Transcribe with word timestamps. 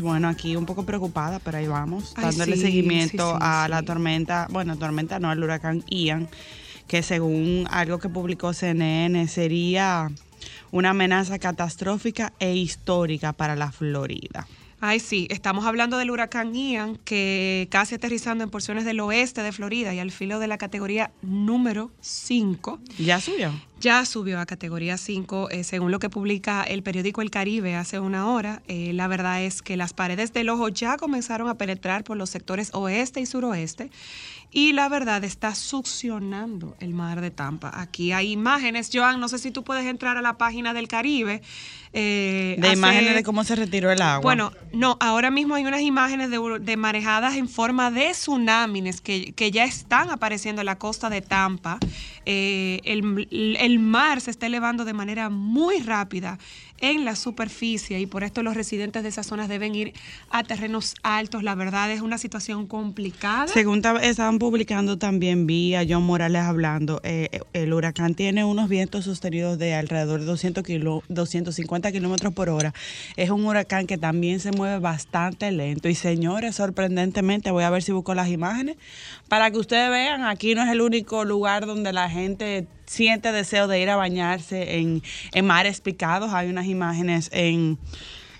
Bueno, 0.00 0.28
aquí 0.28 0.56
un 0.56 0.66
poco 0.66 0.84
preocupada, 0.84 1.38
pero 1.38 1.58
ahí 1.58 1.66
vamos, 1.66 2.14
Ay, 2.16 2.24
dándole 2.24 2.56
sí, 2.56 2.62
seguimiento 2.62 3.30
sí, 3.30 3.36
sí, 3.36 3.38
a 3.40 3.68
la 3.68 3.82
tormenta, 3.82 4.46
bueno, 4.50 4.76
tormenta 4.78 5.18
no, 5.18 5.30
al 5.30 5.42
huracán 5.42 5.84
Ian, 5.88 6.28
que 6.88 7.02
según 7.02 7.66
algo 7.70 7.98
que 7.98 8.08
publicó 8.08 8.52
CNN 8.52 9.28
sería 9.28 10.10
una 10.70 10.90
amenaza 10.90 11.38
catastrófica 11.38 12.32
e 12.38 12.54
histórica 12.54 13.32
para 13.32 13.56
la 13.56 13.70
Florida. 13.70 14.46
Ay, 14.84 14.98
sí, 14.98 15.28
estamos 15.30 15.64
hablando 15.64 15.96
del 15.96 16.10
huracán 16.10 16.56
Ian, 16.56 16.96
que 17.04 17.68
casi 17.70 17.94
aterrizando 17.94 18.42
en 18.42 18.50
porciones 18.50 18.84
del 18.84 18.98
oeste 18.98 19.40
de 19.40 19.52
Florida 19.52 19.94
y 19.94 20.00
al 20.00 20.10
filo 20.10 20.40
de 20.40 20.48
la 20.48 20.58
categoría 20.58 21.12
número 21.22 21.92
5. 22.00 22.80
¿Ya 22.98 23.20
subió? 23.20 23.52
Ya 23.78 24.04
subió 24.04 24.40
a 24.40 24.46
categoría 24.46 24.96
5, 24.96 25.50
eh, 25.50 25.62
según 25.62 25.92
lo 25.92 26.00
que 26.00 26.10
publica 26.10 26.64
el 26.64 26.82
periódico 26.82 27.22
El 27.22 27.30
Caribe 27.30 27.76
hace 27.76 28.00
una 28.00 28.28
hora. 28.28 28.60
Eh, 28.66 28.92
la 28.92 29.06
verdad 29.06 29.44
es 29.44 29.62
que 29.62 29.76
las 29.76 29.92
paredes 29.92 30.32
del 30.32 30.48
ojo 30.48 30.68
ya 30.68 30.96
comenzaron 30.96 31.48
a 31.48 31.54
penetrar 31.54 32.02
por 32.02 32.16
los 32.16 32.30
sectores 32.30 32.70
oeste 32.74 33.20
y 33.20 33.26
suroeste 33.26 33.88
y 34.54 34.72
la 34.74 34.88
verdad 34.90 35.24
está 35.24 35.54
succionando 35.54 36.76
el 36.80 36.92
mar 36.94 37.20
de 37.20 37.30
Tampa. 37.30 37.70
Aquí 37.74 38.12
hay 38.12 38.32
imágenes, 38.32 38.90
Joan, 38.92 39.18
no 39.18 39.28
sé 39.28 39.38
si 39.38 39.50
tú 39.50 39.64
puedes 39.64 39.86
entrar 39.86 40.16
a 40.18 40.22
la 40.22 40.36
página 40.38 40.74
del 40.74 40.88
Caribe. 40.88 41.42
eh, 41.94 42.56
De 42.58 42.68
hace- 42.68 42.76
imágenes 42.78 43.14
de 43.14 43.22
cómo 43.22 43.44
se 43.44 43.54
retiró 43.54 43.90
el 43.90 44.00
agua. 44.00 44.22
bueno, 44.22 44.52
no, 44.72 44.96
ahora 45.00 45.30
mismo 45.30 45.54
hay 45.56 45.64
unas 45.66 45.82
imágenes 45.82 46.30
de, 46.30 46.38
de 46.60 46.76
marejadas 46.78 47.36
en 47.36 47.48
forma 47.50 47.90
de 47.90 48.12
tsunamis 48.12 49.02
que, 49.02 49.32
que 49.34 49.50
ya 49.50 49.64
están 49.64 50.08
apareciendo 50.10 50.62
en 50.62 50.66
la 50.66 50.78
costa 50.78 51.10
de 51.10 51.20
Tampa. 51.20 51.78
Eh, 52.24 52.80
el, 52.84 53.28
el 53.60 53.78
mar 53.78 54.20
se 54.22 54.30
está 54.30 54.46
elevando 54.46 54.84
de 54.86 54.94
manera 54.94 55.28
muy 55.28 55.80
rápida 55.80 56.38
en 56.82 57.04
la 57.06 57.16
superficie 57.16 57.98
y 58.00 58.06
por 58.06 58.24
esto 58.24 58.42
los 58.42 58.54
residentes 58.54 59.02
de 59.04 59.08
esas 59.08 59.26
zonas 59.26 59.48
deben 59.48 59.74
ir 59.74 59.94
a 60.30 60.42
terrenos 60.42 60.94
altos. 61.02 61.42
La 61.44 61.54
verdad 61.54 61.90
es 61.92 62.00
una 62.02 62.18
situación 62.18 62.66
complicada. 62.66 63.46
Según 63.48 63.80
ta- 63.82 64.02
estaban 64.02 64.38
publicando 64.40 64.98
también, 64.98 65.46
vi 65.46 65.74
a 65.76 65.84
John 65.88 66.02
Morales 66.02 66.42
hablando, 66.42 67.00
eh, 67.04 67.40
el 67.52 67.72
huracán 67.72 68.14
tiene 68.14 68.44
unos 68.44 68.68
vientos 68.68 69.04
sostenidos 69.04 69.58
de 69.58 69.74
alrededor 69.74 70.20
de 70.20 70.26
200 70.26 70.64
kilo- 70.64 71.02
250 71.08 71.92
kilómetros 71.92 72.34
por 72.34 72.48
hora. 72.50 72.74
Es 73.16 73.30
un 73.30 73.44
huracán 73.46 73.86
que 73.86 73.96
también 73.96 74.40
se 74.40 74.50
mueve 74.50 74.80
bastante 74.80 75.50
lento. 75.52 75.88
Y 75.88 75.94
señores, 75.94 76.56
sorprendentemente, 76.56 77.52
voy 77.52 77.62
a 77.62 77.70
ver 77.70 77.84
si 77.84 77.92
busco 77.92 78.12
las 78.14 78.28
imágenes, 78.28 78.76
para 79.28 79.52
que 79.52 79.58
ustedes 79.58 79.88
vean, 79.88 80.24
aquí 80.24 80.56
no 80.56 80.64
es 80.64 80.68
el 80.70 80.80
único 80.80 81.24
lugar 81.24 81.64
donde 81.64 81.92
la 81.92 82.10
gente 82.10 82.66
siente 82.92 83.32
deseo 83.32 83.68
de 83.68 83.80
ir 83.80 83.88
a 83.88 83.96
bañarse 83.96 84.78
en, 84.78 85.02
en 85.32 85.46
mares 85.46 85.80
picados. 85.80 86.32
Hay 86.34 86.50
unas 86.50 86.66
imágenes 86.66 87.30
en 87.32 87.78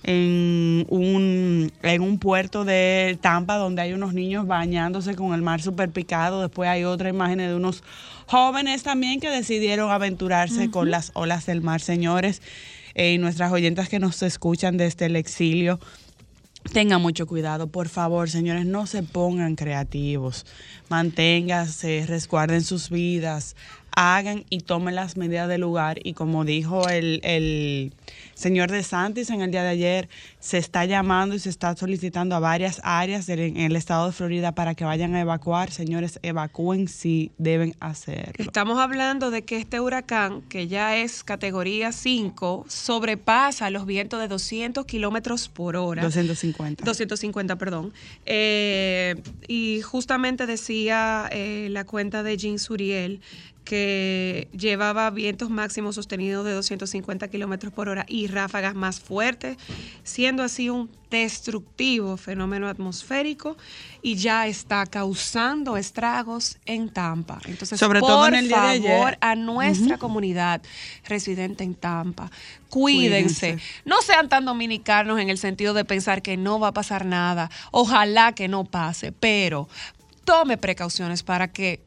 en 0.04 0.84
un, 0.88 1.72
en 1.82 2.02
un 2.02 2.18
puerto 2.18 2.64
de 2.64 3.16
Tampa 3.20 3.56
donde 3.56 3.82
hay 3.82 3.92
unos 3.92 4.14
niños 4.14 4.46
bañándose 4.48 5.14
con 5.14 5.32
el 5.32 5.42
mar 5.42 5.62
super 5.62 5.90
picado. 5.90 6.42
Después 6.42 6.68
hay 6.68 6.84
otra 6.84 7.08
imagen 7.08 7.38
de 7.38 7.54
unos 7.54 7.84
jóvenes 8.26 8.82
también 8.82 9.20
que 9.20 9.30
decidieron 9.30 9.90
aventurarse 9.90 10.70
con 10.70 10.90
las 10.90 11.12
olas 11.14 11.46
del 11.46 11.60
mar. 11.60 11.80
Señores, 11.80 12.42
eh, 12.94 13.12
y 13.12 13.18
nuestras 13.18 13.52
oyentas 13.52 13.88
que 13.88 14.00
nos 14.00 14.22
escuchan 14.22 14.76
desde 14.76 15.06
el 15.06 15.16
exilio, 15.16 15.78
Tengan 16.72 17.02
mucho 17.02 17.26
cuidado, 17.26 17.66
por 17.66 17.88
favor, 17.88 18.30
señores, 18.30 18.64
no 18.64 18.86
se 18.86 19.02
pongan 19.02 19.56
creativos. 19.56 20.46
Manténganse, 20.88 22.04
resguarden 22.06 22.62
sus 22.62 22.88
vidas, 22.88 23.56
hagan 23.96 24.44
y 24.50 24.60
tomen 24.60 24.94
las 24.94 25.16
medidas 25.16 25.48
del 25.48 25.60
lugar. 25.60 25.98
Y 26.02 26.14
como 26.14 26.44
dijo 26.44 26.88
el, 26.88 27.20
el 27.24 27.92
señor 28.34 28.70
de 28.70 28.82
Santis 28.82 29.30
en 29.30 29.42
el 29.42 29.50
día 29.50 29.62
de 29.62 29.68
ayer, 29.70 30.08
se 30.40 30.58
está 30.58 30.84
llamando 30.84 31.34
y 31.34 31.38
se 31.38 31.48
está 31.50 31.76
solicitando 31.76 32.34
a 32.34 32.40
varias 32.40 32.80
áreas 32.84 33.26
del- 33.26 33.40
en 33.40 33.56
el 33.58 33.76
estado 33.76 34.06
de 34.06 34.12
Florida 34.12 34.52
para 34.52 34.74
que 34.74 34.84
vayan 34.84 35.14
a 35.14 35.20
evacuar. 35.20 35.70
Señores, 35.70 36.18
evacúen 36.22 36.88
si 36.88 37.30
deben 37.38 37.74
hacerlo. 37.80 38.32
Estamos 38.38 38.78
hablando 38.78 39.30
de 39.30 39.42
que 39.42 39.56
este 39.56 39.80
huracán, 39.80 40.42
que 40.42 40.66
ya 40.68 40.96
es 40.96 41.22
categoría 41.24 41.92
5, 41.92 42.64
sobrepasa 42.68 43.70
los 43.70 43.86
vientos 43.86 44.20
de 44.20 44.28
200 44.28 44.86
kilómetros 44.86 45.48
por 45.48 45.76
hora. 45.76 46.02
250. 46.02 46.84
250, 46.84 47.56
perdón. 47.56 47.92
Eh, 48.26 49.14
y 49.48 49.80
justamente 49.82 50.46
decía 50.46 51.28
eh, 51.30 51.68
la 51.70 51.84
cuenta 51.84 52.22
de 52.22 52.36
Jean 52.36 52.58
Suriel 52.58 53.20
que 53.64 54.48
llevaba 54.52 55.08
vientos 55.10 55.50
máximos 55.50 55.94
sostenidos 55.94 56.44
de 56.44 56.52
250 56.52 57.28
kilómetros 57.28 57.72
por 57.72 57.88
hora 57.88 58.04
y 58.08 58.26
ráfagas 58.26 58.74
más 58.74 59.00
fuertes, 59.00 59.56
siendo 60.02 60.42
así 60.42 60.68
un 60.68 60.90
destructivo 61.10 62.16
fenómeno 62.16 62.68
atmosférico 62.68 63.56
y 64.00 64.16
ya 64.16 64.46
está 64.46 64.86
causando 64.86 65.76
estragos 65.76 66.58
en 66.64 66.88
Tampa. 66.88 67.38
Entonces, 67.44 67.78
Sobre 67.78 68.00
por 68.00 68.08
todo 68.08 68.28
en 68.28 68.34
el 68.34 68.48
día 68.48 68.62
de 68.62 68.80
favor, 68.80 69.08
ayer. 69.08 69.18
a 69.20 69.34
nuestra 69.36 69.98
comunidad 69.98 70.62
residente 71.04 71.64
en 71.64 71.74
Tampa, 71.74 72.30
cuídense. 72.68 73.52
Cuídense. 73.52 73.82
No 73.84 74.00
sean 74.02 74.28
tan 74.28 74.44
dominicanos 74.44 75.20
en 75.20 75.28
el 75.28 75.38
sentido 75.38 75.74
de 75.74 75.84
pensar 75.84 76.22
que 76.22 76.36
no 76.36 76.58
va 76.58 76.68
a 76.68 76.72
pasar 76.72 77.04
nada. 77.04 77.50
Ojalá 77.70 78.32
que 78.32 78.48
no 78.48 78.64
pase, 78.64 79.12
pero 79.12 79.68
tome 80.24 80.56
precauciones 80.56 81.22
para 81.22 81.48
que 81.48 81.80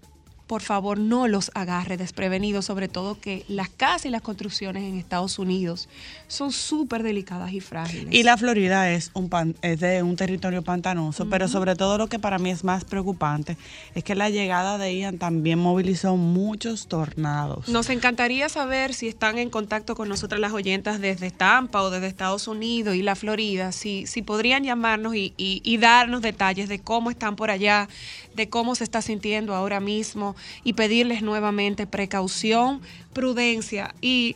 por 0.47 0.61
favor 0.61 1.00
no 1.00 1.28
los 1.28 1.50
agarre 1.56 1.97
desprevenidos, 1.97 2.66
sobre 2.66 2.88
todo 2.88 3.19
que 3.19 3.44
las 3.47 3.69
casas 3.69 4.06
y 4.06 4.09
las 4.09 4.22
construcciones 4.22 4.83
en 4.83 4.97
Estados 4.97 5.39
Unidos 5.39 5.89
son 6.28 6.51
súper 6.51 7.01
delicadas 7.03 7.51
y 7.53 7.59
frágiles. 7.61 8.13
Y 8.13 8.23
la 8.23 8.38
Florida 8.38 8.91
es 8.91 9.11
un 9.13 9.29
pan- 9.29 9.56
es 9.61 9.79
de 9.79 10.03
un 10.03 10.16
territorio 10.16 10.61
pantanoso, 10.63 11.28
pero 11.29 11.47
sobre 11.47 11.75
todo 11.75 11.97
lo 11.97 12.07
que 12.07 12.19
para 12.19 12.38
mí 12.38 12.51
es 12.51 12.63
más 12.63 12.85
preocupante 12.85 13.57
es 13.95 14.03
que 14.03 14.13
la 14.16 14.29
llegada 14.29 14.78
de 14.78 14.95
Ian 14.97 15.17
también 15.17 15.57
movilizó 15.59 16.16
muchos 16.16 16.88
tornados. 16.88 17.67
Nos 17.67 17.89
encantaría 17.89 18.47
saber 18.50 18.94
si 18.94 19.07
están 19.07 19.38
en 19.38 19.50
contacto 19.50 19.95
con 19.95 20.09
nosotras 20.09 20.39
las 20.39 20.51
oyentas 20.53 21.00
desde 21.01 21.31
Tampa 21.31 21.81
o 21.81 21.89
desde 21.89 22.07
Estados 22.07 22.47
Unidos 22.47 22.95
y 22.95 23.01
la 23.01 23.16
Florida, 23.16 23.72
si, 23.72 24.06
si 24.07 24.22
podrían 24.22 24.63
llamarnos 24.63 25.15
y, 25.15 25.33
y- 25.38 25.62
y 25.63 25.77
darnos 25.77 26.21
detalles 26.21 26.69
de 26.69 26.80
cómo 26.80 27.09
están 27.09 27.36
por 27.36 27.50
allá, 27.50 27.88
de 28.36 28.50
cómo 28.50 28.76
se 28.76 28.84
está 28.84 29.02
sintiendo 29.02 29.56
ahora 29.56 29.80
mismo 29.80 30.36
y 30.64 30.74
pedirles 30.74 31.22
nuevamente 31.22 31.88
precaución, 31.88 32.82
prudencia 33.14 33.96
y 34.02 34.36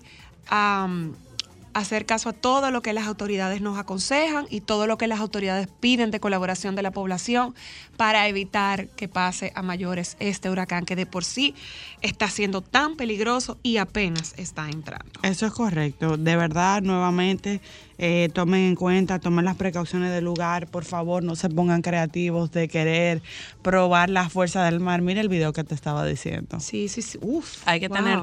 hacer 1.73 2.05
caso 2.05 2.29
a 2.29 2.33
todo 2.33 2.71
lo 2.71 2.81
que 2.81 2.93
las 2.93 3.07
autoridades 3.07 3.61
nos 3.61 3.77
aconsejan 3.77 4.45
y 4.49 4.61
todo 4.61 4.87
lo 4.87 4.97
que 4.97 5.07
las 5.07 5.19
autoridades 5.19 5.67
piden 5.79 6.11
de 6.11 6.19
colaboración 6.19 6.75
de 6.75 6.81
la 6.81 6.91
población 6.91 7.55
para 7.97 8.27
evitar 8.27 8.87
que 8.87 9.07
pase 9.07 9.51
a 9.55 9.61
mayores 9.61 10.15
este 10.19 10.49
huracán 10.49 10.85
que 10.85 10.95
de 10.95 11.05
por 11.05 11.23
sí 11.25 11.55
está 12.01 12.29
siendo 12.29 12.61
tan 12.61 12.95
peligroso 12.95 13.57
y 13.61 13.77
apenas 13.77 14.33
está 14.37 14.69
entrando. 14.69 15.19
Eso 15.23 15.45
es 15.45 15.53
correcto. 15.53 16.17
De 16.17 16.35
verdad, 16.35 16.81
nuevamente, 16.81 17.61
eh, 17.97 18.29
tomen 18.33 18.61
en 18.61 18.75
cuenta, 18.75 19.19
tomen 19.19 19.43
las 19.43 19.57
precauciones 19.57 20.11
del 20.11 20.23
lugar. 20.23 20.67
Por 20.67 20.85
favor, 20.85 21.23
no 21.23 21.35
se 21.35 21.49
pongan 21.49 21.81
creativos 21.81 22.51
de 22.51 22.69
querer 22.69 23.21
probar 23.61 24.09
la 24.09 24.29
fuerza 24.29 24.63
del 24.63 24.79
mar. 24.79 25.01
Mira 25.01 25.19
el 25.19 25.27
video 25.29 25.51
que 25.51 25.65
te 25.65 25.75
estaba 25.75 26.05
diciendo. 26.05 26.59
Sí, 26.61 26.87
sí, 26.87 27.01
sí. 27.01 27.19
Uf, 27.21 27.57
Hay 27.65 27.81
que 27.81 27.89
wow. 27.89 27.97
tener 27.97 28.19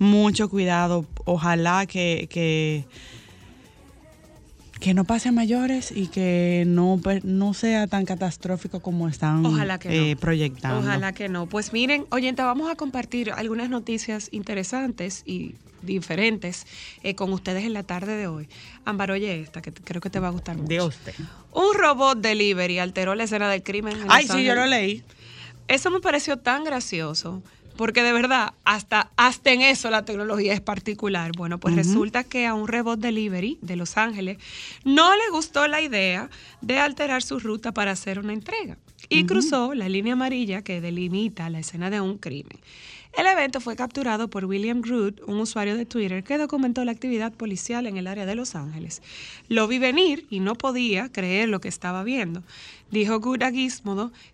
mucho 0.00 0.48
cuidado. 0.48 1.06
Ojalá 1.24 1.86
que, 1.86 2.26
que 2.28 2.84
que 4.80 4.94
no 4.94 5.04
pase 5.04 5.28
a 5.28 5.32
mayores 5.32 5.92
y 5.94 6.06
que 6.06 6.64
no, 6.66 6.98
per- 7.04 7.22
no 7.22 7.52
sea 7.52 7.86
tan 7.86 8.06
catastrófico 8.06 8.80
como 8.80 9.08
están 9.08 9.44
Ojalá 9.44 9.78
que 9.78 10.12
eh, 10.12 10.16
proyectando. 10.16 10.78
Ojalá 10.78 11.12
que 11.12 11.28
no. 11.28 11.44
Pues 11.46 11.74
miren, 11.74 12.06
oyente, 12.10 12.40
vamos 12.42 12.70
a 12.70 12.76
compartir 12.76 13.30
algunas 13.30 13.68
noticias 13.68 14.28
interesantes 14.32 15.22
y 15.26 15.54
diferentes 15.82 16.66
eh, 17.02 17.14
con 17.14 17.30
ustedes 17.34 17.64
en 17.64 17.74
la 17.74 17.82
tarde 17.82 18.16
de 18.16 18.26
hoy. 18.26 18.48
Ámbar, 18.86 19.10
oye 19.10 19.40
esta, 19.42 19.60
que 19.60 19.70
creo 19.70 20.00
que 20.00 20.08
te 20.08 20.18
va 20.18 20.28
a 20.28 20.30
gustar 20.30 20.56
mucho. 20.56 20.68
Dios 20.68 20.96
te. 21.04 21.12
Un 21.52 21.74
robot 21.76 22.18
delivery 22.22 22.78
alteró 22.78 23.14
la 23.14 23.24
escena 23.24 23.50
del 23.50 23.62
crimen. 23.62 23.98
en 24.00 24.06
Ay, 24.08 24.26
sí, 24.26 24.44
yo 24.44 24.54
lo 24.54 24.64
leí. 24.64 25.02
Eso 25.68 25.90
me 25.90 26.00
pareció 26.00 26.38
tan 26.38 26.64
gracioso. 26.64 27.42
Porque 27.80 28.02
de 28.02 28.12
verdad, 28.12 28.52
hasta, 28.62 29.10
hasta 29.16 29.52
en 29.52 29.62
eso 29.62 29.88
la 29.88 30.04
tecnología 30.04 30.52
es 30.52 30.60
particular. 30.60 31.32
Bueno, 31.34 31.58
pues 31.58 31.76
resulta 31.76 32.24
que 32.24 32.46
a 32.46 32.52
un 32.52 32.68
robot 32.68 33.00
delivery 33.00 33.56
de 33.62 33.74
Los 33.74 33.96
Ángeles 33.96 34.36
no 34.84 35.16
le 35.16 35.30
gustó 35.32 35.66
la 35.66 35.80
idea 35.80 36.28
de 36.60 36.78
alterar 36.78 37.22
su 37.22 37.40
ruta 37.40 37.72
para 37.72 37.92
hacer 37.92 38.18
una 38.18 38.34
entrega 38.34 38.76
y 39.08 39.24
cruzó 39.24 39.72
la 39.72 39.88
línea 39.88 40.12
amarilla 40.12 40.60
que 40.60 40.82
delimita 40.82 41.48
la 41.48 41.60
escena 41.60 41.88
de 41.88 42.02
un 42.02 42.18
crimen. 42.18 42.58
El 43.12 43.26
evento 43.26 43.60
fue 43.60 43.74
capturado 43.74 44.30
por 44.30 44.44
William 44.44 44.82
Root, 44.82 45.20
un 45.26 45.40
usuario 45.40 45.76
de 45.76 45.84
Twitter 45.84 46.22
que 46.22 46.38
documentó 46.38 46.84
la 46.84 46.92
actividad 46.92 47.32
policial 47.32 47.86
en 47.86 47.96
el 47.96 48.06
área 48.06 48.24
de 48.24 48.36
Los 48.36 48.54
Ángeles. 48.54 49.02
Lo 49.48 49.66
vi 49.66 49.80
venir 49.80 50.26
y 50.30 50.38
no 50.38 50.54
podía 50.54 51.10
creer 51.10 51.48
lo 51.48 51.60
que 51.60 51.68
estaba 51.68 52.04
viendo, 52.04 52.44
dijo 52.90 53.18
Good 53.18 53.42
a 53.42 53.50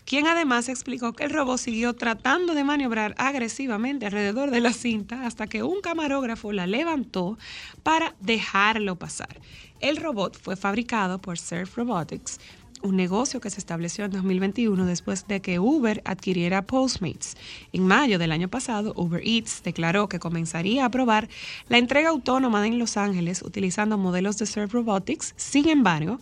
quien 0.05 0.27
además 0.27 0.69
explicó 0.69 1.15
que 1.15 1.25
el 1.25 1.31
robot 1.31 1.59
siguió 1.59 1.95
tratando 1.95 2.55
de 2.55 2.65
maniobrar 2.65 3.15
agresivamente 3.17 4.07
alrededor 4.07 4.51
de 4.51 4.61
la 4.61 4.75
cinta 4.75 5.27
hasta 5.27 5.47
que 5.47 5.63
un 5.63 5.81
camarógrafo 5.81 6.53
la 6.53 6.67
levantó 6.67 7.39
para 7.83 8.15
dejarlo 8.21 8.97
pasar. 8.97 9.41
El 9.81 9.97
robot 9.97 10.39
fue 10.39 10.57
fabricado 10.57 11.19
por 11.19 11.39
Surf 11.39 11.77
Robotics, 11.77 12.41
un 12.87 12.97
negocio 12.97 13.41
que 13.41 13.51
se 13.51 13.59
estableció 13.59 14.05
en 14.05 14.13
2021 14.13 14.87
después 14.87 15.27
de 15.27 15.41
que 15.41 15.59
Uber 15.59 16.01
adquiriera 16.05 16.63
Postmates. 16.63 17.37
En 17.73 17.87
mayo 17.87 18.19
del 18.19 18.33
año 18.33 18.49
pasado, 18.49 18.93
Uber 18.97 19.21
Eats 19.25 19.63
declaró 19.63 20.09
que 20.09 20.19
comenzaría 20.19 20.85
a 20.85 20.91
probar 20.91 21.29
la 21.69 21.79
entrega 21.79 22.11
autónoma 22.11 22.67
en 22.67 22.79
Los 22.79 22.97
Ángeles 22.97 23.43
utilizando 23.43 23.99
modelos 23.99 24.39
de 24.39 24.47
Surf 24.47 24.73
Robotics. 24.73 25.35
Sin 25.37 25.69
embargo, 25.69 26.21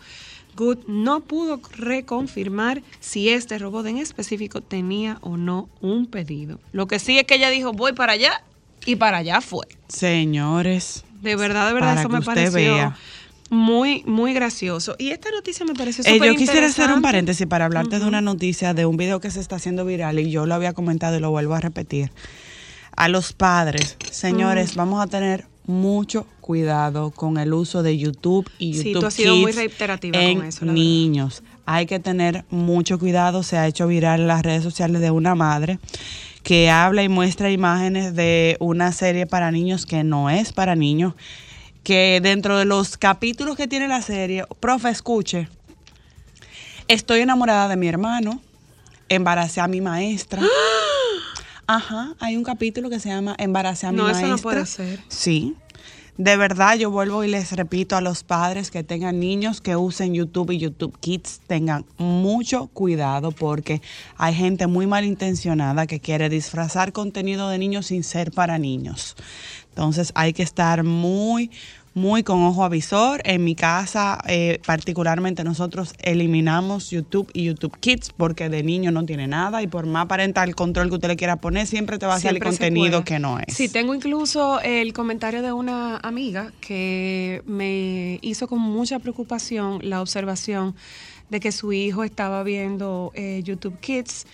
Good 0.56 0.86
no 0.86 1.20
pudo 1.20 1.60
reconfirmar 1.76 2.82
si 3.00 3.28
este 3.28 3.58
robot 3.58 3.86
en 3.86 3.98
específico 3.98 4.60
tenía 4.60 5.18
o 5.20 5.36
no 5.36 5.68
un 5.80 6.06
pedido. 6.06 6.60
Lo 6.72 6.86
que 6.86 6.98
sí 6.98 7.18
es 7.18 7.24
que 7.24 7.34
ella 7.34 7.50
dijo, 7.50 7.72
voy 7.72 7.92
para 7.92 8.12
allá 8.12 8.42
y 8.86 8.96
para 8.96 9.18
allá 9.18 9.40
fue. 9.40 9.66
Señores. 9.88 11.04
De 11.20 11.36
verdad, 11.36 11.66
de 11.68 11.74
verdad, 11.74 11.98
eso 11.98 12.08
me 12.08 12.20
pareció 12.20 12.74
vea. 12.74 12.96
Muy, 13.54 14.02
muy 14.04 14.34
gracioso. 14.34 14.96
Y 14.98 15.10
esta 15.10 15.30
noticia 15.30 15.64
me 15.64 15.74
pareció 15.74 16.04
Eh, 16.04 16.14
súper 16.14 16.32
yo 16.32 16.36
quisiera 16.36 16.66
hacer 16.66 16.90
un 16.90 17.00
paréntesis 17.02 17.46
para 17.46 17.64
hablarte 17.64 17.98
de 17.98 18.04
una 18.06 18.20
noticia 18.20 18.74
de 18.74 18.84
un 18.84 18.96
video 18.96 19.20
que 19.20 19.30
se 19.30 19.40
está 19.40 19.56
haciendo 19.56 19.84
viral 19.84 20.18
y 20.18 20.30
yo 20.30 20.44
lo 20.46 20.54
había 20.54 20.72
comentado 20.72 21.16
y 21.16 21.20
lo 21.20 21.30
vuelvo 21.30 21.54
a 21.54 21.60
repetir. 21.60 22.10
A 22.96 23.08
los 23.08 23.32
padres, 23.32 23.96
señores, 24.10 24.74
vamos 24.76 25.02
a 25.02 25.06
tener 25.06 25.46
mucho 25.66 26.26
cuidado 26.40 27.10
con 27.10 27.38
el 27.38 27.54
uso 27.54 27.82
de 27.82 27.96
YouTube 27.96 28.48
y 28.58 28.74
Sí, 28.74 28.92
YouTube 28.92 29.00
tú 29.00 29.06
has 29.06 29.14
sido 29.14 29.34
muy 29.34 29.46
Kids 29.46 29.56
reiterativa 29.56 30.18
con 30.18 30.26
en 30.28 30.42
eso, 30.44 30.64
la 30.64 30.72
verdad. 30.72 30.74
niños. 30.74 31.42
Hay 31.66 31.86
que 31.86 31.98
tener 31.98 32.44
mucho 32.50 32.98
cuidado. 32.98 33.42
Se 33.42 33.56
ha 33.56 33.66
hecho 33.66 33.86
viral 33.86 34.20
en 34.20 34.26
las 34.26 34.42
redes 34.42 34.62
sociales 34.62 35.00
de 35.00 35.10
una 35.10 35.34
madre 35.34 35.78
que 36.42 36.68
habla 36.70 37.02
y 37.02 37.08
muestra 37.08 37.50
imágenes 37.50 38.14
de 38.14 38.56
una 38.60 38.92
serie 38.92 39.26
para 39.26 39.50
niños 39.50 39.86
que 39.86 40.04
no 40.04 40.28
es 40.28 40.52
para 40.52 40.76
niños. 40.76 41.14
Que 41.84 42.20
dentro 42.22 42.58
de 42.58 42.64
los 42.64 42.96
capítulos 42.96 43.56
que 43.56 43.68
tiene 43.68 43.86
la 43.88 44.02
serie, 44.02 44.44
profe, 44.58 44.88
escuche, 44.88 45.48
estoy 46.88 47.20
enamorada 47.20 47.68
de 47.68 47.76
mi 47.76 47.86
hermano, 47.88 48.40
embaracé 49.08 49.60
a 49.60 49.68
mi 49.68 49.80
maestra. 49.80 50.42
Ajá, 51.66 52.14
hay 52.20 52.36
un 52.36 52.42
capítulo 52.44 52.90
que 52.90 53.00
se 53.00 53.10
llama 53.10 53.36
Embaracé 53.38 53.86
a 53.86 53.92
mi 53.92 53.98
No, 53.98 54.08
eso 54.08 54.14
maestra. 54.20 54.28
no 54.28 54.38
puede 54.38 54.66
ser. 54.66 55.00
Sí. 55.08 55.54
De 56.16 56.36
verdad, 56.36 56.76
yo 56.76 56.90
vuelvo 56.92 57.24
y 57.24 57.28
les 57.28 57.50
repito 57.52 57.96
a 57.96 58.00
los 58.00 58.22
padres 58.22 58.70
que 58.70 58.84
tengan 58.84 59.18
niños 59.18 59.60
que 59.60 59.74
usen 59.74 60.14
YouTube 60.14 60.52
y 60.52 60.58
YouTube 60.58 60.96
Kids, 61.00 61.40
tengan 61.48 61.84
mucho 61.98 62.68
cuidado 62.68 63.32
porque 63.32 63.82
hay 64.16 64.32
gente 64.32 64.68
muy 64.68 64.86
malintencionada 64.86 65.88
que 65.88 65.98
quiere 66.00 66.28
disfrazar 66.28 66.92
contenido 66.92 67.48
de 67.48 67.58
niños 67.58 67.86
sin 67.86 68.04
ser 68.04 68.30
para 68.30 68.58
niños. 68.58 69.16
Entonces 69.74 70.12
hay 70.14 70.32
que 70.32 70.44
estar 70.44 70.84
muy, 70.84 71.50
muy 71.94 72.22
con 72.22 72.44
ojo 72.44 72.62
avisor. 72.62 73.20
En 73.24 73.42
mi 73.42 73.56
casa, 73.56 74.22
eh, 74.28 74.60
particularmente 74.64 75.42
nosotros 75.42 75.94
eliminamos 76.00 76.90
YouTube 76.90 77.28
y 77.32 77.46
YouTube 77.46 77.76
Kids 77.80 78.12
porque 78.16 78.48
de 78.48 78.62
niño 78.62 78.92
no 78.92 79.04
tiene 79.04 79.26
nada 79.26 79.62
y 79.62 79.66
por 79.66 79.86
más 79.86 80.06
parental 80.06 80.54
control 80.54 80.90
que 80.90 80.94
usted 80.94 81.08
le 81.08 81.16
quiera 81.16 81.36
poner, 81.36 81.66
siempre 81.66 81.98
te 81.98 82.06
va 82.06 82.14
a 82.14 82.20
salir 82.20 82.40
contenido 82.40 83.02
puede. 83.02 83.04
que 83.04 83.18
no 83.18 83.40
es. 83.40 83.52
Sí, 83.52 83.68
tengo 83.68 83.96
incluso 83.96 84.60
el 84.60 84.92
comentario 84.92 85.42
de 85.42 85.52
una 85.52 85.96
amiga 85.96 86.52
que 86.60 87.42
me 87.44 88.20
hizo 88.22 88.46
con 88.46 88.60
mucha 88.60 89.00
preocupación 89.00 89.80
la 89.82 90.00
observación 90.00 90.76
de 91.30 91.40
que 91.40 91.50
su 91.50 91.72
hijo 91.72 92.04
estaba 92.04 92.44
viendo 92.44 93.10
eh, 93.16 93.40
YouTube 93.44 93.80
Kids 93.80 94.24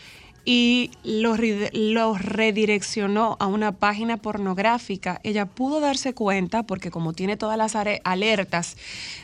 y 0.44 0.90
lo, 1.04 1.36
ride- 1.36 1.70
lo 1.72 2.16
redireccionó 2.16 3.36
a 3.40 3.46
una 3.46 3.72
página 3.72 4.16
pornográfica. 4.16 5.20
Ella 5.22 5.46
pudo 5.46 5.80
darse 5.80 6.14
cuenta, 6.14 6.62
porque 6.62 6.90
como 6.90 7.12
tiene 7.12 7.36
todas 7.36 7.58
las 7.58 7.76
alertas 8.04 8.76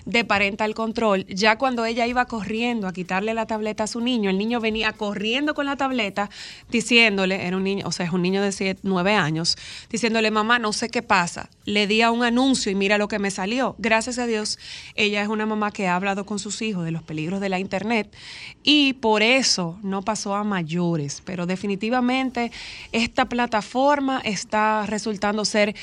de 0.05 0.25
parental 0.25 0.75
control, 0.75 1.27
ya 1.27 1.57
cuando 1.57 1.85
ella 1.85 2.07
iba 2.07 2.27
corriendo 2.27 2.87
a 2.87 2.93
quitarle 2.93 3.35
la 3.35 3.47
tableta 3.47 3.85
a 3.85 3.87
su 3.87 4.01
niño, 4.01 4.31
el 4.31 4.39
niño 4.39 4.61
venía 4.61 4.93
corriendo 4.93 5.55
con 5.55 5.67
la 5.67 5.77
tableta 5.77 6.31
diciéndole, 6.71 7.47
era 7.47 7.57
un 7.57 7.65
niño, 7.65 7.87
o 7.87 7.93
sea, 7.93 8.07
es 8.07 8.13
un 8.13 8.23
niño 8.23 8.43
de 8.43 8.53
7, 8.53 8.81
9 8.83 9.15
años, 9.15 9.57
diciéndole, 9.91 10.31
mamá, 10.31 10.59
no 10.59 10.73
sé 10.73 10.89
qué 10.91 11.03
pasa. 11.03 11.49
Le 11.65 11.87
di 11.87 12.03
a 12.03 12.11
un 12.11 12.23
anuncio 12.25 12.71
y 12.71 12.75
mira 12.75 12.99
lo 12.99 13.09
que 13.09 13.19
me 13.19 13.31
salió. 13.31 13.75
Gracias 13.79 14.19
a 14.19 14.27
Dios, 14.27 14.59
ella 14.95 15.23
es 15.23 15.29
una 15.29 15.47
mamá 15.47 15.71
que 15.73 15.89
ha 15.89 15.97
hablado 15.97 16.27
con 16.27 16.39
sus 16.39 16.63
hijos 16.63 16.85
de 16.85 16.91
los 16.91 17.03
peligros 17.03 17.41
de 17.41 17.49
la 17.49 17.59
internet 17.59 18.15
y 18.63 18.93
por 18.95 19.23
eso 19.23 19.79
no 19.83 20.03
pasó 20.03 20.35
a 20.35 20.45
mayores. 20.45 21.06
Pero 21.25 21.47
definitivamente 21.47 22.51
esta 22.93 23.27
plataforma 23.27 24.21
está 24.25 24.87
resultando 24.87 25.45
ser 25.45 25.75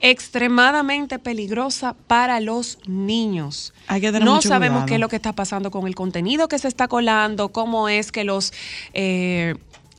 extremadamente 0.00 1.18
peligrosa 1.18 1.94
para 2.06 2.40
los 2.40 2.78
niños. 2.86 3.72
Hay 3.86 4.00
que 4.00 4.08
tener 4.08 4.24
no 4.24 4.36
mucho 4.36 4.48
sabemos 4.48 4.78
cuidado. 4.78 4.86
qué 4.86 4.94
es 4.94 5.00
lo 5.00 5.08
que 5.08 5.16
está 5.16 5.32
pasando 5.32 5.70
con 5.70 5.86
el 5.86 5.94
contenido 5.94 6.48
que 6.48 6.58
se 6.58 6.68
está 6.68 6.88
colando, 6.88 7.50
cómo 7.50 7.88
es 7.88 8.12
que 8.12 8.24
los 8.24 8.52
eh, 8.92 9.54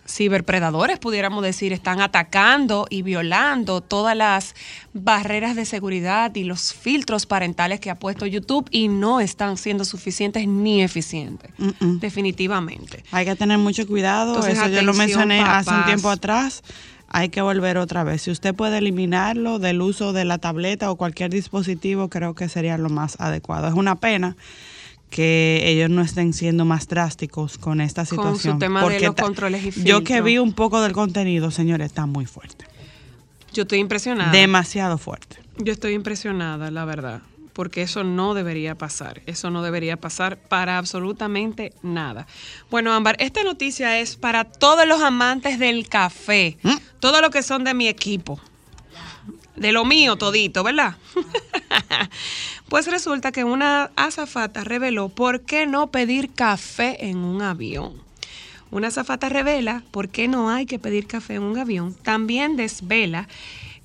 ciberpredadores, 0.09 0.99
pudiéramos 0.99 1.43
decir, 1.43 1.71
están 1.71 2.01
atacando 2.01 2.87
y 2.89 3.03
violando 3.03 3.81
todas 3.81 4.15
las 4.15 4.55
barreras 4.93 5.55
de 5.55 5.65
seguridad 5.65 6.35
y 6.35 6.43
los 6.43 6.73
filtros 6.73 7.25
parentales 7.25 7.79
que 7.79 7.89
ha 7.89 7.95
puesto 7.95 8.25
YouTube 8.25 8.67
y 8.71 8.87
no 8.87 9.19
están 9.19 9.57
siendo 9.57 9.85
suficientes 9.85 10.47
ni 10.47 10.81
eficientes. 10.81 11.51
Definitivamente. 11.79 13.03
Hay 13.11 13.25
que 13.25 13.35
tener 13.35 13.57
mucho 13.59 13.85
cuidado, 13.87 14.35
Entonces, 14.35 14.57
eso 14.57 14.67
yo 14.67 14.81
lo 14.81 14.91
atención, 14.91 15.27
mencioné 15.27 15.41
hace 15.41 15.71
un 15.71 15.85
tiempo 15.85 16.09
atrás. 16.09 16.63
Hay 17.11 17.29
que 17.29 17.41
volver 17.41 17.77
otra 17.77 18.03
vez. 18.03 18.23
Si 18.23 18.31
usted 18.31 18.53
puede 18.53 18.77
eliminarlo 18.77 19.57
del 19.57 19.81
uso 19.81 20.13
de 20.13 20.25
la 20.25 20.37
tableta 20.37 20.91
o 20.91 20.95
cualquier 20.95 21.31
dispositivo, 21.31 22.07
creo 22.09 22.35
que 22.35 22.49
sería 22.49 22.77
lo 22.77 22.89
más 22.89 23.19
adecuado. 23.19 23.67
Es 23.67 23.73
una 23.73 23.95
pena 23.95 24.37
que 25.09 25.61
ellos 25.65 25.89
no 25.89 26.01
estén 26.01 26.33
siendo 26.33 26.65
más 26.65 26.87
drásticos 26.87 27.57
con 27.57 27.81
esta 27.81 28.05
Con 28.05 28.07
su 28.07 28.15
situación. 28.15 28.59
tema 28.59 28.87
de 28.87 28.99
los 28.99 29.15
ta- 29.15 29.23
controles 29.23 29.77
y 29.77 29.83
Yo 29.83 30.03
que 30.03 30.21
vi 30.21 30.37
un 30.37 30.53
poco 30.53 30.81
del 30.81 30.91
contenido, 30.93 31.49
señores, 31.51 31.87
está 31.87 32.05
muy 32.05 32.25
fuerte. 32.25 32.65
Yo 33.53 33.63
estoy 33.63 33.79
impresionada. 33.79 34.31
Demasiado 34.31 34.97
fuerte. 34.99 35.37
Yo 35.57 35.73
estoy 35.73 35.93
impresionada, 35.93 36.69
la 36.69 36.85
verdad, 36.85 37.21
porque 37.53 37.81
eso 37.81 38.03
no 38.03 38.35
debería 38.35 38.75
pasar. 38.75 39.21
Eso 39.25 39.49
no 39.49 39.63
debería 39.63 39.97
pasar 39.97 40.37
para 40.37 40.77
absolutamente 40.77 41.73
nada. 41.81 42.27
Bueno, 42.69 42.93
Ámbar, 42.93 43.15
esta 43.19 43.43
noticia 43.43 43.99
es 43.99 44.15
para 44.15 44.43
todos 44.45 44.87
los 44.87 45.01
amantes 45.01 45.57
del 45.57 45.89
café, 45.89 46.57
¿Mm? 46.61 46.75
todos 46.99 47.19
los 47.21 47.31
que 47.31 47.41
son 47.41 47.63
de 47.63 47.73
mi 47.73 47.87
equipo. 47.87 48.39
De 49.55 49.71
lo 49.73 49.83
mío 49.83 50.15
todito, 50.15 50.63
¿verdad? 50.63 50.95
pues 52.69 52.87
resulta 52.87 53.31
que 53.31 53.43
una 53.43 53.91
azafata 53.95 54.63
reveló 54.63 55.09
por 55.09 55.41
qué 55.41 55.65
no 55.67 55.87
pedir 55.87 56.31
café 56.31 57.09
en 57.09 57.17
un 57.17 57.41
avión. 57.41 57.93
Una 58.71 58.89
azafata 58.89 59.29
revela 59.29 59.83
por 59.91 60.09
qué 60.09 60.27
no 60.27 60.49
hay 60.49 60.65
que 60.65 60.79
pedir 60.79 61.07
café 61.07 61.35
en 61.35 61.43
un 61.43 61.57
avión. 61.57 61.95
También 61.95 62.55
desvela 62.55 63.27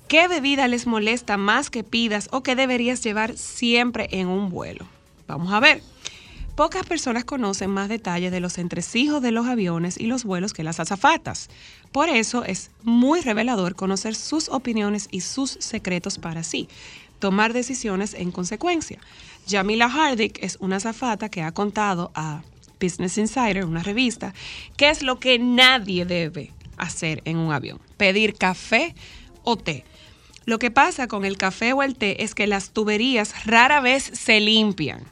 qué 0.07 0.27
bebida 0.27 0.67
les 0.67 0.85
molesta 0.85 1.37
más 1.37 1.69
que 1.69 1.83
pidas 1.83 2.29
o 2.31 2.43
que 2.43 2.55
deberías 2.55 3.03
llevar 3.03 3.37
siempre 3.37 4.07
en 4.11 4.27
un 4.27 4.49
vuelo. 4.49 4.85
Vamos 5.27 5.51
a 5.51 5.59
ver. 5.59 5.81
Pocas 6.55 6.85
personas 6.85 7.25
conocen 7.25 7.69
más 7.69 7.89
detalles 7.89 8.31
de 8.31 8.39
los 8.39 8.57
entresijos 8.57 9.21
de 9.21 9.31
los 9.31 9.45
aviones 9.45 9.99
y 9.99 10.05
los 10.05 10.23
vuelos 10.23 10.53
que 10.53 10.63
las 10.63 10.79
azafatas. 10.79 11.49
Por 11.91 12.07
eso 12.07 12.45
es 12.45 12.71
muy 12.81 13.19
revelador 13.19 13.75
conocer 13.75 14.15
sus 14.15 14.47
opiniones 14.47 15.09
y 15.11 15.19
sus 15.19 15.57
secretos 15.59 16.17
para 16.17 16.43
sí, 16.43 16.69
tomar 17.25 17.53
decisiones 17.53 18.13
en 18.13 18.29
consecuencia. 18.31 18.99
Jamila 19.49 19.87
Hardick 19.87 20.37
es 20.43 20.57
una 20.59 20.75
azafata 20.75 21.27
que 21.27 21.41
ha 21.41 21.51
contado 21.53 22.11
a 22.13 22.43
Business 22.79 23.17
Insider, 23.17 23.65
una 23.65 23.81
revista, 23.81 24.35
qué 24.77 24.91
es 24.91 25.01
lo 25.01 25.19
que 25.19 25.39
nadie 25.39 26.05
debe 26.05 26.51
hacer 26.77 27.23
en 27.25 27.37
un 27.37 27.51
avión. 27.51 27.79
Pedir 27.97 28.35
café 28.35 28.93
o 29.41 29.57
té. 29.57 29.85
Lo 30.45 30.59
que 30.59 30.69
pasa 30.69 31.07
con 31.07 31.25
el 31.25 31.35
café 31.35 31.73
o 31.73 31.81
el 31.81 31.95
té 31.95 32.23
es 32.23 32.35
que 32.35 32.45
las 32.45 32.69
tuberías 32.69 33.47
rara 33.47 33.79
vez 33.79 34.03
se 34.13 34.39
limpian 34.39 35.03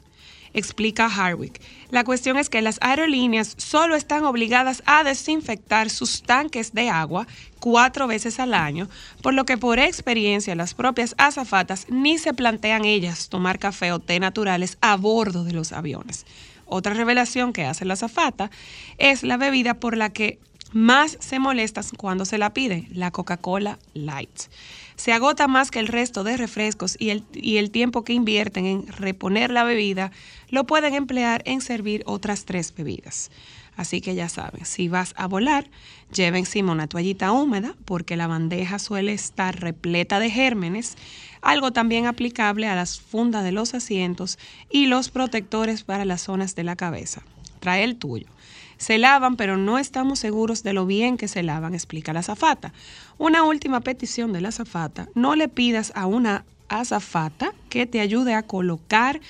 explica 0.54 1.06
Harwick. 1.06 1.60
La 1.94 2.02
cuestión 2.02 2.36
es 2.38 2.50
que 2.50 2.60
las 2.60 2.78
aerolíneas 2.80 3.54
solo 3.56 3.94
están 3.94 4.24
obligadas 4.24 4.82
a 4.84 5.04
desinfectar 5.04 5.90
sus 5.90 6.24
tanques 6.24 6.72
de 6.72 6.90
agua 6.90 7.28
cuatro 7.60 8.08
veces 8.08 8.40
al 8.40 8.52
año, 8.52 8.88
por 9.22 9.32
lo 9.32 9.44
que 9.44 9.58
por 9.58 9.78
experiencia 9.78 10.56
las 10.56 10.74
propias 10.74 11.14
azafatas 11.18 11.86
ni 11.90 12.18
se 12.18 12.34
plantean 12.34 12.84
ellas 12.84 13.28
tomar 13.28 13.60
café 13.60 13.92
o 13.92 14.00
té 14.00 14.18
naturales 14.18 14.76
a 14.80 14.96
bordo 14.96 15.44
de 15.44 15.52
los 15.52 15.70
aviones. 15.70 16.26
Otra 16.66 16.94
revelación 16.94 17.52
que 17.52 17.64
hace 17.64 17.84
la 17.84 17.94
azafata 17.94 18.50
es 18.98 19.22
la 19.22 19.36
bebida 19.36 19.74
por 19.74 19.96
la 19.96 20.10
que 20.10 20.40
más 20.72 21.16
se 21.20 21.38
molestan 21.38 21.84
cuando 21.96 22.24
se 22.24 22.38
la 22.38 22.52
pide, 22.52 22.88
la 22.90 23.12
Coca-Cola 23.12 23.78
Light 23.92 24.48
se 24.96 25.12
agota 25.12 25.48
más 25.48 25.70
que 25.70 25.80
el 25.80 25.88
resto 25.88 26.24
de 26.24 26.36
refrescos 26.36 26.96
y 26.98 27.10
el, 27.10 27.24
y 27.32 27.56
el 27.56 27.70
tiempo 27.70 28.04
que 28.04 28.12
invierten 28.12 28.66
en 28.66 28.86
reponer 28.86 29.50
la 29.50 29.64
bebida 29.64 30.12
lo 30.48 30.64
pueden 30.64 30.94
emplear 30.94 31.42
en 31.46 31.60
servir 31.60 32.02
otras 32.06 32.44
tres 32.44 32.74
bebidas. 32.74 33.30
Así 33.76 34.00
que 34.00 34.14
ya 34.14 34.28
saben, 34.28 34.64
si 34.64 34.88
vas 34.88 35.14
a 35.16 35.26
volar, 35.26 35.68
lleva 36.12 36.38
encima 36.38 36.72
una 36.72 36.86
toallita 36.86 37.32
húmeda 37.32 37.74
porque 37.84 38.16
la 38.16 38.28
bandeja 38.28 38.78
suele 38.78 39.12
estar 39.12 39.60
repleta 39.60 40.20
de 40.20 40.30
gérmenes, 40.30 40.96
algo 41.42 41.72
también 41.72 42.06
aplicable 42.06 42.68
a 42.68 42.76
las 42.76 43.00
fundas 43.00 43.42
de 43.42 43.52
los 43.52 43.74
asientos 43.74 44.38
y 44.70 44.86
los 44.86 45.10
protectores 45.10 45.82
para 45.82 46.04
las 46.04 46.22
zonas 46.22 46.54
de 46.54 46.62
la 46.64 46.76
cabeza. 46.76 47.22
Trae 47.58 47.82
el 47.82 47.96
tuyo. 47.96 48.26
Se 48.76 48.98
lavan, 48.98 49.36
pero 49.36 49.56
no 49.56 49.78
estamos 49.78 50.18
seguros 50.18 50.62
de 50.62 50.72
lo 50.72 50.86
bien 50.86 51.16
que 51.16 51.28
se 51.28 51.42
lavan, 51.42 51.74
explica 51.74 52.12
la 52.12 52.20
azafata. 52.20 52.72
Una 53.18 53.44
última 53.44 53.80
petición 53.80 54.32
de 54.32 54.40
la 54.40 54.48
azafata, 54.48 55.08
no 55.14 55.34
le 55.34 55.48
pidas 55.48 55.92
a 55.94 56.06
una 56.06 56.44
azafata 56.68 57.52
que 57.68 57.86
te 57.86 58.00
ayude 58.00 58.34
a 58.34 58.42
colocar 58.42 59.20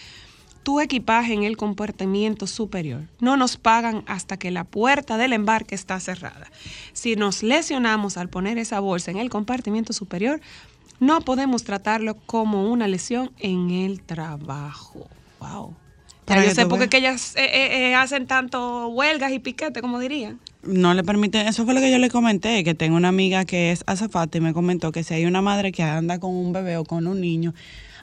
tu 0.64 0.80
equipaje 0.80 1.34
en 1.34 1.44
el 1.44 1.56
compartimiento 1.56 2.46
superior. 2.46 3.02
No 3.20 3.36
nos 3.36 3.56
pagan 3.58 4.02
hasta 4.06 4.38
que 4.38 4.50
la 4.50 4.64
puerta 4.64 5.18
del 5.18 5.34
embarque 5.34 5.74
está 5.74 6.00
cerrada. 6.00 6.50
Si 6.94 7.16
nos 7.16 7.42
lesionamos 7.42 8.16
al 8.16 8.30
poner 8.30 8.58
esa 8.58 8.80
bolsa 8.80 9.10
en 9.10 9.18
el 9.18 9.28
compartimiento 9.28 9.92
superior, 9.92 10.40
no 11.00 11.20
podemos 11.20 11.64
tratarlo 11.64 12.16
como 12.26 12.70
una 12.70 12.88
lesión 12.88 13.30
en 13.38 13.70
el 13.70 14.00
trabajo. 14.00 15.06
Wow. 15.38 15.74
Para 16.24 16.44
yo 16.44 16.50
sé 16.54 16.66
por 16.66 16.88
qué 16.88 16.96
ellas 16.98 17.34
eh, 17.36 17.44
eh, 17.44 17.90
eh, 17.90 17.94
hacen 17.94 18.26
tanto 18.26 18.88
huelgas 18.88 19.32
y 19.32 19.38
piquetes, 19.38 19.82
como 19.82 19.98
dirían. 19.98 20.40
No 20.62 20.94
le 20.94 21.04
permiten, 21.04 21.46
eso 21.46 21.64
fue 21.64 21.74
lo 21.74 21.80
que 21.80 21.90
yo 21.90 21.98
le 21.98 22.08
comenté, 22.08 22.64
que 22.64 22.74
tengo 22.74 22.96
una 22.96 23.08
amiga 23.08 23.44
que 23.44 23.70
es 23.70 23.84
azafata 23.86 24.38
y 24.38 24.40
me 24.40 24.54
comentó 24.54 24.92
que 24.92 25.04
si 25.04 25.12
hay 25.12 25.26
una 25.26 25.42
madre 25.42 25.72
que 25.72 25.82
anda 25.82 26.18
con 26.18 26.34
un 26.34 26.52
bebé 26.52 26.78
o 26.78 26.84
con 26.84 27.06
un 27.06 27.20
niño, 27.20 27.52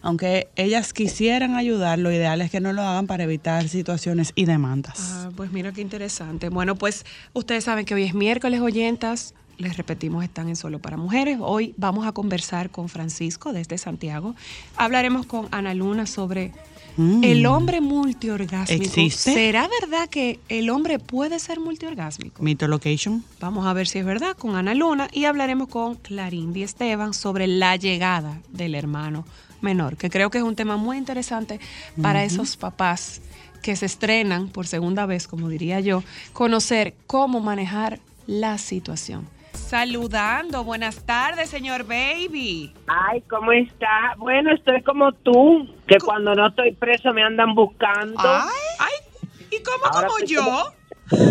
aunque 0.04 0.50
ellas 0.56 0.94
quisieran 0.94 1.56
ayudar, 1.56 2.00
lo 2.00 2.12
ideal 2.12 2.42
es 2.42 2.52
que 2.52 2.60
no 2.60 2.74
lo 2.74 2.82
hagan 2.82 3.08
para 3.08 3.24
evitar 3.24 3.68
situaciones 3.68 4.32
y 4.36 4.46
demandas. 4.46 5.00
Ah, 5.00 5.30
pues 5.36 5.52
mira 5.52 5.72
qué 5.72 5.82
interesante. 5.82 6.50
Bueno, 6.50 6.76
pues 6.76 7.06
ustedes 7.34 7.64
saben 7.64 7.86
que 7.86 7.96
hoy 7.96 8.04
es 8.04 8.14
miércoles, 8.14 8.62
oyentas. 8.62 9.34
Les 9.58 9.78
repetimos, 9.78 10.24
están 10.24 10.50
en 10.50 10.56
Solo 10.56 10.80
para 10.80 10.98
Mujeres. 10.98 11.38
Hoy 11.42 11.74
vamos 11.78 12.08
a 12.08 12.12
conversar 12.12 12.70
con 12.72 12.90
Francisco 12.90 13.54
desde 13.54 13.78
Santiago. 13.78 14.36
Hablaremos 14.76 15.26
con 15.26 15.48
Ana 15.52 15.74
Luna 15.74 16.06
sobre 16.06 16.52
Mm. 16.98 17.24
el 17.24 17.46
hombre 17.46 17.80
multiorgásmico. 17.80 18.84
¿Existe? 18.84 19.34
¿Será 19.34 19.70
verdad 19.82 20.10
que 20.10 20.40
el 20.50 20.70
hombre 20.70 21.00
puede 21.00 21.40
ser 21.40 21.60
multiorgásmico? 21.60 22.44
Mito 22.44 22.68
Location. 22.68 23.24
Vamos 23.40 23.66
a 23.66 23.74
ver 23.74 23.88
si 23.88 24.00
es 24.00 24.06
verdad 24.06 24.36
con 24.36 24.56
Ana 24.56 24.74
Luna 24.74 25.08
y 25.14 25.24
hablaremos 25.26 25.70
con 25.70 25.96
Clarindi 25.96 26.64
Esteban 26.64 27.14
sobre 27.14 27.48
la 27.48 27.78
llegada 27.78 28.42
del 28.50 28.76
hermano 28.76 29.26
menor, 29.62 29.96
que 29.96 30.10
creo 30.10 30.30
que 30.32 30.40
es 30.40 30.44
un 30.44 30.56
tema 30.56 30.76
muy 30.76 30.98
interesante 30.98 31.60
para 32.02 32.24
esos 32.26 32.58
papás 32.58 33.22
que 33.62 33.76
se 33.76 33.86
estrenan 33.86 34.50
por 34.50 34.68
segunda 34.68 35.06
vez, 35.06 35.28
como 35.28 35.48
diría 35.48 35.80
yo, 35.80 36.04
conocer 36.34 36.96
cómo 37.08 37.40
manejar 37.40 38.00
la 38.28 38.58
situación. 38.58 39.28
Saludando, 39.54 40.64
buenas 40.64 41.06
tardes, 41.06 41.50
señor 41.50 41.86
Baby. 41.86 42.74
Ay, 42.88 43.22
¿cómo 43.30 43.52
está? 43.52 44.16
Bueno, 44.18 44.54
estoy 44.54 44.82
como 44.84 45.12
tú, 45.14 45.68
que 45.88 45.98
cuando 45.98 46.36
no 46.36 46.48
estoy 46.48 46.74
preso 46.74 47.14
me 47.14 47.24
andan 47.24 47.56
buscando. 47.56 48.20
Ay, 48.22 48.50
ay, 48.80 49.48
¿y 49.50 49.64
cómo 49.64 49.86
Ahora 49.86 50.08
como 50.08 50.26
yo? 50.26 50.74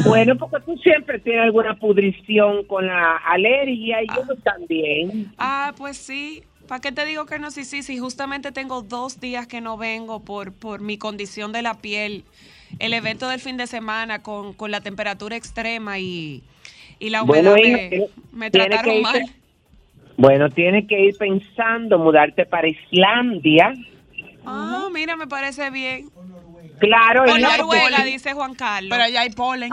Bueno, 0.06 0.36
porque 0.36 0.60
tú 0.64 0.76
siempre 0.78 1.18
tienes 1.18 1.44
alguna 1.44 1.78
pudrición 1.78 2.64
con 2.64 2.86
la 2.86 3.16
alergia 3.16 4.02
y 4.02 4.06
yo 4.08 4.36
también. 4.42 5.32
Ah, 5.38 5.72
pues 5.76 5.96
sí. 5.96 6.42
¿Para 6.68 6.80
qué 6.80 6.92
te 6.92 7.04
digo 7.04 7.26
que 7.26 7.38
no? 7.38 7.50
Sí, 7.50 7.64
sí, 7.64 7.82
sí. 7.82 7.98
Justamente 7.98 8.52
tengo 8.52 8.82
dos 8.82 9.20
días 9.20 9.46
que 9.46 9.60
no 9.60 9.76
vengo 9.76 10.20
por, 10.20 10.52
por 10.52 10.80
mi 10.80 10.98
condición 10.98 11.52
de 11.52 11.62
la 11.62 11.74
piel. 11.74 12.24
El 12.78 12.94
evento 12.94 13.28
del 13.28 13.40
fin 13.40 13.56
de 13.56 13.66
semana 13.66 14.22
con, 14.22 14.52
con 14.52 14.70
la 14.70 14.80
temperatura 14.80 15.34
extrema 15.34 15.98
y, 15.98 16.44
y 17.00 17.10
la 17.10 17.22
humedad 17.24 17.42
Bueno, 17.50 17.54
me, 17.54 17.60
tiene- 17.88 18.06
me 18.32 18.50
trataron 18.50 18.84
que 18.84 18.98
irte- 19.00 19.02
mal. 19.02 19.22
Bueno, 20.16 20.48
tienes 20.50 20.86
que 20.86 21.00
ir 21.06 21.16
pensando 21.18 21.98
mudarte 21.98 22.44
para 22.46 22.68
Islandia. 22.68 23.72
Ah, 24.46 24.88
mira, 24.92 25.16
me 25.16 25.26
parece 25.26 25.70
bien. 25.70 26.08
Claro, 26.78 27.24
hija, 27.26 27.56
Noruega, 27.58 27.88
porque- 27.96 28.10
dice 28.10 28.32
Juan 28.34 28.54
Carlos. 28.54 28.90
Pero 28.90 29.02
allá 29.02 29.22
hay 29.22 29.30
polen. 29.30 29.70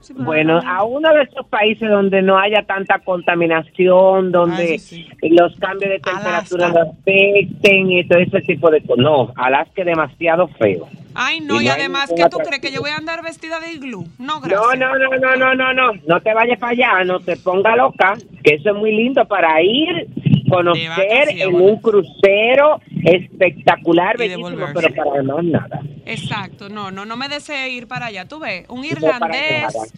Sí, 0.00 0.12
pero 0.14 0.24
Bueno, 0.26 0.60
no- 0.62 0.70
a 0.70 0.84
uno 0.84 1.12
de 1.12 1.22
esos 1.22 1.46
países 1.48 1.88
donde 1.90 2.22
no 2.22 2.38
haya 2.38 2.62
tanta 2.62 3.00
contaminación, 3.00 4.30
donde 4.30 4.74
Ah, 4.76 4.78
sí, 4.78 5.06
los 5.22 5.54
cambios 5.56 5.90
de 5.90 5.98
temperatura 6.00 6.66
Alaska. 6.66 6.84
no 6.84 6.90
afecten 7.00 7.90
y 7.92 8.06
todo 8.06 8.18
ese 8.20 8.40
tipo 8.42 8.70
de 8.70 8.80
cosas. 8.82 8.98
No, 9.04 9.32
Alaska 9.36 9.82
es 9.82 9.86
demasiado 9.86 10.48
feo. 10.48 10.88
Ay, 11.20 11.40
no, 11.40 11.60
y 11.60 11.64
no 11.64 11.72
además, 11.72 12.12
¿qué 12.14 12.28
tú 12.30 12.38
crees? 12.38 12.60
¿Que 12.60 12.70
yo 12.70 12.80
voy 12.80 12.90
a 12.90 12.96
andar 12.96 13.24
vestida 13.24 13.58
de 13.58 13.72
iglú? 13.72 14.06
No, 14.18 14.40
gracias. 14.40 14.60
No, 14.60 14.76
no, 14.76 14.96
no, 14.96 15.18
no, 15.18 15.36
no, 15.36 15.54
no, 15.56 15.74
no, 15.74 15.92
no 16.06 16.20
te 16.20 16.32
vayas 16.32 16.60
para 16.60 16.70
allá, 16.70 17.04
no 17.04 17.18
te 17.18 17.36
ponga 17.36 17.74
loca, 17.74 18.14
que 18.44 18.54
eso 18.54 18.70
es 18.70 18.76
muy 18.76 18.94
lindo 18.94 19.26
para 19.26 19.60
ir, 19.60 20.06
conocer 20.48 21.30
en 21.30 21.56
un 21.56 21.80
crucero 21.80 22.80
espectacular, 23.04 24.16
bellísimo, 24.16 24.66
pero 24.72 24.94
para 24.94 25.22
más 25.24 25.44
nada. 25.44 25.80
Exacto, 26.06 26.68
no, 26.68 26.92
no, 26.92 27.04
no 27.04 27.16
me 27.16 27.28
desee 27.28 27.68
ir 27.70 27.88
para 27.88 28.06
allá. 28.06 28.28
Tú 28.28 28.38
ves, 28.38 28.66
un 28.68 28.82
No, 28.82 28.86
irlandés, 28.86 29.92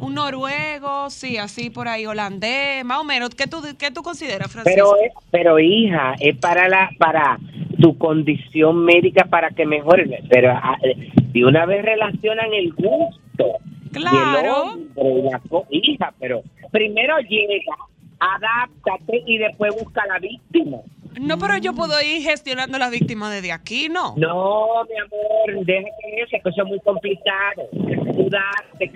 un 0.00 0.14
noruego, 0.14 1.10
sí, 1.10 1.36
así 1.36 1.68
por 1.68 1.86
ahí, 1.86 2.06
holandés, 2.06 2.82
más 2.84 2.98
o 2.98 3.04
menos. 3.04 3.30
¿Qué 3.34 3.46
tú, 3.46 3.58
qué 3.78 3.90
tú 3.90 4.02
consideras, 4.02 4.50
Francisco? 4.50 4.96
Pero, 4.98 5.12
pero 5.30 5.58
hija, 5.58 6.14
es 6.18 6.36
para 6.38 6.68
la, 6.68 6.90
para 6.98 7.38
tu 7.82 7.98
condición 7.98 8.84
médica 8.84 9.24
para 9.24 9.50
que 9.50 9.66
mejores, 9.66 10.08
pero 10.30 10.52
ah, 10.52 10.78
eh, 10.82 11.10
de 11.32 11.44
una 11.44 11.66
vez 11.66 11.84
relacionan 11.84 12.52
el 12.54 12.72
gusto. 12.72 13.58
y 13.92 13.96
el 13.98 14.02
Claro. 14.02 14.62
hombre 14.62 15.66
hija, 15.70 16.14
pero 16.18 16.42
primero 16.70 17.18
llega, 17.28 17.76
adáptate 18.20 19.22
y 19.26 19.38
después 19.38 19.74
busca 19.74 20.06
la 20.06 20.18
víctima. 20.18 20.78
No, 21.20 21.36
pero 21.38 21.58
yo 21.58 21.74
puedo 21.74 21.92
ir 22.00 22.22
gestionando 22.22 22.78
las 22.78 22.90
víctimas 22.90 23.32
desde 23.32 23.52
aquí, 23.52 23.88
¿no? 23.90 24.14
No, 24.16 24.84
mi 24.88 24.98
amor, 24.98 25.66
deja 25.66 25.88
que 26.00 26.22
eso, 26.22 26.36
que 26.42 26.48
eso 26.48 26.62
es 26.62 26.68
muy 26.68 26.80
complicado. 26.80 27.68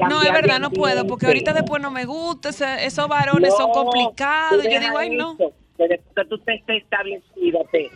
No, 0.09 0.23
es 0.23 0.33
verdad, 0.33 0.59
no 0.61 0.71
puedo, 0.71 1.07
porque 1.07 1.26
ahorita 1.26 1.52
después 1.52 1.83
no 1.83 1.90
me 1.90 2.05
gusta, 2.07 2.49
esos 2.83 3.09
varones 3.09 3.55
son 3.57 3.71
complicados. 3.71 4.62
Yo 4.64 4.81
digo, 4.81 4.97
ay, 4.99 5.11
no. 5.11 5.37
que 5.37 5.88
después 5.88 6.14
que 6.16 6.25
tú 6.25 6.38
te 6.38 6.55
estés 6.55 6.83
establecido, 6.85 7.66
te- 7.71 7.90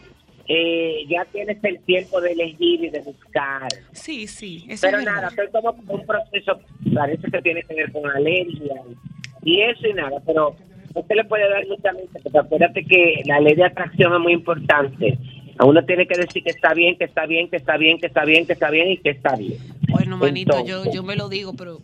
eh, 0.53 1.07
ya 1.09 1.25
tienes 1.27 1.63
el 1.63 1.79
tiempo 1.83 2.21
de 2.21 2.33
elegir 2.33 2.83
y 2.83 2.91
de 2.91 2.99
buscar. 3.03 3.69
Sí, 3.93 4.27
sí, 4.27 4.65
eso 4.69 4.85
Pero 4.85 4.99
es 4.99 5.05
nada, 5.05 5.29
estoy 5.29 5.47
como 5.53 5.77
un 5.87 6.05
proceso, 6.05 6.59
parece 6.93 7.31
que 7.31 7.41
tiene 7.41 7.63
que 7.63 7.75
ver 7.75 7.93
con 7.93 8.11
alergia 8.11 8.75
y, 9.45 9.49
y 9.49 9.63
eso 9.63 9.87
y 9.87 9.93
nada, 9.93 10.21
pero 10.27 10.57
no 10.93 11.05
se 11.07 11.15
le 11.15 11.25
puede 11.25 11.49
dar 11.49 11.65
mucha 11.69 11.93
mente, 11.93 12.19
porque 12.21 12.39
acuérdate 12.39 12.85
que 12.85 13.23
la 13.27 13.39
ley 13.39 13.55
de 13.55 13.65
atracción 13.65 14.13
es 14.13 14.19
muy 14.19 14.33
importante. 14.33 15.17
A 15.57 15.67
uno 15.67 15.85
tiene 15.85 16.09
que 16.09 16.19
decir 16.19 16.43
que 16.43 16.51
está 16.51 16.75
bien, 16.75 16.99
que 16.99 17.05
está 17.05 17.27
bien, 17.27 17.49
que 17.49 17.57
está 17.57 17.77
bien, 17.77 18.01
que 18.01 18.07
está 18.09 18.25
bien, 18.25 18.45
que 18.45 18.53
está 18.55 18.71
bien 18.71 18.91
y 18.91 18.97
que 18.97 19.11
está 19.11 19.37
bien. 19.37 19.55
Bueno, 19.89 20.17
manito, 20.17 20.67
yo, 20.67 20.91
yo 20.91 21.05
me 21.05 21.15
lo 21.15 21.29
digo, 21.29 21.53
pero 21.57 21.79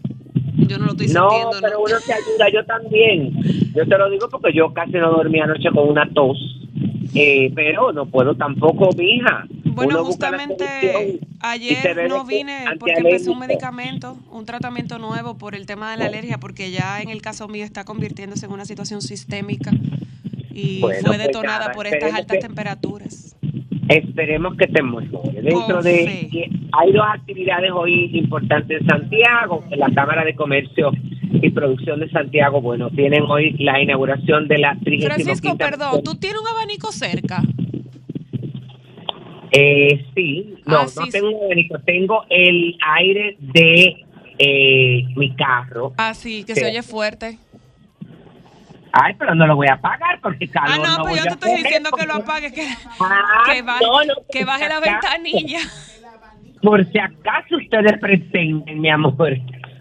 yo 0.56 0.78
no 0.78 0.86
lo 0.86 0.90
estoy 0.92 1.08
No, 1.08 1.28
sintiendo. 1.30 1.58
pero 1.60 1.78
¿no? 1.78 1.84
uno 1.84 1.96
te 2.04 2.12
ayuda, 2.12 2.46
yo 2.52 2.64
también. 2.64 3.32
Yo 3.74 3.86
te 3.86 3.98
lo 3.98 4.10
digo 4.10 4.28
porque 4.30 4.52
yo 4.54 4.72
casi 4.72 4.92
no 4.92 5.10
dormí 5.12 5.40
anoche 5.40 5.68
con 5.74 5.88
una 5.88 6.08
tos. 6.12 6.38
Eh, 7.14 7.50
pero 7.54 7.92
no 7.92 8.06
puedo 8.06 8.34
tampoco, 8.34 8.90
mija. 8.96 9.46
Bueno, 9.64 9.96
Uno 9.96 10.04
justamente 10.04 11.18
ayer 11.40 12.08
no 12.08 12.24
vine 12.24 12.64
porque 12.78 12.94
empecé 12.98 13.30
un 13.30 13.38
medicamento, 13.38 14.16
un 14.30 14.44
tratamiento 14.44 14.98
nuevo 14.98 15.36
por 15.38 15.54
el 15.54 15.66
tema 15.66 15.90
de 15.90 15.96
la 15.98 16.06
alergia, 16.06 16.38
porque 16.38 16.70
ya 16.70 17.00
en 17.00 17.08
el 17.10 17.22
caso 17.22 17.48
mío 17.48 17.64
está 17.64 17.84
convirtiéndose 17.84 18.46
en 18.46 18.52
una 18.52 18.64
situación 18.64 19.00
sistémica 19.02 19.70
y 20.50 20.80
Bueno, 20.80 21.00
fue 21.00 21.16
pues 21.16 21.26
detonada 21.26 21.58
nada, 21.60 21.72
por 21.72 21.86
estas 21.86 22.12
altas 22.14 22.36
que- 22.38 22.42
temperaturas. 22.46 23.35
Esperemos 23.88 24.56
que 24.56 24.66
te 24.66 24.82
mejore. 24.82 25.42
Dentro 25.42 25.82
de 25.82 26.28
que 26.30 26.50
hay 26.72 26.92
dos 26.92 27.04
actividades 27.08 27.70
hoy 27.72 28.10
importantes 28.16 28.80
en 28.80 28.86
Santiago, 28.86 29.64
en 29.70 29.78
la 29.78 29.88
Cámara 29.94 30.24
de 30.24 30.34
Comercio 30.34 30.90
y 31.32 31.50
Producción 31.50 32.00
de 32.00 32.10
Santiago, 32.10 32.60
bueno, 32.60 32.90
tienen 32.90 33.22
hoy 33.22 33.52
la 33.58 33.80
inauguración 33.80 34.48
de 34.48 34.58
la 34.58 34.76
35 34.82 35.14
Francisco, 35.14 35.56
perdón, 35.56 36.02
¿tú 36.02 36.14
tienes 36.16 36.40
un 36.40 36.48
abanico 36.48 36.90
cerca? 36.90 37.42
Eh, 39.52 40.04
sí, 40.14 40.54
no, 40.66 40.78
Ah, 40.80 40.86
no 40.96 41.06
tengo 41.08 41.30
un 41.30 41.44
abanico, 41.44 41.78
tengo 41.84 42.24
el 42.28 42.76
aire 42.98 43.36
de 43.40 43.96
eh, 44.38 45.04
mi 45.16 45.34
carro. 45.34 45.92
Ah, 45.96 46.12
sí, 46.14 46.44
que 46.44 46.54
se 46.54 46.66
oye 46.66 46.82
fuerte. 46.82 47.38
Ay, 49.02 49.14
pero 49.18 49.34
no 49.34 49.46
lo 49.46 49.56
voy 49.56 49.66
a 49.68 49.74
apagar 49.74 50.20
porque 50.22 50.46
Ah, 50.54 50.60
calor 50.64 50.78
no, 50.78 50.84
no 50.84 51.04
pero 51.04 51.08
voy 51.08 51.16
yo 51.18 51.24
te 51.24 51.30
estoy 51.30 51.62
diciendo 51.62 51.90
que 51.92 52.06
lo 52.06 52.14
apagues, 52.14 52.52
que, 52.52 52.66
Ah, 53.00 53.42
que 53.46 53.62
baje, 53.62 53.84
no, 53.84 54.04
no, 54.04 54.14
que 54.30 54.44
baje 54.44 54.64
si 54.64 54.68
la 54.70 54.76
acaso. 54.78 54.92
ventanilla. 54.92 55.58
Por 56.62 56.84
si 56.90 56.98
acaso 56.98 57.56
ustedes 57.56 57.98
pretenden, 58.00 58.80
mi 58.80 58.88
amor. 58.90 59.36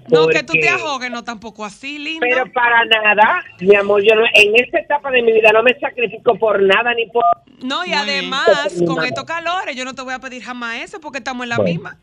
No, 0.07 0.27
que 0.27 0.43
tú 0.43 0.53
te 0.53 0.69
ahogues, 0.69 1.09
no 1.09 1.23
tampoco 1.23 1.65
así, 1.65 1.97
lindo. 1.97 2.19
Pero 2.29 2.51
para 2.53 2.85
nada, 2.85 3.43
mi 3.59 3.73
amor, 3.75 4.03
yo 4.03 4.13
no, 4.15 4.21
en 4.33 4.53
esta 4.55 4.79
etapa 4.79 5.09
de 5.09 5.23
mi 5.23 5.31
vida 5.31 5.49
no 5.51 5.63
me 5.63 5.73
sacrifico 5.79 6.35
por 6.37 6.61
nada 6.61 6.93
ni 6.93 7.07
por... 7.07 7.23
No, 7.63 7.83
y 7.85 7.93
además, 7.93 8.45
con 8.85 9.03
estos 9.03 9.23
calores, 9.23 9.75
yo 9.75 9.83
no 9.83 9.95
te 9.95 10.03
voy 10.03 10.13
a 10.13 10.19
pedir 10.19 10.43
jamás 10.43 10.81
eso 10.83 10.99
porque 10.99 11.17
estamos 11.19 11.43
en 11.45 11.49
la 11.49 11.57
Bueno. 11.57 11.71
misma. 11.71 11.97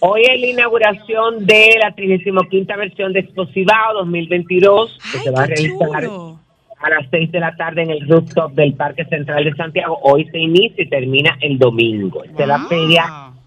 Hoy 0.00 0.22
es 0.22 0.40
la 0.40 0.46
inauguración 0.46 1.44
de 1.46 1.70
la 1.82 1.92
35 1.92 2.46
versión 2.76 3.12
de 3.12 3.20
Exposivao 3.20 3.94
2022, 3.94 4.98
que 5.10 5.18
Ay, 5.18 5.24
se 5.24 5.30
va 5.32 5.42
a 5.42 5.46
realizar 5.46 5.88
chulo. 6.04 6.40
A 6.80 6.90
las 6.90 7.08
6 7.10 7.32
de 7.32 7.40
la 7.40 7.54
tarde 7.56 7.82
en 7.82 7.90
el 7.90 8.08
rooftop 8.08 8.52
del 8.52 8.74
Parque 8.74 9.04
Central 9.06 9.44
de 9.44 9.54
Santiago. 9.54 9.98
Hoy 10.02 10.24
se 10.26 10.38
inicia 10.38 10.84
y 10.84 10.88
termina 10.88 11.36
el 11.40 11.58
domingo. 11.58 12.24
Esta 12.24 12.42
es 12.42 12.48
la 12.48 12.58
Wow. 12.58 12.68
feria 12.68 13.04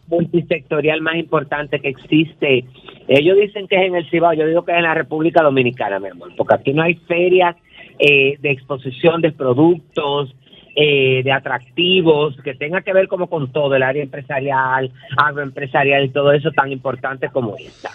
multisectorial 0.07 1.01
más 1.01 1.15
importante 1.15 1.79
que 1.79 1.89
existe. 1.89 2.65
Ellos 3.07 3.37
dicen 3.37 3.67
que 3.67 3.77
es 3.77 3.83
en 3.83 3.95
el 3.95 4.09
Cibao, 4.09 4.33
yo 4.33 4.45
digo 4.45 4.63
que 4.65 4.71
es 4.73 4.77
en 4.77 4.83
la 4.83 4.93
República 4.93 5.41
Dominicana, 5.41 5.99
mi 5.99 6.09
amor, 6.09 6.31
porque 6.35 6.55
aquí 6.55 6.73
no 6.73 6.83
hay 6.83 6.95
ferias 6.95 7.55
eh, 7.99 8.37
de 8.39 8.51
exposición 8.51 9.21
de 9.21 9.31
productos, 9.31 10.35
eh, 10.75 11.21
de 11.23 11.31
atractivos, 11.31 12.35
que 12.41 12.55
tenga 12.55 12.81
que 12.81 12.93
ver 12.93 13.07
como 13.07 13.27
con 13.27 13.51
todo, 13.51 13.75
el 13.75 13.83
área 13.83 14.03
empresarial, 14.03 14.91
agroempresarial 15.17 16.05
y 16.05 16.09
todo 16.09 16.31
eso 16.31 16.51
tan 16.51 16.71
importante 16.71 17.29
como 17.29 17.55
esta. 17.57 17.89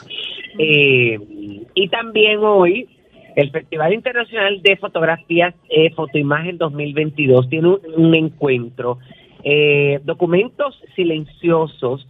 Eh, 0.58 1.18
y 1.74 1.88
también 1.88 2.38
hoy 2.42 2.88
el 3.36 3.50
Festival 3.50 3.92
Internacional 3.92 4.62
de 4.62 4.76
Fotografías 4.76 5.54
eh, 5.68 5.90
Fotoimagen 5.94 6.58
2022 6.58 7.48
tiene 7.50 7.68
un, 7.68 8.14
encuentro, 8.14 8.98
eh, 9.44 10.00
documentos 10.04 10.74
silenciosos 10.96 12.06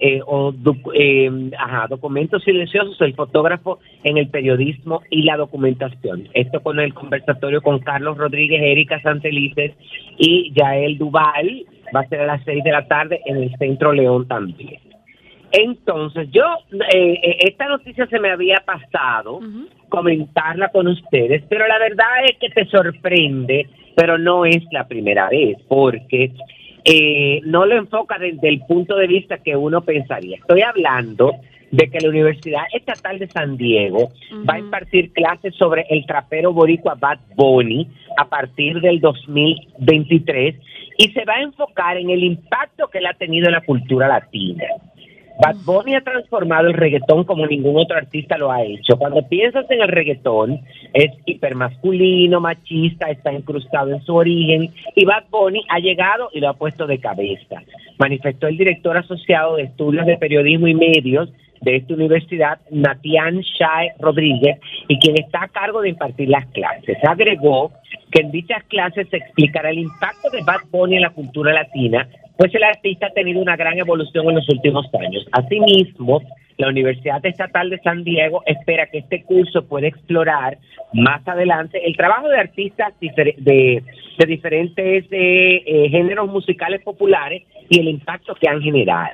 eh, 0.00 0.20
o 0.26 0.52
docu- 0.52 0.92
eh, 0.92 1.30
ajá, 1.56 1.86
documentos 1.88 2.42
silenciosos, 2.42 3.00
el 3.00 3.14
fotógrafo 3.14 3.78
en 4.02 4.18
el 4.18 4.28
periodismo 4.28 5.02
y 5.08 5.22
la 5.22 5.36
documentación. 5.36 6.28
Esto 6.34 6.60
con 6.60 6.80
el 6.80 6.92
conversatorio 6.92 7.62
con 7.62 7.78
Carlos 7.78 8.18
Rodríguez, 8.18 8.60
Erika 8.60 9.00
Santelices 9.00 9.72
y 10.18 10.52
Yael 10.54 10.98
Duval, 10.98 11.64
va 11.94 12.00
a 12.00 12.08
ser 12.08 12.22
a 12.22 12.26
las 12.26 12.44
seis 12.44 12.64
de 12.64 12.72
la 12.72 12.86
tarde 12.88 13.20
en 13.24 13.36
el 13.36 13.56
Centro 13.56 13.92
León 13.92 14.26
también. 14.26 14.80
Entonces, 15.56 16.28
yo, 16.32 16.42
eh, 16.72 17.12
eh, 17.22 17.36
esta 17.46 17.68
noticia 17.68 18.08
se 18.08 18.18
me 18.18 18.30
había 18.30 18.56
pasado 18.66 19.38
comentarla 19.88 20.70
con 20.70 20.88
ustedes, 20.88 21.44
pero 21.48 21.68
la 21.68 21.78
verdad 21.78 22.24
es 22.24 22.38
que 22.38 22.48
te 22.48 22.68
sorprende, 22.68 23.68
pero 23.94 24.18
no 24.18 24.44
es 24.46 24.64
la 24.72 24.88
primera 24.88 25.28
vez, 25.28 25.56
porque 25.68 26.32
eh, 26.84 27.40
no 27.44 27.66
lo 27.66 27.76
enfoca 27.76 28.18
desde 28.18 28.48
el 28.48 28.62
punto 28.66 28.96
de 28.96 29.06
vista 29.06 29.38
que 29.38 29.54
uno 29.54 29.82
pensaría. 29.82 30.38
Estoy 30.38 30.62
hablando 30.62 31.36
de 31.70 31.88
que 31.88 32.00
la 32.00 32.08
Universidad 32.08 32.64
Estatal 32.72 33.20
de 33.20 33.28
San 33.28 33.56
Diego 33.56 34.08
va 34.48 34.54
a 34.54 34.58
impartir 34.58 35.12
clases 35.12 35.54
sobre 35.54 35.86
el 35.88 36.04
trapero 36.04 36.52
boricua 36.52 36.96
Bad 36.96 37.20
Bunny 37.36 37.88
a 38.16 38.28
partir 38.28 38.80
del 38.80 39.00
2023 39.00 40.56
y 40.98 41.08
se 41.10 41.24
va 41.24 41.34
a 41.34 41.42
enfocar 41.42 41.96
en 41.96 42.10
el 42.10 42.24
impacto 42.24 42.88
que 42.88 42.98
él 42.98 43.06
ha 43.06 43.14
tenido 43.14 43.46
en 43.46 43.52
la 43.52 43.60
cultura 43.60 44.08
latina. 44.08 44.64
Bad 45.40 45.56
Bunny 45.64 45.96
ha 45.96 46.00
transformado 46.00 46.68
el 46.68 46.74
reggaetón 46.74 47.24
como 47.24 47.46
ningún 47.46 47.76
otro 47.76 47.96
artista 47.96 48.38
lo 48.38 48.52
ha 48.52 48.62
hecho. 48.62 48.96
Cuando 48.96 49.26
piensas 49.26 49.68
en 49.68 49.82
el 49.82 49.88
reggaetón, 49.88 50.60
es 50.92 51.10
hipermasculino, 51.26 52.40
machista, 52.40 53.10
está 53.10 53.32
incrustado 53.32 53.90
en 53.90 54.02
su 54.02 54.14
origen 54.14 54.70
y 54.94 55.04
Bad 55.04 55.24
Bunny 55.30 55.64
ha 55.68 55.80
llegado 55.80 56.30
y 56.32 56.40
lo 56.40 56.48
ha 56.48 56.54
puesto 56.54 56.86
de 56.86 56.98
cabeza. 56.98 57.62
Manifestó 57.98 58.46
el 58.46 58.56
director 58.56 58.96
asociado 58.96 59.56
de 59.56 59.64
estudios 59.64 60.06
de 60.06 60.18
periodismo 60.18 60.68
y 60.68 60.74
medios 60.74 61.30
de 61.64 61.76
esta 61.76 61.94
universidad, 61.94 62.58
Natian 62.70 63.40
Shai 63.40 63.90
Rodríguez, 63.98 64.58
y 64.88 64.98
quien 64.98 65.16
está 65.18 65.44
a 65.44 65.48
cargo 65.48 65.80
de 65.80 65.90
impartir 65.90 66.28
las 66.28 66.46
clases. 66.48 66.96
Agregó 67.02 67.72
que 68.10 68.22
en 68.22 68.30
dichas 68.30 68.62
clases 68.64 69.08
se 69.10 69.16
explicará 69.16 69.70
el 69.70 69.78
impacto 69.78 70.30
de 70.30 70.42
Bad 70.44 70.68
Bunny 70.70 70.96
en 70.96 71.02
la 71.02 71.10
cultura 71.10 71.52
latina, 71.52 72.08
pues 72.36 72.54
el 72.54 72.64
artista 72.64 73.06
ha 73.06 73.10
tenido 73.10 73.40
una 73.40 73.56
gran 73.56 73.78
evolución 73.78 74.28
en 74.28 74.36
los 74.36 74.48
últimos 74.48 74.86
años. 74.94 75.24
Asimismo, 75.32 76.20
la 76.56 76.68
Universidad 76.68 77.24
Estatal 77.24 77.70
de 77.70 77.78
San 77.80 78.04
Diego 78.04 78.42
espera 78.46 78.86
que 78.86 78.98
este 78.98 79.22
curso 79.22 79.66
pueda 79.66 79.88
explorar 79.88 80.58
más 80.92 81.26
adelante 81.26 81.80
el 81.84 81.96
trabajo 81.96 82.28
de 82.28 82.38
artistas 82.38 82.92
de 83.00 83.82
diferentes 84.26 85.04
eh, 85.10 85.62
eh, 85.66 85.88
géneros 85.90 86.28
musicales 86.28 86.82
populares 86.82 87.42
y 87.68 87.80
el 87.80 87.88
impacto 87.88 88.34
que 88.34 88.48
han 88.48 88.60
generado. 88.60 89.10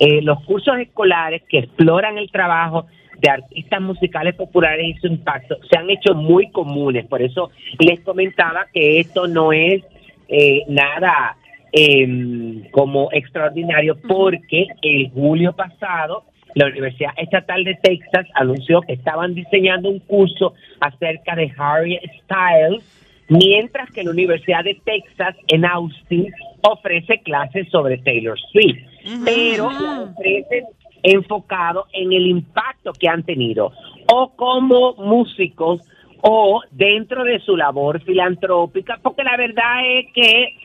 Eh, 0.00 0.22
los 0.22 0.42
cursos 0.44 0.78
escolares 0.78 1.42
que 1.48 1.58
exploran 1.58 2.16
el 2.16 2.30
trabajo 2.30 2.86
de 3.18 3.28
artistas 3.28 3.82
musicales 3.82 4.34
populares 4.34 4.86
y 4.86 4.98
su 4.98 5.08
impacto 5.08 5.58
se 5.70 5.78
han 5.78 5.90
hecho 5.90 6.14
muy 6.14 6.50
comunes. 6.50 7.06
Por 7.06 7.20
eso 7.20 7.50
les 7.78 8.00
comentaba 8.00 8.66
que 8.72 8.98
esto 8.98 9.28
no 9.28 9.52
es 9.52 9.82
eh, 10.28 10.62
nada 10.68 11.36
eh, 11.72 12.62
como 12.70 13.10
extraordinario, 13.12 13.96
porque 14.08 14.68
el 14.80 15.10
julio 15.10 15.52
pasado 15.52 16.24
la 16.54 16.66
Universidad 16.66 17.12
Estatal 17.16 17.62
de 17.64 17.74
Texas 17.74 18.26
anunció 18.34 18.80
que 18.80 18.94
estaban 18.94 19.34
diseñando 19.34 19.88
un 19.88 20.00
curso 20.00 20.54
acerca 20.80 21.36
de 21.36 21.52
Harry 21.56 22.00
Styles, 22.22 22.82
mientras 23.30 23.90
que 23.92 24.02
la 24.02 24.10
Universidad 24.10 24.64
de 24.64 24.78
Texas 24.84 25.36
en 25.48 25.64
Austin 25.64 26.30
ofrece 26.62 27.20
clases 27.22 27.68
sobre 27.70 27.98
Taylor 27.98 28.38
Swift, 28.52 28.78
pero 29.24 29.70
la 29.70 30.02
ofrecen 30.02 30.66
enfocado 31.02 31.86
en 31.92 32.12
el 32.12 32.26
impacto 32.26 32.92
que 32.92 33.08
han 33.08 33.22
tenido 33.22 33.72
o 34.12 34.32
como 34.36 34.94
músicos 34.96 35.80
o 36.22 36.60
dentro 36.72 37.24
de 37.24 37.40
su 37.40 37.56
labor 37.56 38.02
filantrópica, 38.02 38.98
porque 39.02 39.22
la 39.22 39.36
verdad 39.38 39.86
es 39.86 40.06
que 40.12 40.56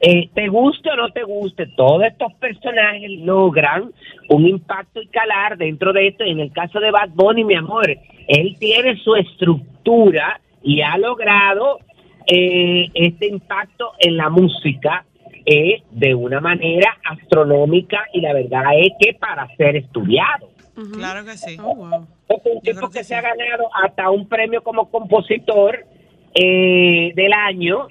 eh, 0.00 0.28
te 0.34 0.48
guste 0.48 0.90
o 0.90 0.96
no 0.96 1.10
te 1.10 1.22
guste, 1.22 1.66
todos 1.76 2.02
estos 2.02 2.32
personajes 2.34 3.10
logran 3.20 3.92
un 4.30 4.46
impacto 4.46 5.00
y 5.00 5.06
calar 5.06 5.56
dentro 5.56 5.92
de 5.92 6.08
esto. 6.08 6.24
Y 6.24 6.30
en 6.30 6.40
el 6.40 6.52
caso 6.52 6.80
de 6.80 6.90
Bad 6.90 7.10
Bunny, 7.14 7.44
mi 7.44 7.54
amor, 7.54 7.88
él 8.26 8.56
tiene 8.58 8.96
su 8.96 9.14
estructura 9.14 10.40
y 10.62 10.80
ha 10.80 10.98
logrado 10.98 11.78
eh, 12.26 12.86
este 12.94 13.26
impacto 13.26 13.92
en 13.98 14.16
la 14.16 14.28
música 14.30 15.04
eh, 15.44 15.82
de 15.90 16.14
una 16.14 16.40
manera 16.40 16.96
astronómica 17.04 18.04
y 18.12 18.20
la 18.20 18.32
verdad 18.32 18.62
es 18.78 18.90
que 18.98 19.14
para 19.14 19.46
ser 19.56 19.76
estudiado. 19.76 20.50
Claro 20.92 21.24
que 21.24 21.36
sí. 21.38 21.56
Oh, 21.62 21.74
wow. 21.74 22.06
Es 22.28 22.38
un 22.44 22.60
Yo 22.62 22.74
tipo 22.74 22.90
que, 22.90 23.02
se 23.04 23.14
ha 23.14 23.22
ganado 23.22 23.68
hasta 23.82 24.10
un 24.10 24.28
premio 24.28 24.62
como 24.62 24.90
compositor 24.90 25.86
eh, 26.34 27.12
del 27.14 27.32
año, 27.32 27.86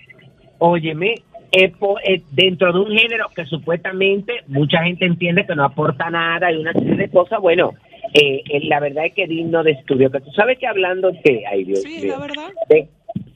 óyeme, 0.60 1.15
eh, 1.52 1.69
po- 1.69 1.98
eh, 2.04 2.21
dentro 2.32 2.71
de 2.74 2.80
un 2.80 2.91
género 2.98 3.28
que 3.36 3.45
supuestamente 3.45 4.34
mucha 4.48 4.84
gente 4.84 5.06
entiende 5.06 5.45
que 5.45 5.56
no 5.56 5.63
aporta 5.63 6.10
nada 6.10 6.52
y 6.52 6.58
una 6.58 6.74
serie 6.74 6.95
de 6.95 7.10
cosas, 7.10 7.39
bueno, 7.39 7.71
eh, 8.13 8.41
eh, 8.50 8.60
la 8.65 8.80
verdad 8.80 9.06
es 9.06 9.13
que 9.13 9.26
digno 9.28 9.63
de 9.63 9.71
estudio. 9.71 10.12
Que 10.12 10.19
tú 10.21 10.32
sabes 10.32 10.60
que 10.60 10.67
hablando 10.67 11.12
de, 11.12 11.43
ay 11.50 11.63
Dios 11.63 11.82
Sí, 11.82 12.06
la 12.08 12.19
verdad. 12.19 12.50
de- 12.69 12.88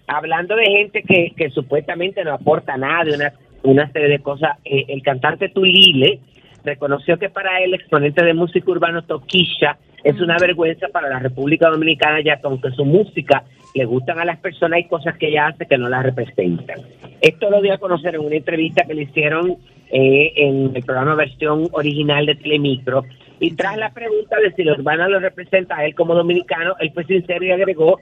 hablando 0.09 0.55
de 0.55 0.65
gente 0.65 1.03
que, 1.03 1.31
que 1.35 1.49
supuestamente 1.51 2.23
no 2.23 2.33
aporta 2.33 2.75
nada, 2.77 3.05
de 3.05 3.15
una, 3.15 3.33
una 3.63 3.91
serie 3.91 4.09
de 4.09 4.19
cosas, 4.19 4.57
eh, 4.65 4.85
el 4.87 5.03
cantante 5.03 5.49
Tulile 5.49 6.19
reconoció 6.63 7.17
que 7.17 7.29
para 7.29 7.61
él, 7.61 7.73
exponente 7.73 8.23
de 8.25 8.33
música 8.33 8.71
urbano 8.71 9.03
Toquilla, 9.03 9.77
es 10.03 10.19
una 10.19 10.37
vergüenza 10.39 10.87
para 10.87 11.09
la 11.09 11.19
República 11.19 11.69
Dominicana, 11.69 12.21
ya 12.21 12.37
que 12.37 12.47
aunque 12.47 12.71
su 12.71 12.85
música 12.85 13.43
le 13.75 13.85
gustan 13.85 14.19
a 14.19 14.25
las 14.25 14.39
personas, 14.39 14.77
hay 14.77 14.85
cosas 14.85 15.17
que 15.17 15.27
ella 15.27 15.47
hace 15.47 15.65
que 15.65 15.77
no 15.77 15.89
la 15.89 16.01
representan. 16.01 16.79
Esto 17.21 17.49
lo 17.49 17.61
dio 17.61 17.73
a 17.73 17.77
conocer 17.77 18.15
en 18.15 18.21
una 18.21 18.35
entrevista 18.35 18.85
que 18.85 18.93
le 18.93 19.03
hicieron 19.03 19.57
eh, 19.91 20.33
en 20.35 20.71
el 20.73 20.83
programa 20.83 21.15
versión 21.15 21.67
original 21.71 22.25
de 22.25 22.35
Telemicro. 22.35 23.03
Y 23.39 23.55
tras 23.55 23.77
la 23.77 23.91
pregunta 23.91 24.37
de 24.39 24.51
si 24.53 24.63
la 24.63 24.73
urbana 24.73 25.07
lo 25.07 25.19
representa 25.19 25.77
a 25.77 25.85
él 25.85 25.95
como 25.95 26.15
dominicano, 26.15 26.75
él 26.79 26.91
fue 26.93 27.05
sincero 27.05 27.45
y 27.45 27.51
agregó 27.51 27.99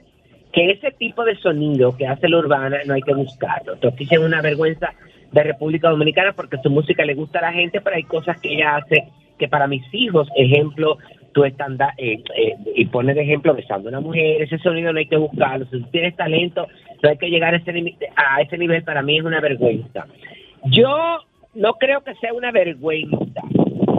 que 0.52 0.70
ese 0.70 0.90
tipo 0.92 1.24
de 1.24 1.36
sonido 1.36 1.96
que 1.96 2.06
hace 2.06 2.28
la 2.28 2.38
urbana 2.38 2.78
no 2.86 2.94
hay 2.94 3.02
que 3.02 3.14
buscarlo. 3.14 3.74
Entonces 3.74 4.08
es 4.10 4.18
una 4.18 4.40
vergüenza 4.40 4.92
de 5.32 5.42
República 5.42 5.90
Dominicana 5.90 6.32
porque 6.32 6.58
su 6.62 6.70
música 6.70 7.04
le 7.04 7.14
gusta 7.14 7.38
a 7.38 7.42
la 7.42 7.52
gente, 7.52 7.80
pero 7.80 7.96
hay 7.96 8.04
cosas 8.04 8.40
que 8.40 8.54
ella 8.54 8.76
hace 8.76 9.08
que 9.38 9.48
para 9.48 9.66
mis 9.66 9.82
hijos, 9.92 10.28
ejemplo, 10.34 10.98
tú 11.32 11.44
estás 11.44 11.70
eh, 11.98 12.22
eh, 12.34 12.56
y 12.74 12.86
pones 12.86 13.14
de 13.14 13.22
ejemplo 13.22 13.54
besando 13.54 13.88
a 13.88 13.90
una 13.90 14.00
mujer, 14.00 14.42
ese 14.42 14.58
sonido 14.58 14.92
no 14.92 14.98
hay 14.98 15.06
que 15.06 15.16
buscarlo. 15.16 15.66
Si 15.66 15.80
tú 15.80 15.88
tienes 15.90 16.16
talento, 16.16 16.66
no 17.02 17.08
hay 17.08 17.18
que 17.18 17.30
llegar 17.30 17.54
a 17.54 17.58
ese, 17.58 17.70
a 18.16 18.40
ese 18.40 18.58
nivel, 18.58 18.82
para 18.82 19.02
mí 19.02 19.18
es 19.18 19.24
una 19.24 19.40
vergüenza. 19.40 20.06
Yo 20.64 21.20
no 21.54 21.74
creo 21.74 22.02
que 22.02 22.14
sea 22.16 22.32
una 22.32 22.50
vergüenza 22.50 23.42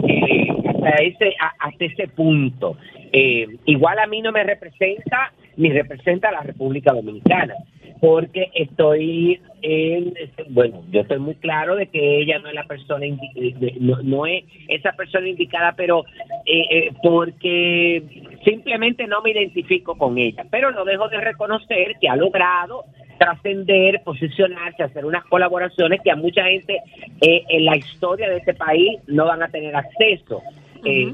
eh, 0.06 0.48
hasta 0.68 0.90
ese 1.02 1.34
hasta 1.58 1.84
ese 1.84 2.08
punto. 2.08 2.76
Eh, 3.12 3.46
igual 3.66 3.98
a 3.98 4.06
mí 4.06 4.20
no 4.22 4.32
me 4.32 4.44
representa 4.44 5.32
ni 5.60 5.70
representa 5.70 6.28
a 6.30 6.32
la 6.32 6.40
República 6.40 6.92
Dominicana, 6.92 7.54
porque 8.00 8.50
estoy 8.54 9.38
en, 9.60 10.14
bueno, 10.48 10.82
yo 10.90 11.02
estoy 11.02 11.18
muy 11.18 11.34
claro 11.34 11.76
de 11.76 11.86
que 11.88 12.20
ella 12.22 12.38
no 12.38 12.48
es 12.48 12.54
la 12.54 12.64
persona, 12.64 13.00
de- 13.04 13.76
no, 13.78 14.24
es 14.26 14.44
esa 14.68 14.92
persona 14.92 15.28
indicada, 15.28 15.74
pero 15.76 16.04
eh, 16.46 16.62
eh, 16.70 16.92
porque 17.02 18.02
simplemente 18.42 19.06
no 19.06 19.20
me 19.20 19.32
identifico 19.32 19.96
con 19.98 20.16
ella, 20.16 20.46
pero 20.50 20.70
no 20.72 20.84
dejo 20.86 21.08
de 21.08 21.20
reconocer 21.20 21.96
que 22.00 22.08
ha 22.08 22.16
logrado 22.16 22.84
trascender, 23.18 24.00
posicionarse, 24.02 24.82
hacer 24.82 25.04
unas 25.04 25.24
colaboraciones 25.26 26.00
que 26.02 26.10
a 26.10 26.16
mucha 26.16 26.44
gente 26.44 26.78
eh, 27.20 27.42
en 27.50 27.66
la 27.66 27.76
historia 27.76 28.30
de 28.30 28.38
este 28.38 28.54
país 28.54 28.98
no 29.08 29.26
van 29.26 29.42
a 29.42 29.48
tener 29.48 29.76
acceso. 29.76 30.40
Eh, 30.86 31.12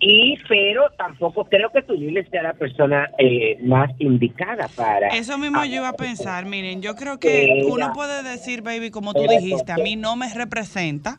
y 0.00 0.36
pero 0.48 0.90
tampoco 0.96 1.44
creo 1.46 1.70
que 1.72 1.82
Tulile 1.82 2.24
sea 2.30 2.42
la 2.42 2.54
persona 2.54 3.10
eh, 3.18 3.56
más 3.62 3.90
indicada 3.98 4.68
para 4.68 5.08
Eso 5.08 5.38
mismo 5.38 5.64
yo 5.64 5.76
iba 5.76 5.88
a 5.88 5.92
pensar, 5.96 6.44
miren, 6.46 6.80
yo 6.82 6.94
creo 6.94 7.18
que 7.18 7.44
Ella- 7.44 7.66
uno 7.66 7.92
puede 7.92 8.22
decir, 8.22 8.62
baby, 8.62 8.90
como 8.90 9.14
tú 9.14 9.26
dijiste, 9.28 9.72
a 9.72 9.76
mí 9.78 9.96
no 9.96 10.14
me 10.14 10.32
representa, 10.32 11.18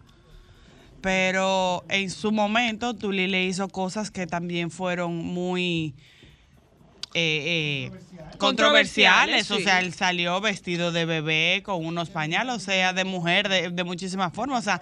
pero 1.01 1.83
en 1.89 2.09
su 2.09 2.31
momento 2.31 2.93
Tuli 2.95 3.27
le 3.27 3.43
hizo 3.45 3.67
cosas 3.69 4.11
que 4.11 4.27
también 4.27 4.71
fueron 4.71 5.15
muy 5.17 5.93
eh, 7.15 7.87
eh, 7.87 7.91
controversiales, 8.37 8.37
Controversiales, 8.37 9.51
o 9.51 9.59
sea, 9.59 9.79
él 9.79 9.93
salió 9.93 10.39
vestido 10.41 10.91
de 10.91 11.05
bebé 11.05 11.61
con 11.63 11.83
unos 11.85 12.09
pañales, 12.11 12.53
o 12.55 12.59
sea, 12.59 12.93
de 12.93 13.03
mujer 13.03 13.49
de, 13.49 13.69
de 13.71 13.83
muchísimas 13.83 14.31
formas, 14.31 14.59
o 14.59 14.61
sea, 14.61 14.81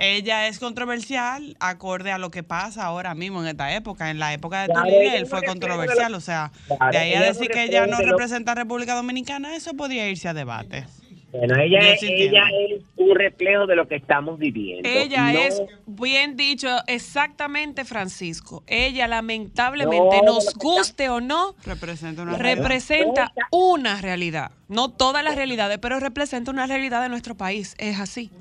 ella 0.00 0.48
es 0.48 0.58
controversial 0.58 1.56
acorde 1.60 2.10
a 2.10 2.18
lo 2.18 2.30
que 2.30 2.42
pasa 2.42 2.84
ahora 2.84 3.14
mismo 3.14 3.42
en 3.42 3.48
esta 3.48 3.74
época. 3.74 4.10
En 4.10 4.18
la 4.18 4.32
época 4.32 4.62
de 4.62 4.68
Claro, 4.68 4.88
él 4.88 5.26
fue 5.26 5.42
controversial, 5.42 6.14
o 6.14 6.20
sea, 6.20 6.50
Claro, 6.66 6.90
de 6.90 6.98
ahí 6.98 7.14
a 7.14 7.20
decir 7.20 7.48
que 7.50 7.64
ella 7.64 7.86
no 7.86 7.98
representa 7.98 8.52
a 8.52 8.54
República 8.54 8.94
Dominicana, 8.94 9.54
eso 9.54 9.74
podría 9.74 10.08
irse 10.08 10.26
a 10.28 10.34
debate. 10.34 10.86
Bueno, 11.32 11.54
ella, 11.60 11.96
sí 11.96 12.06
ella 12.12 12.42
es 12.70 12.82
un 12.96 13.14
reflejo 13.14 13.66
de 13.66 13.76
lo 13.76 13.86
que 13.86 13.94
estamos 13.94 14.36
viviendo. 14.38 14.88
Ella 14.88 15.32
No- 15.32 15.38
es, 15.38 15.62
bien 15.86 16.36
dicho, 16.36 16.68
exactamente 16.88 17.84
Francisco. 17.84 18.64
Ella 18.66 19.06
lamentablemente, 19.06 20.16
No, 20.24 20.34
nos 20.34 20.54
guste 20.54 21.08
o 21.08 21.20
no, 21.20 21.54
Representa 21.64 22.22
una 22.22 22.36
realidad. 22.36 22.62
representa 22.66 23.32
una 23.52 24.00
realidad. 24.00 24.50
No 24.66 24.88
todas 24.88 25.22
las 25.22 25.36
realidades, 25.36 25.78
pero 25.78 26.00
representa 26.00 26.50
una 26.50 26.66
realidad 26.66 27.00
de 27.02 27.08
nuestro 27.08 27.36
país. 27.36 27.76
Es 27.78 28.00
así. 28.00 28.32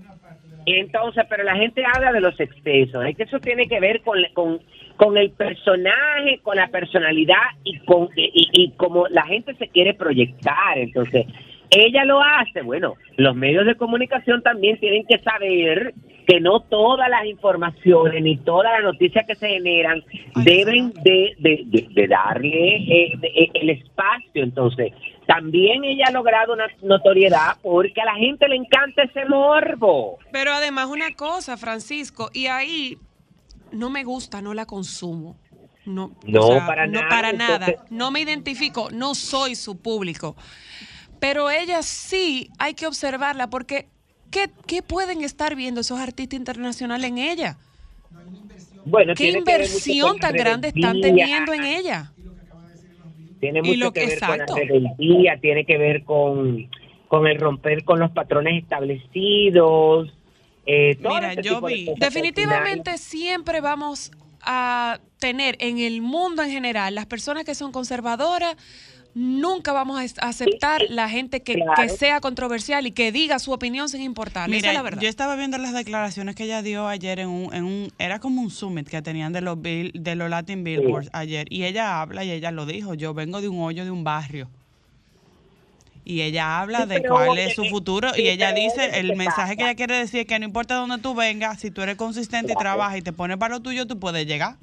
Entonces, 0.65 1.23
pero 1.29 1.43
la 1.43 1.55
gente 1.55 1.83
habla 1.85 2.11
de 2.11 2.21
los 2.21 2.39
excesos, 2.39 3.05
es 3.05 3.15
que 3.17 3.23
eso 3.23 3.39
tiene 3.39 3.67
que 3.67 3.79
ver 3.79 4.01
con, 4.01 4.17
con, 4.33 4.59
con 4.97 5.17
el 5.17 5.31
personaje, 5.31 6.39
con 6.43 6.57
la 6.57 6.67
personalidad 6.67 7.37
y 7.63 7.79
con 7.79 8.09
y, 8.15 8.49
y 8.53 8.71
como 8.71 9.07
la 9.07 9.23
gente 9.25 9.55
se 9.55 9.67
quiere 9.69 9.93
proyectar. 9.93 10.77
Entonces, 10.77 11.25
ella 11.71 12.03
lo 12.05 12.21
hace. 12.21 12.61
Bueno, 12.61 12.95
los 13.17 13.35
medios 13.35 13.65
de 13.65 13.75
comunicación 13.75 14.41
también 14.41 14.79
tienen 14.79 15.05
que 15.05 15.19
saber 15.19 15.93
que 16.27 16.39
no 16.39 16.59
todas 16.59 17.09
las 17.09 17.25
informaciones 17.25 18.21
ni 18.21 18.37
todas 18.37 18.71
las 18.73 18.83
noticias 18.83 19.25
que 19.25 19.33
se 19.35 19.49
generan 19.49 20.03
deben 20.43 20.91
de, 21.03 21.33
de, 21.39 21.63
de- 21.65 21.87
de 21.89 22.07
darle 22.07 22.75
eh, 22.75 23.11
eh, 23.23 23.49
el 23.55 23.69
espacio. 23.71 24.43
Entonces, 24.43 24.93
también 25.29 25.83
ella 25.83 26.05
ha 26.07 26.11
logrado 26.11 26.53
una 26.53 26.65
notoriedad 26.81 27.57
porque 27.61 28.01
a 28.01 28.05
la 28.05 28.15
gente 28.15 28.47
le 28.47 28.55
encanta 28.55 29.03
ese 29.03 29.25
morbo. 29.25 30.17
Pero 30.31 30.51
además 30.53 30.87
una 30.87 31.13
cosa, 31.13 31.55
Francisco, 31.55 32.31
y 32.33 32.47
ahí 32.47 32.97
no 33.71 33.91
me 33.91 34.03
gusta, 34.03 34.41
no 34.41 34.55
la 34.55 34.65
consumo. 34.65 35.37
No, 35.85 36.11
No, 36.25 36.41
o 36.47 36.51
sea, 36.53 36.65
para 36.65 36.87
no 36.87 36.93
nada, 36.93 37.09
para 37.09 37.31
nada. 37.33 37.67
entonces- 37.67 37.91
No 37.91 38.09
me 38.09 38.21
identifico, 38.21 38.89
no 38.91 39.13
soy 39.13 39.53
su 39.55 39.77
público. 39.77 40.35
Pero 41.19 41.51
ella 41.51 41.83
sí 41.83 42.49
hay 42.57 42.73
que 42.73 42.87
observarla 42.87 43.51
porque 43.51 43.87
¿qué, 44.31 44.49
qué 44.65 44.81
pueden 44.81 45.23
estar 45.23 45.55
viendo 45.55 45.81
esos 45.81 45.99
artistas 45.99 46.39
internacionales 46.39 47.07
en 47.11 47.17
ella? 47.19 47.57
¿Qué 49.15 49.29
inversión 49.31 50.17
tan 50.17 50.33
grande 50.33 50.69
están 50.69 50.99
teniendo 51.01 51.53
en 51.53 51.63
ella? 51.65 52.11
Tiene 53.39 53.61
mucho 53.61 53.79
lo 53.79 53.91
que 53.93 54.01
que- 54.01 54.05
ver 54.07 54.13
exacto. 54.15 54.53
con 54.53 54.59
la 54.61 54.65
rebeldía, 54.67 55.37
tiene 55.41 55.65
que 55.65 55.77
ver 55.77 56.03
con, 56.03 56.69
con 57.07 57.27
el 57.27 57.39
romper 57.39 57.83
con 57.83 57.99
los 57.99 58.11
patrones 58.11 58.61
establecidos. 58.63 60.13
Eh, 60.65 60.97
Mira, 60.99 61.33
yo 61.35 61.61
de 61.61 61.73
vi- 61.73 61.93
Definitivamente 61.97 62.97
siempre 62.97 63.61
vamos 63.61 64.11
a 64.41 64.99
tener 65.19 65.57
en 65.59 65.79
el 65.79 66.01
mundo 66.01 66.43
en 66.43 66.51
general 66.51 66.95
las 66.95 67.05
personas 67.05 67.43
que 67.45 67.55
son 67.55 67.71
conservadoras. 67.71 68.55
Nunca 69.21 69.73
vamos 69.73 69.99
a 69.99 70.27
aceptar 70.27 70.81
la 70.87 71.09
gente 71.09 71.41
que, 71.41 71.55
Claro. 71.55 71.73
que 71.75 71.89
sea 71.89 72.21
controversial 72.21 72.87
y 72.87 72.91
que 72.91 73.11
diga 73.11 73.37
su 73.39 73.51
opinión 73.51 73.89
sin 73.89 74.01
importarle. 74.01 74.55
Esa 74.55 74.61
Mira, 74.67 74.71
es 74.71 74.77
la 74.77 74.81
verdad. 74.81 75.01
yo 75.01 75.09
estaba 75.09 75.35
viendo 75.35 75.57
las 75.57 75.73
declaraciones 75.73 76.35
que 76.35 76.45
ella 76.45 76.61
dio 76.61 76.87
ayer 76.87 77.19
en 77.19 77.27
un, 77.27 77.53
en 77.53 77.65
un 77.65 77.91
era 77.99 78.19
como 78.19 78.41
un 78.41 78.49
summit 78.49 78.87
que 78.87 79.01
tenían 79.01 79.33
de 79.33 79.41
los 79.41 79.57
bill- 79.61 79.91
de 79.93 80.15
los 80.15 80.29
Latin 80.29 80.63
Billboards 80.63 81.09
ayer 81.11 81.47
y 81.49 81.65
ella 81.65 81.99
habla 82.01 82.23
y 82.23 82.31
ella 82.31 82.51
lo 82.51 82.65
dijo, 82.65 82.93
yo 82.93 83.13
vengo 83.13 83.41
de 83.41 83.49
un 83.49 83.61
hoyo 83.61 83.83
de 83.83 83.91
un 83.91 84.05
barrio. 84.05 84.47
Y 86.05 86.21
ella 86.21 86.61
habla 86.61 86.83
Sí, 86.83 86.87
de 86.87 87.03
cuál 87.03 87.37
es 87.37 87.55
su 87.55 87.63
eh, 87.65 87.69
futuro 87.69 88.13
sí, 88.13 88.21
y 88.21 88.29
ella 88.29 88.53
dice, 88.53 88.99
el 88.99 89.09
¿qué 89.09 89.15
mensaje 89.17 89.57
que 89.57 89.63
ella 89.63 89.75
quiere 89.75 89.97
decir 89.97 90.21
es 90.21 90.27
que 90.27 90.39
no 90.39 90.45
importa 90.45 90.75
dónde 90.75 90.97
tú 90.97 91.13
vengas, 91.13 91.59
si 91.59 91.71
tú 91.71 91.81
eres 91.81 91.97
consistente 91.97 92.53
y 92.53 92.55
trabajas 92.55 92.97
y 92.97 93.01
te 93.01 93.11
pones 93.11 93.35
para 93.37 93.55
lo 93.55 93.59
tuyo, 93.59 93.85
tú 93.85 93.99
puedes 93.99 94.25
llegar. 94.25 94.55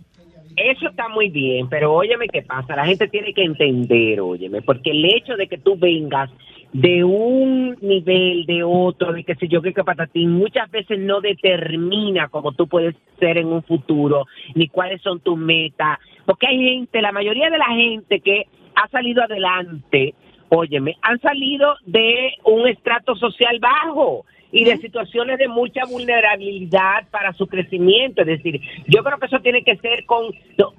Eso 0.57 0.89
está 0.89 1.09
muy 1.09 1.29
bien, 1.29 1.69
pero 1.69 1.93
óyeme 1.93 2.29
qué 2.29 2.41
pasa, 2.41 2.75
la 2.75 2.87
gente 2.87 3.09
tiene 3.09 3.35
que 3.35 3.45
entender, 3.45 4.21
óyeme, 4.23 4.63
porque 4.63 4.91
el 4.91 5.05
hecho 5.05 5.37
de 5.37 5.49
que 5.49 5.59
tú 5.59 5.77
vengas 5.77 6.31
de 6.73 7.05
un 7.05 7.77
nivel, 7.83 8.47
de 8.47 8.65
otro, 8.65 9.13
de 9.13 9.23
qué 9.23 9.35
sé 9.35 9.49
yo, 9.49 9.61
qué 9.61 9.73
patatín, 9.73 10.33
muchas 10.33 10.71
veces 10.71 10.99
no 10.99 11.21
determina 11.21 12.29
cómo 12.29 12.53
tú 12.53 12.67
puedes 12.69 12.97
ser 13.21 13.37
en 13.37 13.49
un 13.49 13.63
futuro, 13.65 14.25
ni 14.55 14.69
cuáles 14.69 15.03
son 15.03 15.21
tus 15.21 15.37
metas, 15.37 15.99
porque 16.25 16.47
hay 16.47 16.59
gente, 16.59 17.03
la 17.03 17.13
mayoría 17.13 17.51
de 17.51 17.59
la 17.59 17.69
gente 17.69 18.21
que 18.21 18.45
ha 18.75 18.89
salido 18.89 19.23
adelante, 19.23 20.15
óyeme, 20.49 20.97
han 21.03 21.21
salido 21.21 21.77
de 21.85 22.33
un 22.45 22.67
estrato 22.67 23.15
social 23.17 23.59
bajo 23.61 24.25
y 24.53 24.65
de 24.65 24.79
situaciones 24.79 25.39
de 25.39 25.49
mucha 25.49 25.85
vulnerabilidad 25.87 27.09
para 27.11 27.33
su 27.33 27.47
crecimiento. 27.47 28.23
Es 28.23 28.29
decir, 28.29 28.61
yo 28.87 29.03
creo 29.03 29.19
que 29.19 29.27
eso 29.27 29.41
tiene 29.41 29.63
que 29.63 29.77
ser 29.77 30.05
con... 30.05 30.27
no, 30.59 30.73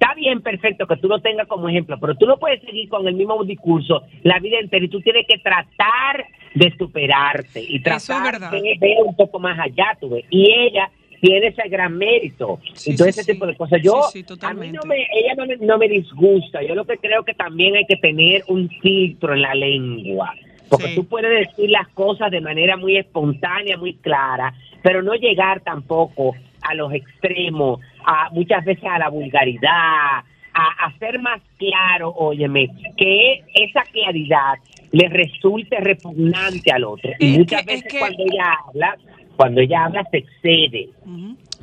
Está 0.00 0.14
bien, 0.14 0.40
perfecto, 0.40 0.86
que 0.86 0.96
tú 0.96 1.08
lo 1.08 1.20
tengas 1.20 1.46
como 1.46 1.68
ejemplo, 1.68 1.98
pero 2.00 2.14
tú 2.14 2.24
no 2.24 2.38
puedes 2.38 2.62
seguir 2.62 2.88
con 2.88 3.06
el 3.06 3.14
mismo 3.14 3.44
discurso 3.44 4.02
la 4.22 4.38
vida 4.38 4.58
entera 4.58 4.86
y 4.86 4.88
tú 4.88 5.02
tienes 5.02 5.26
que 5.26 5.36
tratar 5.36 6.24
de 6.54 6.74
superarte 6.78 7.62
y 7.62 7.76
es 7.76 7.82
tratar 7.82 8.50
de 8.50 8.78
ver 8.80 8.96
un 9.04 9.14
poco 9.14 9.38
más 9.38 9.58
allá, 9.58 9.98
tú 10.00 10.08
ves. 10.08 10.24
Y 10.30 10.50
ella 10.50 10.90
tiene 11.20 11.48
ese 11.48 11.68
gran 11.68 11.98
mérito 11.98 12.60
Sí, 12.72 12.92
y 12.92 12.96
todo 12.96 13.12
sí, 13.12 13.20
ese 13.20 13.32
tipo 13.34 13.46
de 13.46 13.54
cosas. 13.54 13.80
Yo, 13.82 14.00
a 14.40 14.54
mí 14.54 14.72
no 14.72 14.80
me, 14.86 15.06
ella 15.12 15.34
no 15.36 15.44
me, 15.44 15.56
no 15.58 15.76
me 15.76 15.86
disgusta. 15.86 16.62
Yo 16.62 16.74
lo 16.74 16.86
que 16.86 16.96
creo 16.96 17.22
que 17.22 17.34
también 17.34 17.76
hay 17.76 17.84
que 17.84 17.96
tener 17.96 18.42
un 18.48 18.70
filtro 18.80 19.34
en 19.34 19.42
la 19.42 19.54
lengua. 19.54 20.34
Porque 20.70 20.88
Sí. 20.88 20.94
tú 20.94 21.04
puedes 21.06 21.48
decir 21.48 21.68
las 21.68 21.88
cosas 21.88 22.30
de 22.30 22.40
manera 22.40 22.76
muy 22.78 22.96
espontánea, 22.96 23.76
muy 23.76 23.94
clara, 23.96 24.54
pero 24.82 25.02
no 25.02 25.14
llegar 25.14 25.60
tampoco 25.60 26.34
a 26.62 26.74
los 26.74 26.92
extremos, 26.94 27.80
a 28.06 28.30
muchas 28.30 28.64
veces 28.64 28.84
a 28.84 28.98
la 28.98 29.08
vulgaridad, 29.08 30.20
a, 30.52 30.84
a 30.86 30.98
ser 30.98 31.18
más 31.20 31.40
claro, 31.58 32.10
óyeme, 32.16 32.68
que 32.96 33.42
esa 33.54 33.82
claridad 33.92 34.54
le 34.92 35.08
resulte 35.08 35.78
repugnante 35.80 36.70
al 36.72 36.84
otro. 36.84 37.10
Y 37.18 37.38
muchas 37.38 37.64
que- 37.64 37.74
es 37.74 37.82
veces 37.82 37.92
que- 37.92 37.98
cuando 37.98 38.22
ella 38.22 38.54
habla, 38.66 38.96
cuando 39.36 39.60
ella 39.60 39.84
habla 39.84 40.04
se 40.10 40.18
excede. 40.18 40.88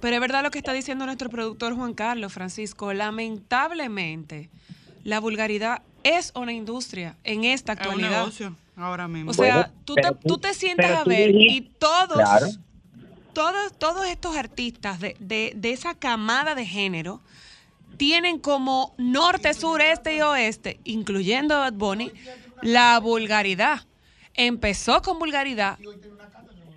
Pero 0.01 0.15
es 0.15 0.21
verdad 0.21 0.43
lo 0.43 0.51
que 0.51 0.57
está 0.59 0.73
diciendo 0.73 1.05
nuestro 1.05 1.29
productor 1.29 1.75
Juan 1.75 1.93
Carlos, 1.93 2.33
Francisco. 2.33 2.93
Lamentablemente, 2.93 4.49
la 5.03 5.19
vulgaridad 5.19 5.81
es 6.03 6.31
una 6.35 6.53
industria 6.53 7.15
en 7.23 7.43
esta 7.43 7.73
Es 7.73 7.79
un 7.79 7.85
actualidad. 7.85 8.19
negocio 8.19 8.55
ahora 8.77 9.07
mismo. 9.07 9.31
O 9.31 9.33
sea, 9.33 9.55
Bueno, 9.55 9.73
tú, 9.85 9.95
te, 9.95 10.01
tú- 10.03 10.17
tú 10.27 10.37
te 10.37 10.53
sientas 10.53 10.91
a 10.91 11.03
ver 11.03 11.31
y 11.35 11.61
todos, 11.79 12.15
Claro. 12.17 12.47
todos, 13.33 13.77
todos 13.77 14.05
estos 14.07 14.35
artistas 14.37 14.99
de, 14.99 15.15
de, 15.19 15.51
de 15.55 15.71
esa 15.71 15.93
camada 15.95 16.55
de 16.55 16.65
género 16.65 17.21
tienen 17.97 18.39
como 18.39 18.93
norte, 18.97 19.53
sur, 19.53 19.81
este 19.81 20.15
y 20.17 20.21
oeste, 20.21 20.79
incluyendo 20.83 21.55
a 21.55 21.59
Bad 21.59 21.73
Bunny, 21.73 22.11
la 22.61 22.99
vulgaridad. 22.99 23.81
Empezó 24.35 25.01
con 25.01 25.17
vulgaridad 25.17 25.79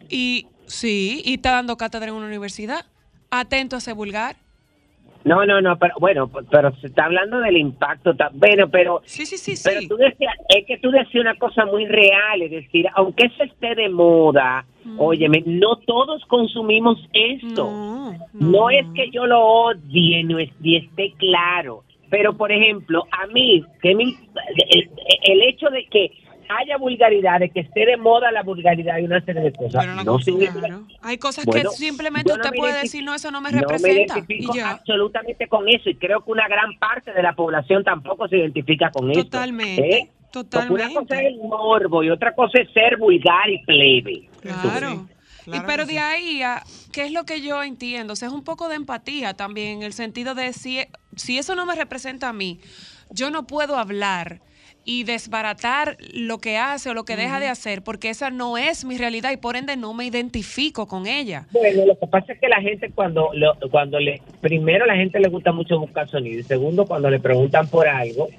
y 0.09 0.47
sí, 0.67 1.21
y 1.25 1.35
está 1.35 1.53
dando 1.53 1.77
cátedra 1.77 2.09
en 2.09 2.15
una 2.15 2.27
universidad. 2.27 2.87
Atento 3.31 3.77
a 3.77 3.81
ser 3.81 3.95
vulgar. 3.95 4.37
No, 5.25 5.45
no, 5.45 5.61
no, 5.61 5.79
pero 5.79 5.95
bueno, 6.01 6.31
pero 6.51 6.75
se 6.77 6.87
está 6.87 7.05
hablando 7.05 7.41
del 7.41 7.57
impacto. 7.59 8.15
Bueno, 8.33 8.71
pero 8.71 9.03
Sí, 9.05 9.27
sí, 9.27 9.37
sí, 9.37 9.61
Pero 9.63 9.81
sí. 9.81 9.89
tú 9.89 9.97
decías, 9.97 10.35
es 10.49 10.65
que 10.67 10.79
tú 10.79 10.91
decías 10.91 11.21
una 11.23 11.35
cosa 11.37 11.67
muy 11.67 11.85
real, 11.87 12.41
es 12.43 12.51
decir, 12.51 12.87
aunque 12.95 13.27
eso 13.27 13.43
esté 13.45 13.75
de 13.75 13.89
moda, 13.91 14.65
óyeme, 14.97 15.43
no 15.45 15.77
todos 15.77 16.25
consumimos 16.27 16.99
esto. 17.13 17.65
No, 17.65 18.51
No 18.53 18.71
es 18.71 18.87
que 18.95 19.11
yo 19.11 19.27
lo 19.27 19.41
odie 19.45 20.25
no 20.25 20.39
es, 20.39 20.51
y 20.63 20.77
esté 20.77 21.13
claro, 21.19 21.85
pero 22.09 22.37
por 22.37 22.51
ejemplo, 22.51 23.05
a 23.13 23.27
mí, 23.27 23.63
que 23.83 23.95
mi- 23.95 24.17
el, 24.71 24.91
el 25.25 25.43
hecho 25.43 25.69
de 25.69 25.85
que 25.87 26.11
haya 26.59 26.77
vulgaridad, 26.77 27.41
de 27.41 27.51
que 27.51 27.61
esté 27.61 27.87
de 27.87 27.97
moda 27.97 28.31
la 28.33 28.43
vulgaridad 28.43 28.99
y 28.99 29.05
una 29.05 29.25
serie 29.25 29.43
de 29.43 29.53
cosas, 29.53 29.83
Pero 29.85 29.95
no 29.97 30.05
no 30.05 30.19
significa- 30.19 30.59
Claro. 30.61 30.87
Hay 31.03 31.19
cosas 31.19 31.45
Bueno, 31.47 31.71
que 31.71 31.77
simplemente 31.77 32.29
no 32.29 32.35
usted 32.37 32.51
me 32.51 32.57
puede 32.57 32.73
identifico- 32.73 32.83
decir, 32.83 33.05
no, 33.05 33.15
eso 33.15 33.31
no 33.31 33.41
me 33.41 33.51
no 33.53 33.61
representa. 33.61 34.15
identifico 34.19 34.53
y 34.55 34.59
ya. 34.59 34.71
absolutamente 34.71 35.49
con 35.49 35.69
eso 35.69 35.91
y 35.91 35.95
creo 35.97 36.25
que 36.25 36.31
una 36.33 36.49
gran 36.49 36.79
parte 36.79 37.13
de 37.13 37.23
la 37.23 37.35
población 37.35 37.85
tampoco 37.85 38.29
se 38.29 38.39
identifica 38.39 38.91
con 38.91 39.11
eso. 39.11 39.25
Totalmente, 39.25 39.97
¿eh? 39.97 40.11
Porque 40.33 40.57
una 40.59 40.89
totalmente. 40.89 40.95
cosa 40.95 41.21
es 41.21 41.27
el 41.27 41.39
morbo 41.39 42.05
y 42.05 42.11
otra 42.11 42.35
cosa 42.35 42.61
es 42.61 42.73
ser 42.73 42.97
vulgar 42.99 43.49
y 43.51 43.65
plebe. 43.65 44.29
Claro. 44.41 45.07
Y 45.47 45.59
pero 45.67 45.85
de 45.87 45.93
sí. 45.93 45.99
ahí 45.99 46.43
a, 46.43 46.63
¿qué 46.93 47.03
es 47.05 47.13
lo 47.13 47.25
que 47.25 47.41
yo 47.41 47.63
entiendo? 47.65 48.13
O 48.13 48.17
sea, 48.17 48.29
es 48.29 48.35
un 48.35 48.45
poco 48.45 48.69
de 48.69 48.77
empatía 48.77 49.35
también, 49.35 49.79
en 49.79 49.83
el 49.83 49.93
sentido 49.93 50.35
de 50.37 50.53
si, 50.53 50.79
si 51.17 51.39
eso 51.39 51.57
no 51.57 51.67
me 51.67 51.75
representa 51.75 52.29
a 52.29 52.33
mí, 52.33 52.61
yo 53.11 53.31
no 53.31 53.47
puedo 53.49 53.77
hablar 53.77 54.41
y 54.92 55.05
desbaratar 55.05 55.96
lo 56.12 56.38
que 56.38 56.59
hace 56.59 56.90
o 56.90 56.94
lo 56.94 57.05
que 57.05 57.14
deja 57.14 57.38
de 57.38 57.46
hacer, 57.46 57.81
porque 57.83 58.11
esa 58.11 58.31
no 58.31 58.59
es 58.59 58.85
mi 58.85 58.98
realidad 58.98 59.31
y 59.31 59.37
por 59.37 59.55
ende 59.55 59.76
no 59.76 59.94
me 59.94 60.05
identifico 60.05 60.88
con 60.88 61.07
ella. 61.07 61.46
Bueno, 61.53 61.87
lo 61.87 61.96
que 61.96 62.09
pasa 62.09 62.33
es 62.33 62.40
que 62.40 62.48
la 62.48 62.61
gente 62.61 62.90
cuando 62.90 63.31
lo- 63.33 63.57
cuando 63.70 64.00
le 64.00 64.20
primero 64.40 64.87
la 64.87 64.96
gente 64.96 65.20
le 65.20 65.29
gusta 65.29 65.53
mucho 65.53 65.79
buscar 65.79 66.09
sonido 66.09 66.40
y 66.40 66.42
segundo 66.42 66.87
cuando 66.87 67.09
le 67.09 67.20
preguntan 67.20 67.68
por 67.68 67.87
algo 67.87 68.31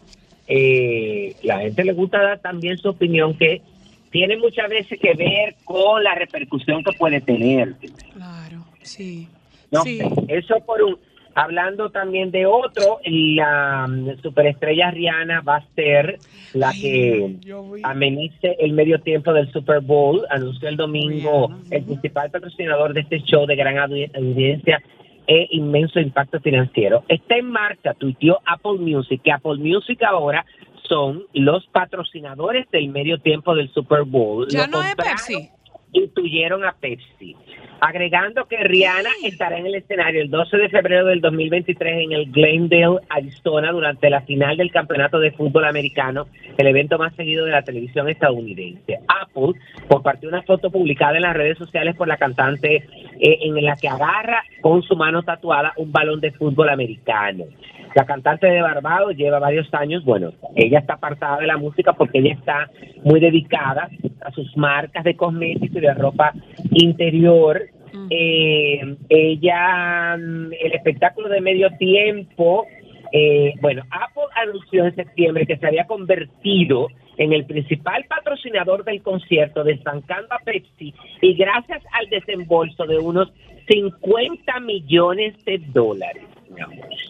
eh, 0.47 1.35
la 1.43 1.59
gente 1.59 1.85
le 1.85 1.93
gusta 1.93 2.21
dar 2.21 2.39
también 2.39 2.77
su 2.77 2.89
opinión 2.89 3.37
que 3.37 3.61
tiene 4.09 4.35
muchas 4.35 4.67
veces 4.67 4.99
que 4.99 5.13
ver 5.13 5.55
con 5.63 6.03
la 6.03 6.15
repercusión 6.15 6.83
que 6.83 6.91
puede 6.91 7.21
tener. 7.21 7.75
Claro, 8.13 8.65
sí. 8.81 9.29
No, 9.71 9.83
sí. 9.83 10.01
eso 10.27 10.55
por 10.65 10.81
un. 10.81 10.97
Hablando 11.35 11.89
también 11.91 12.31
de 12.31 12.45
otro, 12.45 12.99
la 13.05 13.87
mm, 13.87 14.21
superestrella 14.21 14.91
Rihanna 14.91 15.41
va 15.41 15.57
a 15.57 15.65
ser 15.75 16.19
la 16.53 16.71
que 16.73 17.37
amenice 17.83 18.55
el 18.59 18.73
medio 18.73 18.99
tiempo 19.01 19.31
del 19.33 19.51
Super 19.51 19.79
Bowl. 19.81 20.25
Anunció 20.29 20.67
el 20.69 20.77
domingo 20.77 21.47
Rihanna, 21.47 21.63
el 21.71 21.83
principal 21.83 22.31
patrocinador 22.31 22.93
de 22.93 23.01
este 23.01 23.19
show 23.21 23.45
de 23.45 23.55
gran 23.55 23.77
audi- 23.77 24.11
audiencia 24.15 24.81
e 25.27 25.47
inmenso 25.51 25.99
impacto 25.99 26.39
financiero. 26.41 27.03
Está 27.07 27.37
en 27.37 27.45
marcha, 27.49 27.93
tuiteó 27.93 28.39
Apple 28.45 28.79
Music, 28.79 29.21
que 29.23 29.31
Apple 29.31 29.57
Music 29.57 30.01
ahora 30.03 30.45
son 30.89 31.23
los 31.33 31.65
patrocinadores 31.67 32.69
del 32.71 32.89
medio 32.89 33.17
tiempo 33.19 33.55
del 33.55 33.69
Super 33.71 34.03
Bowl. 34.03 34.47
Ya 34.49 34.65
Lo 34.67 34.73
no 34.73 34.81
es 34.83 34.87
compraron 34.89 35.15
Pepsi. 35.17 35.49
Intuyeron 35.93 36.63
a 36.63 36.73
Pepsi, 36.73 37.35
agregando 37.81 38.45
que 38.45 38.57
Rihanna 38.57 39.09
estará 39.23 39.57
en 39.57 39.65
el 39.65 39.75
escenario 39.75 40.21
el 40.21 40.29
12 40.29 40.57
de 40.57 40.69
febrero 40.69 41.05
del 41.05 41.19
2023 41.19 42.05
en 42.05 42.11
el 42.13 42.31
Glendale, 42.31 42.99
Arizona, 43.09 43.71
durante 43.71 44.09
la 44.09 44.21
final 44.21 44.55
del 44.57 44.71
Campeonato 44.71 45.19
de 45.19 45.31
Fútbol 45.31 45.65
Americano, 45.65 46.27
el 46.57 46.67
evento 46.67 46.97
más 46.97 47.13
seguido 47.15 47.45
de 47.45 47.51
la 47.51 47.63
televisión 47.63 48.07
estadounidense. 48.07 48.99
Apple 49.07 49.59
compartió 49.87 50.29
una 50.29 50.43
foto 50.43 50.71
publicada 50.71 51.15
en 51.17 51.23
las 51.23 51.35
redes 51.35 51.57
sociales 51.57 51.95
por 51.95 52.07
la 52.07 52.17
cantante 52.17 52.87
eh, 53.19 53.39
en 53.41 53.63
la 53.63 53.75
que 53.75 53.89
agarra 53.89 54.43
con 54.61 54.81
su 54.83 54.95
mano 54.95 55.23
tatuada 55.23 55.73
un 55.77 55.91
balón 55.91 56.21
de 56.21 56.31
fútbol 56.31 56.69
americano. 56.69 57.45
La 57.93 58.05
cantante 58.05 58.47
de 58.47 58.61
Barbados 58.61 59.15
lleva 59.15 59.39
varios 59.39 59.71
años, 59.73 60.03
bueno, 60.05 60.31
ella 60.55 60.79
está 60.79 60.93
apartada 60.93 61.39
de 61.39 61.47
la 61.47 61.57
música 61.57 61.93
porque 61.93 62.19
ella 62.19 62.33
está 62.33 62.69
muy 63.03 63.19
dedicada 63.19 63.89
a 64.21 64.31
sus 64.31 64.55
marcas 64.55 65.03
de 65.03 65.15
cosméticos 65.15 65.77
y 65.77 65.81
de 65.81 65.93
ropa 65.93 66.33
interior. 66.71 67.61
Eh, 68.09 68.95
ella, 69.09 70.15
mm, 70.17 70.53
el 70.53 70.71
espectáculo 70.73 71.27
de 71.27 71.41
medio 71.41 71.69
tiempo, 71.77 72.65
eh, 73.11 73.53
bueno, 73.59 73.83
Apple 73.91 74.23
anunció 74.41 74.85
en 74.85 74.95
septiembre 74.95 75.45
que 75.45 75.57
se 75.57 75.67
había 75.67 75.85
convertido 75.85 76.87
en 77.17 77.33
el 77.33 77.45
principal 77.45 78.05
patrocinador 78.05 78.85
del 78.85 79.01
concierto, 79.01 79.65
destancando 79.65 80.33
a 80.33 80.39
Pepsi 80.39 80.93
y 81.21 81.33
gracias 81.33 81.83
al 81.91 82.09
desembolso 82.09 82.85
de 82.85 82.97
unos 82.99 83.31
50 83.67 84.59
millones 84.61 85.35
de 85.43 85.59
dólares. 85.73 86.23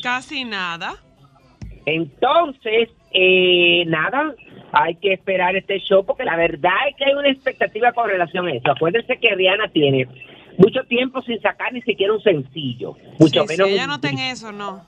Casi 0.01 0.43
nada. 0.45 0.95
Entonces, 1.85 2.89
eh, 3.13 3.83
nada, 3.87 4.33
hay 4.71 4.95
que 4.95 5.13
esperar 5.13 5.55
este 5.55 5.79
show 5.79 6.05
porque 6.05 6.23
la 6.23 6.35
verdad 6.35 6.71
es 6.89 6.95
que 6.95 7.05
hay 7.05 7.13
una 7.13 7.29
expectativa 7.29 7.91
con 7.91 8.09
relación 8.09 8.47
a 8.47 8.53
eso. 8.53 8.71
Acuérdense 8.71 9.17
que 9.17 9.35
Rihanna 9.35 9.69
tiene 9.69 10.07
mucho 10.57 10.83
tiempo 10.83 11.21
sin 11.21 11.41
sacar 11.41 11.73
ni 11.73 11.81
siquiera 11.81 12.13
un 12.13 12.21
sencillo, 12.21 12.95
mucho 13.19 13.41
Sí, 13.41 13.47
menos 13.49 13.69
ella 13.69 13.87
no 13.87 13.99
tiene 13.99 14.31
eso, 14.31 14.51
no. 14.51 14.85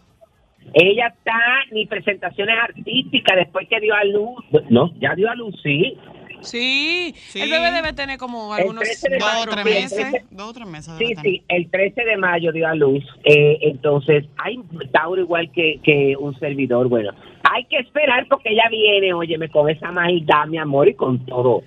Ella 0.74 1.08
está 1.08 1.38
ni 1.72 1.86
presentaciones 1.86 2.56
artísticas 2.58 3.36
después 3.36 3.68
que 3.68 3.80
dio 3.82 3.94
a 3.94 4.04
luz. 4.06 4.46
No, 4.70 4.94
ya 5.00 5.14
dio 5.16 5.30
a 5.30 5.36
luz, 5.36 5.56
sí. 5.62 5.98
Sí, 6.46 7.14
Sí. 7.30 7.42
el 7.42 7.50
bebé 7.50 7.72
debe 7.72 7.94
tener 7.94 8.18
como 8.18 8.54
algunos 8.54 8.84
13 8.84 9.10
de 9.10 9.18
Dos 9.18 9.30
o 9.48 9.50
tres 9.50 9.66
meses. 9.66 9.92
13 10.12 10.26
Dos 10.32 10.50
o 10.50 10.54
tres 10.54 10.68
meses. 10.68 10.94
Sí, 10.98 11.14
sí, 11.22 11.44
el 11.48 11.70
13 11.70 12.04
de 12.04 12.18
mayo 12.18 12.52
dio 12.52 12.68
a 12.68 12.76
luz. 12.76 13.04
Eh, 13.24 13.58
entonces, 13.62 14.26
hay 14.38 14.60
Tauro 14.92 15.22
igual 15.22 15.52
que, 15.52 15.80
que 15.84 16.16
un 16.18 16.38
servidor. 16.40 16.88
Bueno, 16.90 17.12
hay 17.52 17.66
que 17.66 17.78
esperar 17.78 18.26
porque 18.30 18.50
ella 18.50 18.64
viene, 18.70 19.14
óyeme, 19.14 19.50
con 19.50 19.70
esa 19.70 19.92
maldad, 19.92 20.46
mi 20.48 20.58
amor, 20.58 20.88
y 20.90 20.94
con 20.96 21.26
todo 21.26 21.64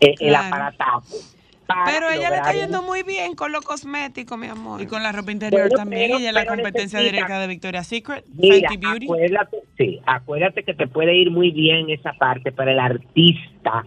eh, 0.00 0.14
el 0.20 0.34
aparatazo. 0.34 1.16
para 1.66 1.84
Pero 1.84 2.10
ella 2.10 2.30
le 2.30 2.36
está 2.36 2.52
yendo 2.52 2.82
muy 2.82 3.04
bien 3.04 3.34
con 3.36 3.52
lo 3.52 3.62
cosmético, 3.62 4.36
mi 4.36 4.48
amor. 4.48 4.80
Y 4.80 4.86
con 4.86 5.02
la 5.04 5.12
ropa 5.12 5.30
interior 5.30 5.62
Bueno, 5.68 5.76
también. 5.76 6.06
pero- 6.08 6.18
ella 6.18 6.28
es 6.30 6.34
la 6.34 6.46
competencia 6.46 6.98
necesita- 6.98 7.12
directa 7.12 7.38
de 7.40 7.46
Victoria's 7.46 7.86
Secret, 7.86 8.24
Mira, 8.34 8.68
Fenty 8.70 8.76
Beauty. 8.86 9.04
acuérdate, 9.06 9.56
sí, 9.78 10.00
acuérdate 10.04 10.62
que 10.64 10.74
te 10.74 10.88
puede 10.88 11.14
ir 11.14 11.30
muy 11.30 11.52
bien 11.52 11.88
esa 11.90 12.12
parte, 12.14 12.50
pero 12.50 12.72
el 12.72 12.80
artista, 12.80 13.84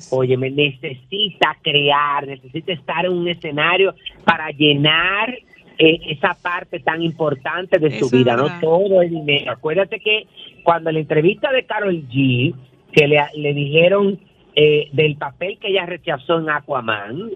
Sí. 0.00 0.16
óyeme, 0.16 0.50
necesita 0.50 1.56
crear, 1.62 2.26
necesita 2.26 2.72
estar 2.72 3.06
en 3.06 3.12
un 3.12 3.28
escenario 3.28 3.94
para 4.24 4.50
llenar 4.50 5.34
eh, 5.78 5.98
esa 6.08 6.36
parte 6.42 6.80
tan 6.80 7.02
importante 7.02 7.78
de 7.78 7.98
su 7.98 8.06
Eso 8.06 8.16
vida, 8.16 8.36
no 8.36 8.60
todo 8.60 9.02
es 9.02 9.10
dinero. 9.10 9.52
Acuérdate 9.52 10.00
que 10.00 10.26
cuando 10.62 10.92
la 10.92 10.98
entrevista 10.98 11.50
de 11.52 11.64
Carol 11.64 12.06
G, 12.08 12.54
que 12.92 13.08
le, 13.08 13.18
le 13.34 13.54
dijeron 13.54 14.18
eh, 14.54 14.88
del 14.92 15.16
papel 15.16 15.58
que 15.58 15.68
ella 15.68 15.86
rechazó 15.86 16.38
en 16.38 16.50
Aquaman, 16.50 17.30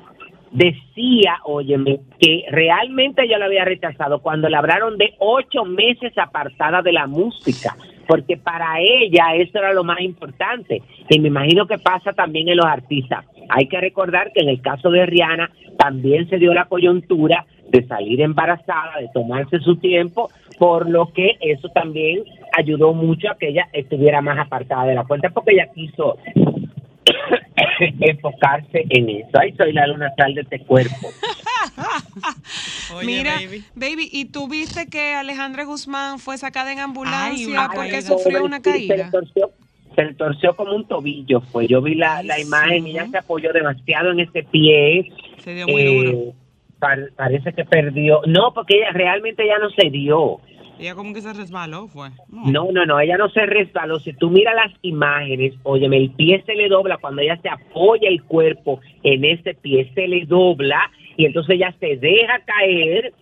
decía, 0.54 1.38
óyeme, 1.44 2.00
que 2.20 2.44
realmente 2.50 3.24
ella 3.24 3.38
lo 3.38 3.46
había 3.46 3.64
rechazado 3.64 4.20
cuando 4.20 4.48
le 4.48 4.56
hablaron 4.56 4.96
de 4.98 5.14
ocho 5.18 5.64
meses 5.64 6.16
apartada 6.16 6.80
de 6.80 6.92
la 6.92 7.06
música, 7.06 7.76
porque 8.06 8.36
para 8.36 8.80
ella 8.80 9.34
eso 9.36 9.58
era 9.58 9.72
lo 9.72 9.84
más 9.84 10.00
importante. 10.00 10.82
Y 11.08 11.18
me 11.18 11.28
imagino 11.28 11.66
que 11.66 11.78
pasa 11.78 12.12
también 12.12 12.48
en 12.48 12.56
los 12.56 12.66
artistas. 12.66 13.24
Hay 13.48 13.66
que 13.68 13.80
recordar 13.80 14.32
que 14.32 14.40
en 14.40 14.48
el 14.48 14.60
caso 14.60 14.90
de 14.90 15.06
Rihanna 15.06 15.50
también 15.78 16.28
se 16.28 16.38
dio 16.38 16.54
la 16.54 16.66
coyuntura 16.66 17.46
de 17.68 17.86
salir 17.86 18.20
embarazada, 18.20 19.00
de 19.00 19.08
tomarse 19.12 19.58
su 19.58 19.76
tiempo, 19.76 20.30
por 20.58 20.88
lo 20.88 21.12
que 21.12 21.36
eso 21.40 21.68
también 21.70 22.22
ayudó 22.56 22.92
mucho 22.92 23.30
a 23.30 23.36
que 23.36 23.48
ella 23.48 23.68
estuviera 23.72 24.20
más 24.20 24.38
apartada 24.38 24.84
de 24.86 24.94
la 24.94 25.04
cuenta, 25.04 25.30
porque 25.30 25.54
ella 25.54 25.70
quiso 25.74 26.18
enfocarse 28.00 28.84
en 28.88 29.08
eso. 29.08 29.30
Ay, 29.34 29.52
soy 29.56 29.72
la 29.72 29.86
luna 29.86 30.12
sal 30.16 30.34
de 30.34 30.42
este 30.42 30.60
cuerpo. 30.60 31.08
Oye, 32.94 33.06
Mira, 33.06 33.34
baby. 33.36 33.64
baby. 33.74 34.08
¿y 34.12 34.26
tú 34.26 34.48
viste 34.48 34.88
que 34.88 35.14
Alejandra 35.14 35.64
Guzmán 35.64 36.18
fue 36.18 36.38
sacada 36.38 36.72
en 36.72 36.78
ambulancia 36.80 37.68
porque 37.74 37.90
caída. 37.90 38.02
sufrió 38.02 38.44
una 38.44 38.58
Sí, 38.58 38.62
Se 38.64 38.78
le 38.80 38.88
caída? 38.88 39.10
torció, 39.10 39.50
se 39.94 40.04
le 40.04 40.14
torció 40.14 40.56
como 40.56 40.74
un 40.74 40.86
tobillo, 40.86 41.42
pues 41.52 41.68
yo 41.68 41.82
vi 41.82 41.94
la, 41.94 42.18
Ay, 42.18 42.26
la 42.26 42.40
imagen 42.40 42.84
sí. 42.84 42.88
y 42.90 42.92
ella 42.92 43.06
se 43.08 43.18
apoyó 43.18 43.52
demasiado 43.52 44.10
en 44.12 44.20
ese 44.20 44.42
pie. 44.44 45.12
Se 45.38 45.54
dio 45.54 45.66
muy 45.66 45.82
Eh, 45.82 46.04
duro. 46.04 46.32
par- 46.78 47.10
parece 47.16 47.52
que 47.52 47.64
perdió. 47.64 48.20
No, 48.26 48.52
porque 48.54 48.76
ella 48.78 48.90
realmente 48.92 49.46
ya 49.46 49.58
no 49.58 49.70
se 49.70 49.90
dio. 49.90 50.40
Ella 50.76 50.96
como 50.96 51.14
que 51.14 51.20
se 51.20 51.32
resbaló, 51.32 51.86
fue. 51.86 52.10
No, 52.28 52.72
no, 52.72 52.84
no, 52.84 52.98
ella 52.98 53.16
no 53.16 53.28
se 53.30 53.46
resbaló. 53.46 54.00
Si 54.00 54.12
tú 54.12 54.28
miras 54.30 54.56
las 54.56 54.72
imágenes, 54.82 55.54
óyeme, 55.62 55.96
el 55.98 56.10
pie 56.10 56.42
se 56.44 56.54
le 56.56 56.68
dobla 56.68 56.98
cuando 56.98 57.22
ella 57.22 57.38
se 57.40 57.48
apoya 57.48 58.08
el 58.08 58.24
cuerpo 58.24 58.80
en 59.04 59.24
ese 59.24 59.54
pie, 59.54 59.92
se 59.94 60.08
le 60.08 60.26
dobla 60.26 60.80
y 61.16 61.26
entonces 61.26 61.56
ella 61.56 61.74
se 61.80 61.96
deja 61.96 62.40
caer 62.44 63.12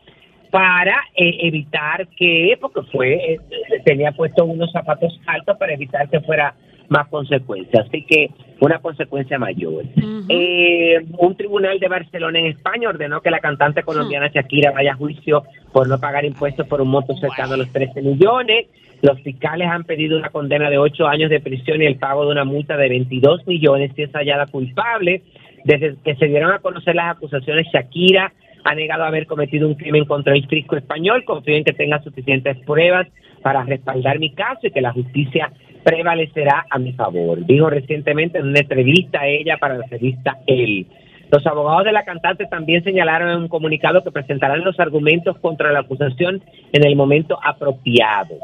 para 0.51 0.95
eh, 1.17 1.39
evitar 1.41 2.07
que, 2.09 2.59
porque 2.61 2.83
fue, 2.93 3.15
eh, 3.15 3.39
tenía 3.85 4.13
puesto 4.13 4.45
unos 4.45 4.71
zapatos 4.71 5.19
altos 5.27 5.57
para 5.57 5.73
evitar 5.73 6.09
que 6.11 6.21
fuera 6.21 6.55
más 6.91 7.09
consecuencia. 7.09 7.85
Así 7.89 8.05
que 8.05 8.29
una 8.61 8.79
consecuencia 8.79 9.39
mayor. 9.39 9.85
Eh, 10.29 10.99
un 11.19 11.37
tribunal 11.37 11.81
de 11.81 11.89
Barcelona 11.89 12.39
en 12.39 12.47
España 12.47 12.91
ordenó 12.91 13.23
que 13.23 13.31
la 13.31 13.41
cantante 13.41 13.83
colombiana 13.83 14.29
Shakira 14.29 14.73
vaya 14.73 14.93
a 14.93 14.97
juicio 14.97 15.43
por 15.73 15.89
no 15.89 15.99
pagar 15.99 16.25
impuestos 16.25 16.67
por 16.69 16.83
un 16.83 16.89
monto 16.89 17.17
cercano 17.17 17.55
a 17.55 17.57
los 17.57 17.73
13 17.73 18.03
millones. 18.03 18.67
Los 19.01 19.21
fiscales 19.23 19.69
han 19.69 19.85
pedido 19.85 20.19
una 20.19 20.29
condena 20.29 20.71
de 20.71 20.79
8 20.79 21.09
años 21.09 21.31
de 21.31 21.41
prisión 21.41 21.83
y 21.83 21.87
el 21.87 21.97
pago 21.97 22.27
de 22.27 22.33
una 22.33 22.45
multa 22.45 22.77
de 22.77 22.89
22 22.89 23.47
millones 23.47 23.91
si 23.97 24.03
es 24.03 24.13
hallada 24.13 24.47
culpable. 24.47 25.23
Desde 25.65 25.97
que 26.05 26.17
se 26.17 26.27
dieron 26.27 26.53
a 26.53 26.59
conocer 26.59 26.95
las 26.95 27.17
acusaciones, 27.17 27.67
Shakira 27.73 28.33
ha 28.65 28.75
negado 28.75 29.05
haber 29.05 29.27
cometido 29.27 29.69
un 29.69 29.75
crimen 29.75 30.05
contra 30.05 30.35
el 30.35 30.47
fisco 30.47 30.77
español. 30.77 31.25
Confío 31.25 31.57
en 31.57 31.65
que 31.65 31.73
tenga 31.73 32.03
suficientes 32.03 32.57
pruebas 32.65 33.09
para 33.43 33.65
respaldar 33.65 34.19
mi 34.19 34.33
caso 34.33 34.67
y 34.67 34.71
que 34.71 34.81
la 34.81 34.93
justicia 34.93 35.53
prevalecerá 35.85 36.67
a 36.71 36.79
mi 36.79 36.93
favor. 36.93 37.45
Dijo 37.45 37.69
recientemente 37.71 38.39
en 38.39 38.49
una 38.49 38.61
entrevista 38.61 39.21
a 39.21 39.27
ella 39.27 39.57
para 39.59 39.77
la 39.79 39.87
revista 39.87 40.39
El. 40.47 40.87
Los 41.31 41.47
abogados 41.47 41.85
de 41.85 41.93
la 41.93 42.05
cantante 42.05 42.47
también 42.47 42.85
señalaron 42.85 43.31
en 43.31 43.39
un 43.39 43.49
comunicado 43.49 44.05
que 44.05 44.11
presentarán 44.11 44.63
los 44.65 44.79
argumentos 44.79 45.39
contra 45.39 45.73
la 45.73 45.81
acusación 45.81 46.43
en 46.73 46.87
el 46.87 46.95
momento 46.95 47.39
apropiado. 47.43 48.37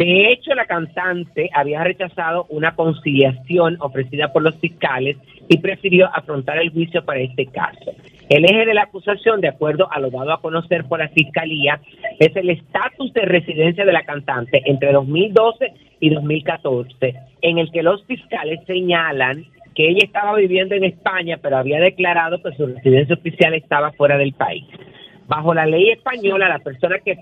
De 0.00 0.32
hecho, 0.32 0.54
la 0.54 0.64
cantante 0.64 1.50
había 1.52 1.84
rechazado 1.84 2.46
una 2.48 2.74
conciliación 2.74 3.76
ofrecida 3.80 4.32
por 4.32 4.42
los 4.42 4.56
fiscales 4.56 5.18
y 5.46 5.58
prefirió 5.58 6.08
afrontar 6.14 6.56
el 6.56 6.70
juicio 6.70 7.04
para 7.04 7.20
este 7.20 7.44
caso. 7.44 7.92
El 8.30 8.46
eje 8.46 8.64
de 8.64 8.72
la 8.72 8.84
acusación, 8.84 9.42
de 9.42 9.48
acuerdo 9.48 9.92
a 9.92 10.00
lo 10.00 10.08
dado 10.08 10.32
a 10.32 10.40
conocer 10.40 10.86
por 10.86 11.00
la 11.00 11.10
Fiscalía, 11.10 11.82
es 12.18 12.34
el 12.34 12.48
estatus 12.48 13.12
de 13.12 13.26
residencia 13.26 13.84
de 13.84 13.92
la 13.92 14.04
cantante 14.04 14.62
entre 14.64 14.90
2012 14.90 15.70
y 16.00 16.08
2014, 16.08 17.14
en 17.42 17.58
el 17.58 17.70
que 17.70 17.82
los 17.82 18.02
fiscales 18.06 18.60
señalan 18.66 19.44
que 19.74 19.90
ella 19.90 20.04
estaba 20.04 20.34
viviendo 20.34 20.74
en 20.76 20.84
España, 20.84 21.38
pero 21.42 21.58
había 21.58 21.78
declarado 21.78 22.42
que 22.42 22.56
su 22.56 22.66
residencia 22.68 23.16
oficial 23.16 23.52
estaba 23.52 23.92
fuera 23.92 24.16
del 24.16 24.32
país. 24.32 24.64
Bajo 25.28 25.52
la 25.52 25.66
ley 25.66 25.90
española, 25.90 26.48
la 26.48 26.58
persona 26.60 27.00
que 27.04 27.18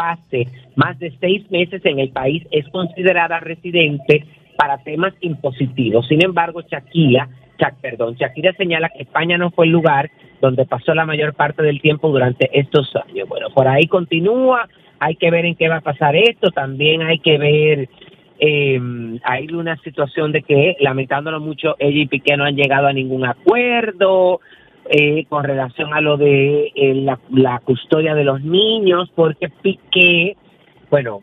pase 0.00 0.48
más 0.76 0.98
de 0.98 1.12
seis 1.20 1.50
meses 1.50 1.84
en 1.84 1.98
el 1.98 2.08
país 2.10 2.42
es 2.50 2.66
considerada 2.70 3.38
residente 3.38 4.24
para 4.56 4.78
temas 4.78 5.12
impositivos. 5.20 6.08
Sin 6.08 6.24
embargo, 6.24 6.62
Shakira, 6.62 7.28
perdón, 7.82 8.14
Shakira 8.14 8.54
señala 8.54 8.88
que 8.88 9.02
España 9.02 9.36
no 9.36 9.50
fue 9.50 9.66
el 9.66 9.72
lugar 9.72 10.10
donde 10.40 10.64
pasó 10.64 10.94
la 10.94 11.04
mayor 11.04 11.34
parte 11.34 11.62
del 11.62 11.82
tiempo 11.82 12.08
durante 12.08 12.48
estos 12.58 12.90
años. 12.96 13.28
Bueno, 13.28 13.50
por 13.50 13.68
ahí 13.68 13.86
continúa, 13.88 14.68
hay 14.98 15.16
que 15.16 15.30
ver 15.30 15.44
en 15.44 15.54
qué 15.54 15.68
va 15.68 15.76
a 15.76 15.82
pasar 15.82 16.16
esto, 16.16 16.50
también 16.50 17.02
hay 17.02 17.18
que 17.18 17.36
ver, 17.36 17.88
eh, 18.38 18.80
hay 19.22 19.52
una 19.52 19.76
situación 19.82 20.32
de 20.32 20.42
que, 20.42 20.76
lamentándolo 20.80 21.40
mucho, 21.40 21.76
ella 21.78 22.00
y 22.00 22.06
Piqué 22.06 22.38
no 22.38 22.44
han 22.44 22.56
llegado 22.56 22.86
a 22.86 22.94
ningún 22.94 23.26
acuerdo 23.26 24.40
eh, 24.92 25.24
con 25.28 25.44
relación 25.44 25.94
a 25.94 26.00
lo 26.00 26.16
de 26.16 26.72
eh, 26.74 26.94
la, 26.94 27.18
la 27.30 27.60
custodia 27.60 28.14
de 28.14 28.24
los 28.24 28.42
niños, 28.42 29.08
porque 29.14 29.48
Piqué, 29.48 30.36
bueno, 30.90 31.20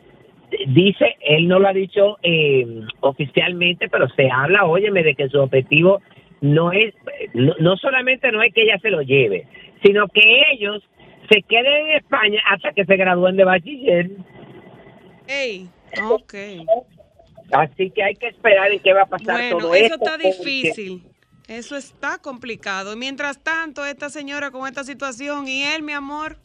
dice, 0.68 1.18
él 1.20 1.50
no 1.50 1.60
lo 1.60 1.68
ha 1.68 1.74
dicho 1.74 2.18
eh, 2.24 2.66
oficialmente, 3.02 3.90
pero 3.90 4.08
se 4.10 4.32
habla, 4.32 4.64
óyeme, 4.66 5.04
de 5.04 5.16
que 5.16 5.28
su 5.28 5.40
objetivo 5.42 6.02
no 6.40 6.72
es, 6.72 6.94
no, 7.34 7.54
no 7.60 7.76
solamente 7.76 8.32
no 8.32 8.42
es 8.42 8.54
que 8.54 8.64
ella 8.64 8.80
se 8.80 8.90
lo 8.90 9.02
lleve, 9.02 9.46
sino 9.84 10.08
que 10.08 10.22
ellos 10.54 10.82
se 11.30 11.42
queden 11.42 11.88
en 11.88 11.96
España 11.98 12.40
hasta 12.50 12.72
que 12.72 12.86
se 12.86 12.96
gradúen 12.96 13.36
de 13.36 13.44
bachiller. 13.44 14.12
Ey, 15.28 15.68
ok. 16.10 16.34
Así 17.52 17.90
que 17.92 18.04
hay 18.04 18.16
que 18.16 18.28
esperar 18.28 18.72
en 18.72 18.80
qué 18.80 18.94
va 18.94 19.02
a 19.04 19.06
pasar 19.08 19.36
Bueno, 19.36 19.58
todo 19.58 19.74
eso 19.76 19.86
esto. 19.86 19.96
está 20.06 20.12
porque- 20.12 20.28
difícil. 20.38 21.02
Eso 21.48 21.78
está 21.78 22.18
complicado. 22.18 22.96
Mientras 22.98 23.42
tanto, 23.42 23.86
esta 23.86 24.10
señora 24.10 24.52
con 24.52 24.68
esta 24.68 24.84
situación 24.84 25.48
y 25.48 25.64
él, 25.64 25.82
mi 25.82 25.94
amor, 25.94 26.38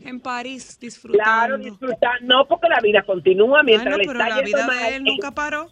en 0.00 0.20
París 0.20 0.78
disfrutando. 0.80 1.22
Claro, 1.22 1.58
disfrutar, 1.58 2.22
no 2.22 2.46
porque 2.46 2.68
la 2.68 2.80
vida 2.80 3.02
continúa 3.02 3.62
mientras 3.62 3.92
no, 3.92 3.98
le 3.98 4.02
está 4.04 4.28
la 4.28 4.36
yendo 4.36 4.44
vida 4.44 4.66
mal. 4.66 4.78
de 4.78 4.96
él 4.96 5.04
nunca 5.04 5.30
paró. 5.30 5.68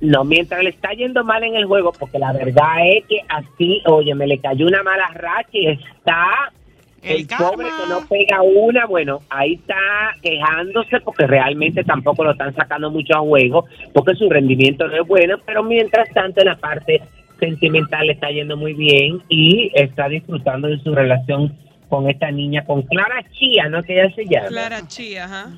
No, 0.00 0.22
mientras 0.24 0.62
le 0.62 0.70
está 0.70 0.92
yendo 0.92 1.24
mal 1.24 1.42
en 1.44 1.54
el 1.54 1.64
juego, 1.64 1.92
porque 1.92 2.18
la 2.18 2.32
verdad 2.32 2.86
es 2.92 3.06
que 3.06 3.20
así, 3.28 3.82
oye, 3.86 4.14
me 4.14 4.26
le 4.26 4.38
cayó 4.38 4.66
una 4.66 4.82
mala 4.82 5.08
racha 5.14 5.48
y 5.52 5.68
está 5.68 6.52
El 7.00 7.20
el, 7.20 7.26
pobre 7.26 7.68
que 7.68 7.88
no 7.88 8.06
pega 8.06 8.42
una, 8.42 8.84
bueno, 8.84 9.20
ahí 9.30 9.54
está 9.54 10.14
quejándose 10.20 11.00
porque 11.00 11.26
realmente 11.26 11.84
tampoco 11.84 12.24
lo 12.24 12.32
están 12.32 12.54
sacando 12.54 12.90
mucho 12.90 13.14
a 13.16 13.20
juego, 13.20 13.64
porque 13.94 14.14
su 14.14 14.28
rendimiento 14.28 14.86
no 14.88 15.00
es 15.00 15.06
bueno, 15.08 15.36
pero 15.46 15.62
mientras 15.62 16.10
tanto 16.10 16.40
en 16.40 16.48
la 16.48 16.56
parte 16.56 17.00
sentimental 17.38 18.06
le 18.06 18.12
está 18.14 18.30
yendo 18.30 18.56
muy 18.56 18.72
bien 18.74 19.22
y 19.28 19.70
está 19.74 20.08
disfrutando 20.08 20.68
de 20.68 20.78
su 20.80 20.94
relación 20.94 21.56
con 21.88 22.08
esta 22.10 22.30
niña, 22.30 22.64
con 22.64 22.82
Clara 22.82 23.24
Chía, 23.32 23.68
¿no? 23.68 23.82
Que 23.82 24.00
ella 24.00 24.14
se 24.14 24.24
llama. 24.26 24.48
Clara 24.48 24.86
Chía, 24.88 25.24
ajá. 25.24 25.50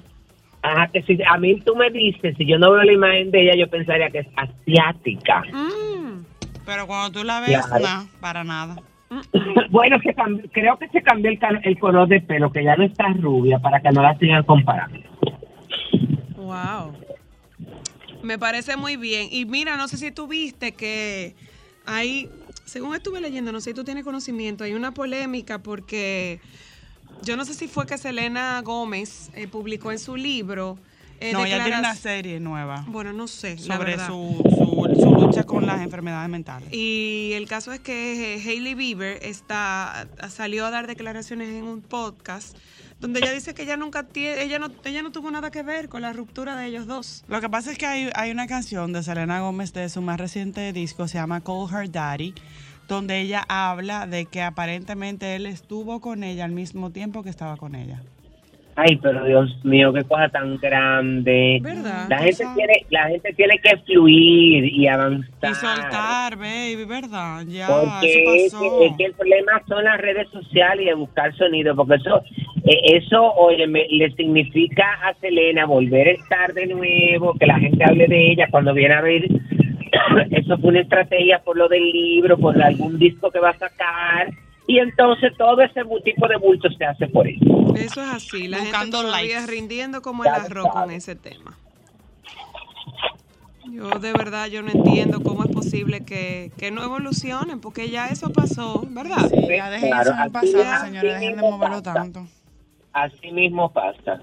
Ajá, 0.63 0.89
que 0.89 1.03
si 1.03 1.19
a 1.23 1.37
mí 1.39 1.61
tú 1.61 1.77
me 1.77 1.91
dices, 1.91 2.35
si 2.37 2.45
yo 2.45 2.59
no 2.59 2.73
veo 2.73 2.83
la 2.83 2.93
imagen 2.93 3.31
de 3.31 3.43
ella, 3.43 3.55
yo 3.57 3.69
pensaría 3.69 4.11
que 4.11 4.19
es 4.21 4.27
asiática. 4.37 5.43
Mm. 5.53 6.25
Pero 6.65 6.87
cuando 6.87 7.21
tú 7.21 7.25
la 7.25 7.41
ves, 7.41 7.65
Claro. 7.67 7.85
no, 7.85 8.09
para 8.21 8.43
nada. 8.43 8.77
bueno, 9.71 10.01
que 10.01 10.13
creo 10.51 10.77
que 10.79 10.89
se 10.89 11.03
cambió 11.03 11.31
el, 11.31 11.39
el 11.63 11.79
color 11.79 12.09
de 12.09 12.21
pelo, 12.21 12.51
que 12.51 12.65
ya 12.65 12.75
no 12.75 12.85
está 12.85 13.07
rubia, 13.21 13.61
para 13.61 13.81
que 13.81 13.91
no 13.91 14.03
la 14.03 14.19
sigan 14.19 14.43
comparando. 14.43 14.99
Wow. 16.37 16.93
Me 18.23 18.39
parece 18.39 18.77
muy 18.77 18.97
bien. 18.97 19.29
Y 19.31 19.45
mira, 19.45 19.77
no 19.77 19.87
sé 19.87 19.97
si 19.97 20.11
tú 20.11 20.27
viste 20.27 20.73
que 20.73 21.35
hay, 21.87 22.29
según 22.65 22.95
estuve 22.95 23.21
leyendo, 23.21 23.53
no 23.53 23.61
sé 23.61 23.71
si 23.71 23.75
tú 23.75 23.85
tienes 23.85 24.05
conocimiento, 24.05 24.65
hay 24.65 24.75
una 24.75 24.93
polémica 24.93 25.63
porque 25.63 26.41
yo 27.23 27.37
no 27.37 27.45
sé 27.45 27.55
si 27.55 27.69
fue 27.69 27.87
que 27.87 27.97
Selena 27.99 28.61
Gómez 28.63 29.31
eh, 29.35 29.49
publicó 29.49 29.91
en 29.93 29.99
su 29.99 30.17
libro. 30.17 30.79
eh, 31.21 31.33
no, 31.33 31.45
ella 31.47 31.63
tiene 31.65 31.79
una 31.79 31.95
serie 31.95 32.41
nueva 32.41 32.85
Bueno, 32.89 33.13
no 33.13 33.27
sé. 33.27 33.57
sobre 33.57 33.97
su, 33.99 34.43
su 35.01 35.15
lucha 35.15 35.45
con 35.45 35.65
las 35.65 35.81
enfermedades 35.81 36.29
mentales. 36.29 36.69
Y 36.73 37.31
el 37.35 37.49
caso 37.49 37.73
es 37.73 37.81
que 37.81 38.35
eh, 38.35 38.43
Hailey 38.45 38.75
Bieber 38.75 39.19
está, 39.23 40.09
salió 40.29 40.67
a 40.67 40.71
dar 40.71 40.87
declaraciones 40.87 41.49
en 41.49 41.65
un 41.65 41.81
podcast 41.81 42.57
donde 43.01 43.21
ella 43.21 43.33
dice 43.33 43.55
que 43.55 43.63
ella 43.63 43.77
nunca 43.77 44.05
tiene, 44.05 44.43
ella 44.43 44.59
no, 44.59 44.69
ella 44.85 45.03
no 45.03 45.13
tuvo 45.13 45.31
nada 45.31 45.51
que 45.51 45.63
ver 45.63 45.89
con 45.89 46.03
la 46.03 46.13
ruptura 46.13 46.57
de 46.57 46.67
ellos 46.67 46.87
dos. 46.87 47.25
Lo 47.29 47.41
que 47.41 47.49
pasa 47.49 47.73
es 47.73 47.79
que 47.79 47.87
hay, 47.87 48.11
hay 48.15 48.31
una 48.31 48.47
canción 48.47 48.93
de 48.93 49.03
Selena 49.03 49.41
Gómez 49.41 49.73
de 49.73 49.89
su 49.89 50.01
más 50.01 50.19
reciente 50.19 50.73
disco, 50.73 51.07
se 51.09 51.19
llama 51.19 51.43
Call 51.43 51.69
Her 51.73 51.91
Daddy, 51.91 52.35
donde 52.89 53.21
ella 53.21 53.45
habla 53.49 54.07
de 54.07 54.27
que 54.27 54.43
aparentemente 54.43 55.35
él 55.37 55.47
estuvo 55.47 56.01
con 56.01 56.25
ella 56.25 56.45
al 56.45 56.53
mismo 56.53 56.91
tiempo 56.91 57.23
que 57.23 57.31
estaba 57.31 57.57
con 57.57 57.75
ella. 57.75 58.03
Ay, 58.79 58.97
pero 59.03 59.25
Dios 59.25 59.59
mío, 59.65 59.91
qué 59.95 60.05
cosa 60.05 60.29
tan 60.29 60.59
grande. 60.59 61.61
¿Verdad? 61.63 62.07
La 62.11 62.19
gente 62.19 62.45
tiene, 62.55 62.73
la 62.91 63.09
gente 63.09 63.33
tiene 63.33 63.59
que 63.59 63.77
fluir 63.79 64.65
y 64.67 64.87
avanzar. 64.87 65.51
Y 65.51 65.55
soltar, 65.55 66.37
baby, 66.37 66.85
¿verdad? 66.87 67.43
Ya, 67.47 67.69
Porque 67.69 68.07
es 68.37 68.53
eso 68.53 68.61
que, 68.61 68.67
pasó. 68.69 68.85
es 68.85 68.93
que 68.99 69.05
el 69.07 69.13
problema 69.15 69.63
son 69.67 69.83
las 69.85 69.99
redes 69.99 70.29
sociales 70.31 70.83
y 70.85 70.89
de 70.89 70.95
buscar 70.95 71.35
sonido, 71.37 71.75
porque 71.75 71.95
eso, 71.95 72.23
eh, 72.67 72.81
eso 72.97 73.33
oye, 73.37 73.67
me- 73.67 73.87
le 73.89 74.11
significa 74.13 74.85
a 75.05 75.15
Selena 75.21 75.65
volver 75.65 76.09
a 76.09 76.13
estar 76.13 76.53
de 76.53 76.67
nuevo, 76.67 77.33
que 77.41 77.47
la 77.47 77.59
gente 77.59 77.83
hable 77.83 78.07
de 78.09 78.33
ella 78.33 78.47
cuando 78.51 78.75
viene 78.75 78.95
a 78.95 79.01
ver. 79.01 79.25
Eso 80.31 80.59
fue 80.59 80.71
una 80.71 80.81
estrategia 80.81 81.39
por 81.43 81.57
lo 81.57 81.69
del 81.69 81.91
libro, 81.91 82.37
por 82.37 82.61
algún 82.61 82.99
disco 82.99 83.31
que 83.31 83.39
va 83.39 83.51
a 83.51 83.59
sacar. 83.59 84.29
Y 84.69 84.79
entonces 84.81 85.33
todo 85.39 85.61
ese 85.63 85.83
tipo 86.05 86.27
de 86.29 86.37
bulto 86.39 86.69
se 86.77 86.85
hace 86.85 87.07
por 87.09 87.27
eso. 87.29 87.75
Eso 87.77 88.03
es 88.03 88.09
así, 88.09 88.49
la 88.49 88.59
Buscando 88.59 88.99
gente 88.99 89.09
todavía 89.09 89.37
likes. 89.41 89.51
rindiendo 89.53 90.03
como 90.03 90.25
el 90.25 90.31
arroz 90.31 90.69
con 90.73 90.91
ese 90.91 91.15
tema. 91.15 91.57
Yo 93.71 93.91
de 93.99 94.13
verdad 94.13 94.47
yo 94.47 94.63
no 94.63 94.71
entiendo 94.71 95.21
cómo 95.23 95.45
es 95.45 95.51
posible 95.51 96.05
que, 96.05 96.51
que 96.57 96.71
no 96.71 96.83
evolucionen, 96.83 97.61
porque 97.61 97.91
ya 97.91 98.09
eso 98.11 98.31
pasó, 98.33 98.85
¿verdad? 98.89 99.29
Sí, 99.29 99.37
ya 99.49 99.71
dejen 99.71 99.89
Claro, 99.89 100.11
eso 100.11 100.13
en 100.13 100.19
el 100.19 100.37
así 100.37 100.53
pasado, 100.53 100.75
es, 100.75 100.81
señores, 100.81 101.15
así 101.15 101.21
dejen 101.25 101.37
de 101.37 101.43
mismo 101.43 101.59
moverlo 101.59 101.83
pasa. 101.83 101.95
tanto. 101.95 102.27
Así 102.93 103.31
mismo 103.33 103.73
pasa. 103.73 104.21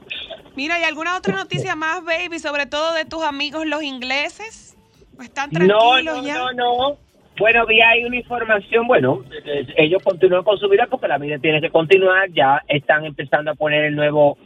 Mira, 0.56 0.80
¿y 0.80 0.84
alguna 0.84 1.18
otra 1.18 1.36
noticia 1.36 1.76
más, 1.76 2.04
baby, 2.04 2.40
sobre 2.40 2.66
todo 2.66 2.94
de 2.94 3.06
tus 3.06 3.22
amigos 3.24 3.66
los 3.68 3.84
ingleses? 3.84 4.76
¿O 5.18 5.22
¿Están 5.22 5.50
No, 5.52 5.60
tranquilos 5.60 6.18
no, 6.18 6.24
ya? 6.26 6.36
no, 6.36 6.54
no. 6.54 6.98
Bueno, 7.38 7.66
vi 7.66 7.82
ahí 7.82 8.06
una 8.06 8.18
información, 8.18 8.86
bueno, 8.86 9.24
eh, 9.46 9.66
ellos 9.78 10.04
continúan 10.04 10.44
con 10.44 10.58
su 10.58 10.70
vida 10.70 10.88
porque 10.90 11.08
la 11.08 11.18
vida 11.18 11.40
tiene 11.40 11.62
que 11.62 11.72
continuar, 11.72 12.30
ya 12.32 12.62
están 12.68 13.06
empezando 13.06 13.52
a 13.52 13.56
poner 13.56 13.86
el 13.86 13.96
nuevo, 13.96 14.38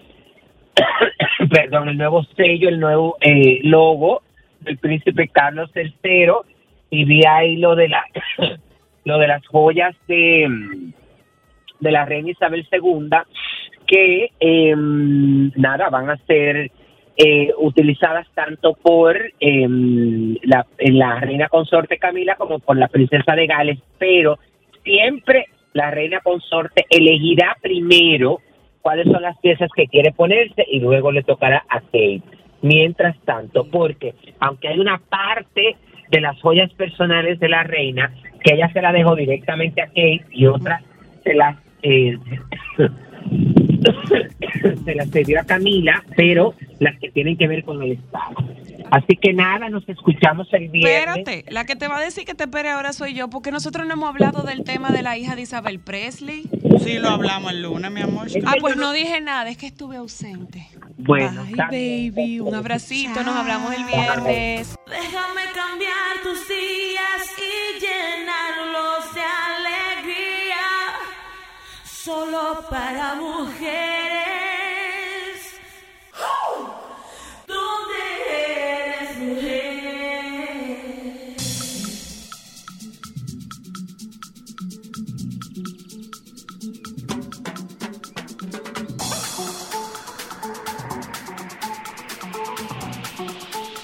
perdón, 1.52 1.90
el 1.90 1.98
nuevo 1.98 2.24
sello, 2.36 2.70
el 2.70 2.80
nuevo 2.80 3.18
eh, 3.20 3.60
logo 3.64 4.22
del 4.62 4.78
príncipe 4.78 5.28
Carlos 5.28 5.70
III 5.76 6.32
y 6.90 7.04
vi 7.04 7.22
ahí 7.28 7.58
lo 7.58 7.76
de 7.76 7.90
la, 7.90 8.06
lo 9.04 9.18
de 9.20 9.28
las 9.28 9.46
joyas 9.48 9.96
de, 10.08 10.48
de 11.80 11.92
la 11.92 12.06
reina 12.06 12.32
Isabel 12.32 12.66
II 12.72 13.10
que 13.86 14.32
em, 14.40 15.52
nada 15.56 15.90
van 15.90 16.10
a 16.10 16.18
ser 16.26 16.72
eh, 17.18 17.52
utilizadas 17.58 18.28
tanto 18.36 18.74
por 18.74 19.18
em, 19.40 20.36
la, 20.44 20.68
la 20.78 21.20
reina 21.20 21.50
consorte 21.50 21.98
Camila 21.98 22.36
como 22.36 22.60
por 22.60 22.78
la 22.78 22.88
princesa 22.88 23.36
de 23.36 23.48
Gales, 23.48 23.80
pero 23.98 24.38
siempre 24.84 25.48
la 25.74 25.92
reina 25.92 26.20
consorte 26.22 26.86
elegirá 26.90 27.58
primero 27.62 28.40
cuáles 28.82 29.06
son 29.12 29.22
las 29.22 29.38
piezas 29.40 29.70
que 29.76 29.88
quiere 29.88 30.12
ponerse 30.12 30.66
y 30.72 30.80
luego 30.80 31.12
le 31.12 31.24
tocará 31.24 31.66
a 31.68 31.82
Kate. 31.82 32.22
Mientras 32.62 33.18
tanto, 33.26 33.68
porque 33.70 34.14
aunque 34.40 34.68
hay 34.68 34.80
una 34.80 34.98
parte 34.98 35.76
de 36.10 36.22
las 36.22 36.40
joyas 36.42 36.72
personales 36.74 37.40
de 37.40 37.50
la 37.50 37.64
reina 37.64 38.14
que 38.44 38.56
ella 38.56 38.72
se 38.72 38.82
la 38.82 38.92
dejó 38.92 39.16
directamente 39.16 39.82
a 39.82 39.88
Kate 39.88 40.26
y 40.32 40.46
otra 40.46 40.82
se 41.24 41.34
las 41.34 41.58
eh, 41.82 42.18
se 44.86 44.96
las 44.96 45.10
cedió 45.10 45.40
a 45.40 45.44
Camila, 45.44 46.04
pero 46.16 46.54
las 46.80 46.98
que 47.00 47.10
tienen 47.12 47.38
que 47.38 47.48
ver 47.48 47.64
con 47.64 47.82
el 47.82 47.94
Estado. 47.94 48.36
Así 48.92 49.18
que 49.18 49.34
nada, 49.34 49.70
nos 49.70 49.88
escuchamos 49.90 50.48
el 50.54 50.70
viernes. 50.70 51.18
Espérate, 51.18 51.52
la 51.52 51.66
que 51.66 51.76
te 51.76 51.88
va 51.88 51.98
a 51.98 52.02
decir 52.02 52.26
que 52.26 52.36
te 52.36 52.46
espere 52.46 52.70
ahora 52.70 52.94
soy 52.94 53.14
yo, 53.14 53.30
porque 53.30 53.52
nosotros 53.52 53.86
no 53.86 53.94
hemos 53.94 54.10
hablado 54.10 54.44
del 54.44 54.64
tema 54.64 54.90
de 54.90 55.02
la 55.02 55.18
hija 55.18 55.36
de 55.36 55.42
Isabel 55.42 55.80
Presley. 55.80 56.44
Sí, 56.84 56.98
lo 57.00 57.10
hablamos 57.10 57.52
el 57.52 57.64
lunes, 57.64 57.92
mi 57.92 58.02
amor. 58.02 58.28
Ah, 58.46 58.56
pues 58.60 58.78
no 58.78 58.94
dije 58.94 59.20
nada, 59.20 59.50
es 59.50 59.58
que 59.58 59.68
estuve 59.68 59.98
ausente. 59.98 60.68
Bueno, 60.98 61.44
bien. 61.44 61.58
baby, 62.16 62.40
un 62.40 62.56
abracito, 62.56 63.24
nos 63.24 63.36
hablamos 63.36 63.74
el 63.74 63.84
viernes. 63.86 64.76
Déjame 64.88 65.42
cambiar 65.54 66.22
tus 66.24 66.48
días 66.48 67.34
y 67.38 67.80
llenarlos 67.80 69.14
de 69.14 69.22
alegría. 69.22 69.97
Solo 72.08 72.64
para 72.70 73.16
mujeres. 73.16 73.68
¿Dónde 77.46 78.00
eres 78.30 79.18
mujer? 79.20 79.76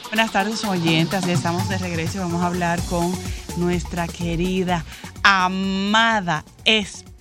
Buenas 0.07 0.31
tardes, 0.31 0.63
oyentes. 0.63 1.25
Ya 1.25 1.33
estamos 1.33 1.67
de 1.67 1.77
regreso 1.77 2.19
y 2.19 2.21
vamos 2.21 2.41
a 2.41 2.47
hablar 2.47 2.81
con 2.83 3.13
nuestra 3.57 4.07
querida, 4.07 4.85
amada, 5.23 6.45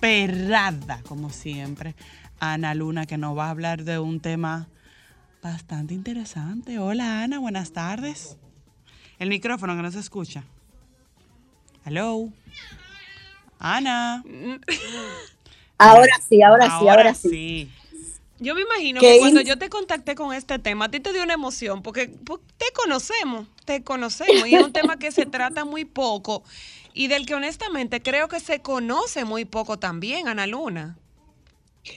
esperada, 0.03 1.01
como 1.07 1.29
siempre, 1.29 1.95
Ana 2.39 2.75
Luna, 2.75 3.05
que 3.05 3.17
nos 3.17 3.37
va 3.37 3.47
a 3.47 3.49
hablar 3.51 3.85
de 3.85 3.99
un 3.99 4.19
tema 4.19 4.67
bastante 5.41 5.93
interesante. 5.93 6.77
Hola, 6.77 7.23
Ana, 7.23 7.39
buenas 7.39 7.71
tardes. 7.71 8.35
El 9.17 9.29
micrófono 9.29 9.77
que 9.77 9.81
no 9.81 9.91
se 9.91 9.99
escucha. 9.99 10.43
Hello. 11.85 12.29
Ana. 13.59 14.25
Ahora 15.77 16.19
sí, 16.27 16.41
ahora, 16.41 16.65
sí, 16.65 16.87
ahora 16.89 17.13
sí. 17.13 17.29
sí. 17.29 17.71
Yo 18.39 18.55
me 18.55 18.61
imagino 18.61 18.99
¿Qué 18.99 19.13
que 19.13 19.19
cuando 19.19 19.39
yo 19.39 19.57
te 19.57 19.69
contacté 19.69 20.15
con 20.15 20.33
este 20.33 20.59
tema, 20.59 20.85
a 20.85 20.91
ti 20.91 20.99
te 20.99 21.13
dio 21.13 21.23
una 21.23 21.35
emoción, 21.35 21.81
porque, 21.81 22.09
porque 22.25 22.43
te 22.57 22.65
conocemos, 22.73 23.47
te 23.63 23.83
conocemos, 23.83 24.49
y 24.49 24.55
es 24.55 24.65
un 24.65 24.73
tema 24.73 24.97
que 24.97 25.13
se 25.13 25.25
trata 25.25 25.63
muy 25.63 25.85
poco, 25.85 26.43
y 26.93 27.07
del 27.07 27.25
que 27.25 27.35
honestamente 27.35 28.01
creo 28.01 28.27
que 28.27 28.39
se 28.39 28.61
conoce 28.61 29.25
muy 29.25 29.45
poco 29.45 29.77
también, 29.77 30.27
Ana 30.27 30.47
Luna. 30.47 30.97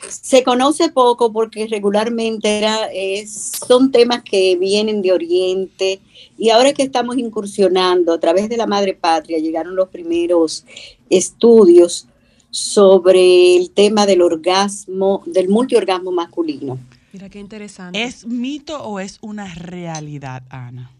Se 0.08 0.42
conoce 0.42 0.90
poco 0.90 1.32
porque 1.32 1.68
regularmente 1.68 2.58
era, 2.58 2.90
es, 2.92 3.52
son 3.66 3.92
temas 3.92 4.22
que 4.24 4.56
vienen 4.56 5.00
de 5.00 5.12
Oriente 5.12 6.00
y 6.36 6.50
ahora 6.50 6.72
que 6.72 6.82
estamos 6.82 7.16
incursionando 7.18 8.12
a 8.12 8.18
través 8.18 8.48
de 8.48 8.56
la 8.56 8.66
Madre 8.66 8.94
Patria, 8.94 9.38
llegaron 9.38 9.76
los 9.76 9.88
primeros 9.88 10.64
estudios 11.08 12.08
sobre 12.50 13.56
el 13.56 13.70
tema 13.70 14.06
del 14.06 14.22
orgasmo, 14.22 15.22
del 15.26 15.48
multiorgasmo 15.48 16.10
masculino. 16.10 16.78
Mira 17.12 17.28
qué 17.28 17.38
interesante. 17.38 18.02
¿Es 18.02 18.26
mito 18.26 18.82
o 18.82 18.98
es 18.98 19.18
una 19.20 19.54
realidad, 19.54 20.42
Ana? 20.50 20.95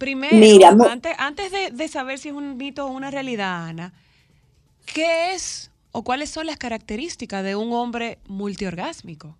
Primero, 0.00 0.34
Mira, 0.34 0.70
antes, 0.70 1.12
antes 1.18 1.52
de, 1.52 1.72
de 1.72 1.86
saber 1.86 2.18
si 2.18 2.30
es 2.30 2.34
un 2.34 2.56
mito 2.56 2.86
o 2.86 2.90
una 2.90 3.10
realidad, 3.10 3.66
Ana, 3.66 3.92
¿qué 4.94 5.34
es 5.34 5.70
o 5.92 6.02
cuáles 6.02 6.30
son 6.30 6.46
las 6.46 6.56
características 6.56 7.44
de 7.44 7.54
un 7.54 7.70
hombre 7.74 8.18
multiorgásmico? 8.26 9.36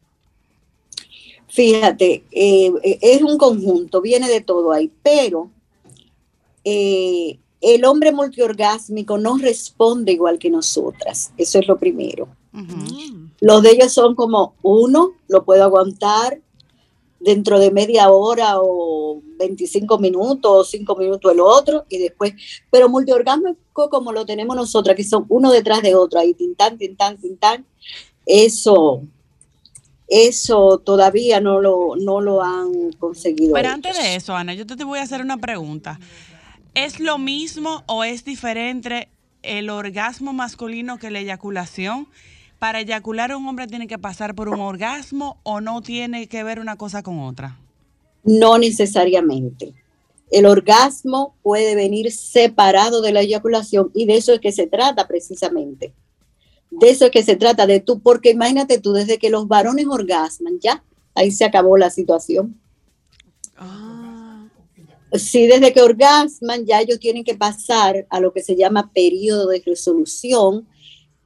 Fíjate, 1.48 2.24
eh, 2.30 2.70
eh, 2.82 2.98
es 3.00 3.22
un 3.22 3.38
conjunto, 3.38 4.02
viene 4.02 4.28
de 4.28 4.42
todo 4.42 4.70
ahí, 4.70 4.92
pero 5.02 5.50
eh, 6.62 7.38
el 7.62 7.84
hombre 7.86 8.12
multiorgásmico 8.12 9.16
no 9.16 9.38
responde 9.38 10.12
igual 10.12 10.38
que 10.38 10.50
nosotras, 10.50 11.32
eso 11.38 11.58
es 11.58 11.68
lo 11.68 11.78
primero. 11.78 12.28
Los 13.40 13.62
de 13.62 13.70
ellos 13.70 13.94
son 13.94 14.14
como 14.14 14.52
uno, 14.60 15.12
lo 15.26 15.42
puedo 15.42 15.64
aguantar 15.64 16.38
dentro 17.20 17.58
de 17.58 17.70
media 17.70 18.10
hora 18.10 18.54
o 18.60 19.22
25 19.38 19.98
minutos 19.98 20.50
o 20.50 20.64
5 20.64 20.96
minutos 20.96 21.32
el 21.32 21.40
otro 21.40 21.84
y 21.88 21.98
después, 21.98 22.32
pero 22.70 22.88
multiorgásmico 22.88 23.90
como 23.90 24.12
lo 24.12 24.26
tenemos 24.26 24.56
nosotras, 24.56 24.96
que 24.96 25.04
son 25.04 25.26
uno 25.28 25.50
detrás 25.52 25.82
de 25.82 25.94
otro, 25.94 26.18
ahí 26.18 26.34
tintán, 26.34 26.78
tintán, 26.78 27.18
tintán, 27.18 27.66
eso, 28.26 29.02
eso 30.08 30.78
todavía 30.78 31.40
no 31.40 31.60
lo, 31.60 31.94
no 31.96 32.20
lo 32.20 32.42
han 32.42 32.92
conseguido. 32.98 33.52
Pero 33.54 33.68
antes 33.68 33.96
ellos. 33.96 34.04
de 34.04 34.16
eso, 34.16 34.34
Ana, 34.34 34.54
yo 34.54 34.66
te 34.66 34.82
voy 34.84 34.98
a 34.98 35.02
hacer 35.02 35.20
una 35.20 35.36
pregunta. 35.36 36.00
¿Es 36.74 37.00
lo 37.00 37.18
mismo 37.18 37.82
o 37.86 38.04
es 38.04 38.24
diferente 38.24 39.08
el 39.42 39.70
orgasmo 39.70 40.32
masculino 40.32 40.98
que 40.98 41.10
la 41.10 41.20
eyaculación? 41.20 42.08
¿Para 42.60 42.80
eyacular 42.80 43.34
un 43.34 43.48
hombre 43.48 43.66
tiene 43.66 43.86
que 43.86 43.98
pasar 43.98 44.34
por 44.34 44.50
un 44.50 44.60
orgasmo 44.60 45.40
o 45.44 45.62
no 45.62 45.80
tiene 45.80 46.26
que 46.26 46.44
ver 46.44 46.60
una 46.60 46.76
cosa 46.76 47.02
con 47.02 47.18
otra? 47.20 47.58
No 48.22 48.58
necesariamente. 48.58 49.72
El 50.30 50.44
orgasmo 50.44 51.34
puede 51.42 51.74
venir 51.74 52.12
separado 52.12 53.00
de 53.00 53.12
la 53.12 53.22
eyaculación 53.22 53.90
y 53.94 54.04
de 54.04 54.18
eso 54.18 54.34
es 54.34 54.40
que 54.40 54.52
se 54.52 54.66
trata 54.66 55.08
precisamente. 55.08 55.94
De 56.70 56.90
eso 56.90 57.06
es 57.06 57.10
que 57.10 57.22
se 57.22 57.34
trata 57.34 57.66
de 57.66 57.80
tú, 57.80 58.00
porque 58.00 58.32
imagínate 58.32 58.78
tú, 58.78 58.92
desde 58.92 59.16
que 59.16 59.30
los 59.30 59.48
varones 59.48 59.86
orgasman, 59.86 60.60
ya, 60.60 60.84
ahí 61.14 61.30
se 61.30 61.46
acabó 61.46 61.78
la 61.78 61.88
situación. 61.88 62.60
Ah, 63.56 64.20
Sí, 65.14 65.48
desde 65.48 65.72
que 65.72 65.82
orgasman, 65.82 66.66
ya 66.66 66.80
ellos 66.80 67.00
tienen 67.00 67.24
que 67.24 67.34
pasar 67.34 68.06
a 68.10 68.20
lo 68.20 68.32
que 68.32 68.42
se 68.42 68.54
llama 68.54 68.92
periodo 68.92 69.48
de 69.48 69.60
resolución, 69.64 70.68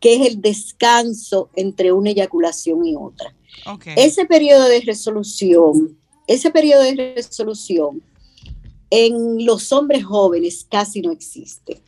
que 0.05 0.17
es 0.17 0.27
el 0.27 0.43
descanso 0.43 1.49
entre 1.57 1.91
una 1.91 2.11
eyaculación 2.11 2.85
y 2.85 2.95
otra. 2.95 3.35
Ese 3.97 4.27
periodo 4.27 4.69
de 4.69 4.83
resolución, 4.83 5.97
ese 6.27 6.51
periodo 6.51 6.83
de 6.83 7.15
resolución 7.17 8.03
en 8.91 9.47
los 9.47 9.73
hombres 9.73 10.05
jóvenes 10.05 10.67
casi 10.71 11.01
no 11.01 11.11
existe. 11.11 11.81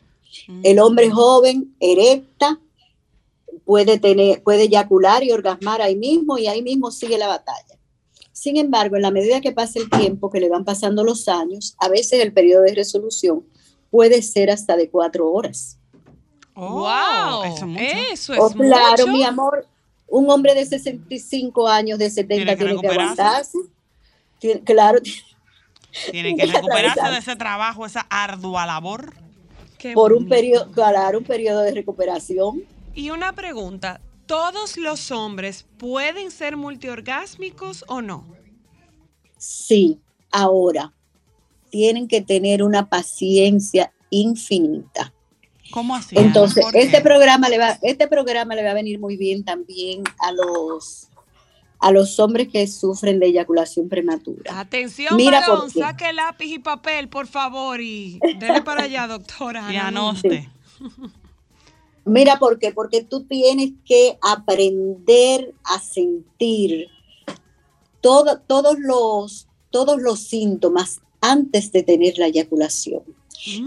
El 0.62 0.78
hombre 0.78 1.10
joven 1.10 1.76
erecta 1.78 2.58
puede 3.66 3.98
tener, 3.98 4.42
puede 4.42 4.62
eyacular 4.62 5.22
y 5.22 5.32
orgasmar 5.32 5.82
ahí 5.82 5.94
mismo 5.94 6.38
y 6.38 6.46
ahí 6.46 6.62
mismo 6.62 6.90
sigue 6.90 7.18
la 7.18 7.26
batalla. 7.26 7.78
Sin 8.32 8.56
embargo, 8.56 8.96
en 8.96 9.02
la 9.02 9.10
medida 9.10 9.42
que 9.42 9.52
pasa 9.52 9.78
el 9.78 9.90
tiempo, 9.90 10.30
que 10.30 10.40
le 10.40 10.48
van 10.48 10.64
pasando 10.64 11.04
los 11.04 11.28
años, 11.28 11.74
a 11.76 11.90
veces 11.90 12.22
el 12.22 12.32
periodo 12.32 12.62
de 12.62 12.76
resolución 12.76 13.44
puede 13.90 14.22
ser 14.22 14.50
hasta 14.50 14.74
de 14.74 14.88
cuatro 14.88 15.30
horas. 15.30 15.76
Oh, 16.58 16.70
wow, 16.80 17.44
Eso 17.44 17.54
es 17.54 17.62
mucho. 17.66 17.82
eso 18.12 18.34
es 18.34 18.40
Oh, 18.40 18.50
claro, 18.50 19.06
mucho. 19.06 19.06
mi 19.08 19.22
amor, 19.24 19.66
un 20.08 20.30
hombre 20.30 20.54
de 20.54 20.64
65 20.64 21.68
años, 21.68 21.98
de 21.98 22.08
70 22.08 22.34
Tiene 22.34 22.50
que 22.52 22.56
tiene 22.56 22.70
que, 22.80 22.88
recuperarse. 22.88 23.20
aguantarse. 23.22 23.58
Tiene- 24.40 24.60
claro, 24.64 24.98
Tiene 26.10 26.34
que 26.34 26.46
recuperarse 26.46 27.10
de 27.10 27.18
ese 27.18 27.36
trabajo, 27.36 27.84
esa 27.84 28.06
ardua 28.08 28.64
labor. 28.66 29.14
Qué 29.78 29.92
por 29.92 30.14
un 30.14 30.26
periodo, 30.28 30.70
claro, 30.72 31.18
un 31.18 31.24
periodo 31.24 31.60
de 31.60 31.72
recuperación. 31.72 32.62
Y 32.94 33.10
una 33.10 33.34
pregunta, 33.34 34.00
¿todos 34.24 34.78
los 34.78 35.10
hombres 35.10 35.66
pueden 35.76 36.30
ser 36.30 36.56
multiorgásmicos 36.56 37.84
o 37.88 38.00
no? 38.00 38.24
Sí, 39.36 40.00
ahora 40.30 40.94
tienen 41.68 42.08
que 42.08 42.22
tener 42.22 42.62
una 42.62 42.88
paciencia 42.88 43.92
infinita. 44.08 45.12
¿Cómo 45.76 45.94
así? 45.94 46.16
Entonces, 46.18 46.64
este 46.72 47.02
programa 47.02 47.50
le 47.50 47.58
va, 47.58 47.78
este 47.82 48.08
programa 48.08 48.54
le 48.54 48.64
va 48.64 48.70
a 48.70 48.72
venir 48.72 48.98
muy 48.98 49.18
bien 49.18 49.44
también 49.44 50.02
a 50.20 50.32
los 50.32 51.08
a 51.78 51.92
los 51.92 52.18
hombres 52.18 52.48
que 52.48 52.66
sufren 52.66 53.20
de 53.20 53.26
eyaculación 53.26 53.86
prematura. 53.90 54.58
Atención, 54.58 55.14
Mira 55.18 55.40
varón, 55.40 55.70
saque 55.70 56.10
lápiz 56.14 56.46
y 56.46 56.58
papel, 56.60 57.10
por 57.10 57.26
favor, 57.26 57.78
y 57.82 58.18
dele 58.40 58.62
para 58.62 58.84
allá, 58.84 59.06
doctora. 59.06 59.64
Y 59.68 59.74
Luna. 59.74 59.88
anoste. 59.88 60.48
Mira, 62.06 62.38
¿por 62.38 62.58
qué? 62.58 62.72
Porque 62.72 63.04
tú 63.04 63.24
tienes 63.24 63.72
que 63.84 64.16
aprender 64.22 65.52
a 65.64 65.78
sentir 65.78 66.86
todo- 68.00 68.40
todos, 68.46 68.78
los, 68.78 69.46
todos 69.68 70.00
los 70.00 70.20
síntomas 70.20 71.02
antes 71.20 71.70
de 71.70 71.82
tener 71.82 72.16
la 72.16 72.28
eyaculación. 72.28 73.02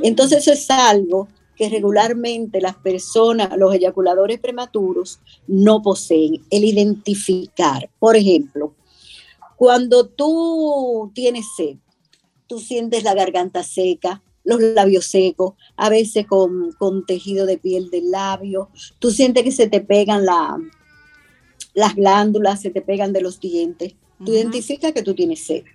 Entonces 0.01 0.39
eso 0.39 0.51
es 0.53 0.67
algo 0.71 1.27
que 1.59 1.67
regularmente 1.67 2.61
las 2.61 2.77
personas, 2.77 3.49
los 3.57 3.75
eyaculadores 3.75 4.39
prematuros, 4.39 5.19
no 5.45 5.81
poseen, 5.81 6.41
el 6.49 6.63
identificar. 6.63 7.89
Por 7.99 8.15
ejemplo, 8.15 8.73
cuando 9.57 10.07
tú 10.07 11.11
tienes 11.13 11.47
sed, 11.57 11.75
tú 12.47 12.59
sientes 12.59 13.03
la 13.03 13.13
garganta 13.13 13.61
seca, 13.63 14.23
los 14.45 14.61
labios 14.61 15.07
secos, 15.07 15.55
a 15.75 15.89
veces 15.89 16.25
con, 16.25 16.71
con 16.79 17.05
tejido 17.05 17.45
de 17.45 17.57
piel 17.57 17.89
del 17.89 18.09
labio, 18.09 18.69
tú 18.99 19.11
sientes 19.11 19.43
que 19.43 19.51
se 19.51 19.67
te 19.67 19.81
pegan 19.81 20.25
la, 20.25 20.57
las 21.73 21.93
glándulas, 21.93 22.61
se 22.61 22.69
te 22.69 22.81
pegan 22.81 23.11
de 23.11 23.19
los 23.19 23.41
dientes. 23.41 23.95
Tú 24.25 24.31
identificas 24.31 24.93
que 24.93 25.03
tú 25.03 25.13
tienes 25.13 25.45
sed. 25.45 25.65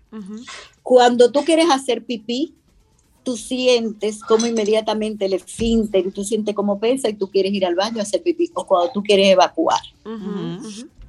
Cuando 0.83 1.31
tú 1.31 1.45
quieres 1.45 1.67
hacer 1.71 2.07
pipí, 2.07 2.55
tú 3.25 3.37
sientes 3.37 4.21
como 4.21 4.47
inmediatamente 4.47 5.25
el 5.25 5.33
esfínter, 5.33 6.07
y 6.07 6.11
tú 6.11 6.23
sientes 6.23 6.55
como 6.55 6.79
pesa 6.79 7.09
y 7.09 7.15
tú 7.15 7.29
quieres 7.31 7.53
ir 7.53 7.65
al 7.67 7.75
baño 7.75 7.99
a 7.99 8.03
hacer 8.03 8.23
pipí, 8.23 8.51
o 8.55 8.67
cuando 8.67 8.93
tú 8.93 9.03
quieres 9.03 9.29
evacuar. 9.33 9.81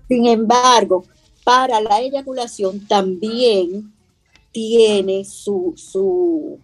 Sin 0.08 0.26
embargo, 0.26 1.04
para 1.44 1.80
la 1.82 2.02
eyaculación 2.02 2.88
también 2.88 3.94
tiene 4.52 5.26
su, 5.26 5.74
su- 5.76 6.58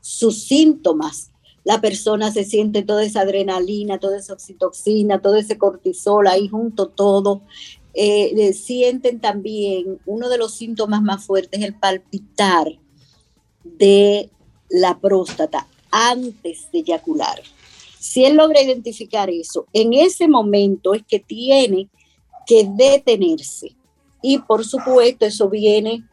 sus 0.00 0.42
síntomas. 0.44 1.30
La 1.64 1.80
persona 1.80 2.30
se 2.30 2.44
siente 2.44 2.82
toda 2.82 3.02
esa 3.04 3.20
adrenalina, 3.22 3.98
toda 3.98 4.18
esa 4.18 4.32
oxitoxina, 4.32 5.20
todo 5.20 5.36
ese 5.36 5.58
cortisol 5.58 6.26
ahí 6.26 6.48
junto 6.48 6.88
todo. 6.88 7.42
Eh, 7.92 8.52
sienten 8.52 9.20
también, 9.20 9.98
uno 10.06 10.28
de 10.28 10.38
los 10.38 10.54
síntomas 10.54 11.02
más 11.02 11.24
fuertes 11.24 11.60
es 11.60 11.66
el 11.66 11.74
palpitar 11.74 12.78
de 13.64 14.30
la 14.70 14.98
próstata 14.98 15.66
antes 15.90 16.70
de 16.72 16.80
eyacular. 16.80 17.42
Si 17.98 18.24
él 18.24 18.36
logra 18.36 18.62
identificar 18.62 19.28
eso, 19.28 19.66
en 19.72 19.92
ese 19.92 20.26
momento 20.26 20.94
es 20.94 21.02
que 21.06 21.18
tiene 21.18 21.88
que 22.46 22.68
detenerse. 22.74 23.76
Y 24.22 24.38
por 24.38 24.64
supuesto, 24.64 25.26
eso 25.26 25.48
viene 25.48 26.04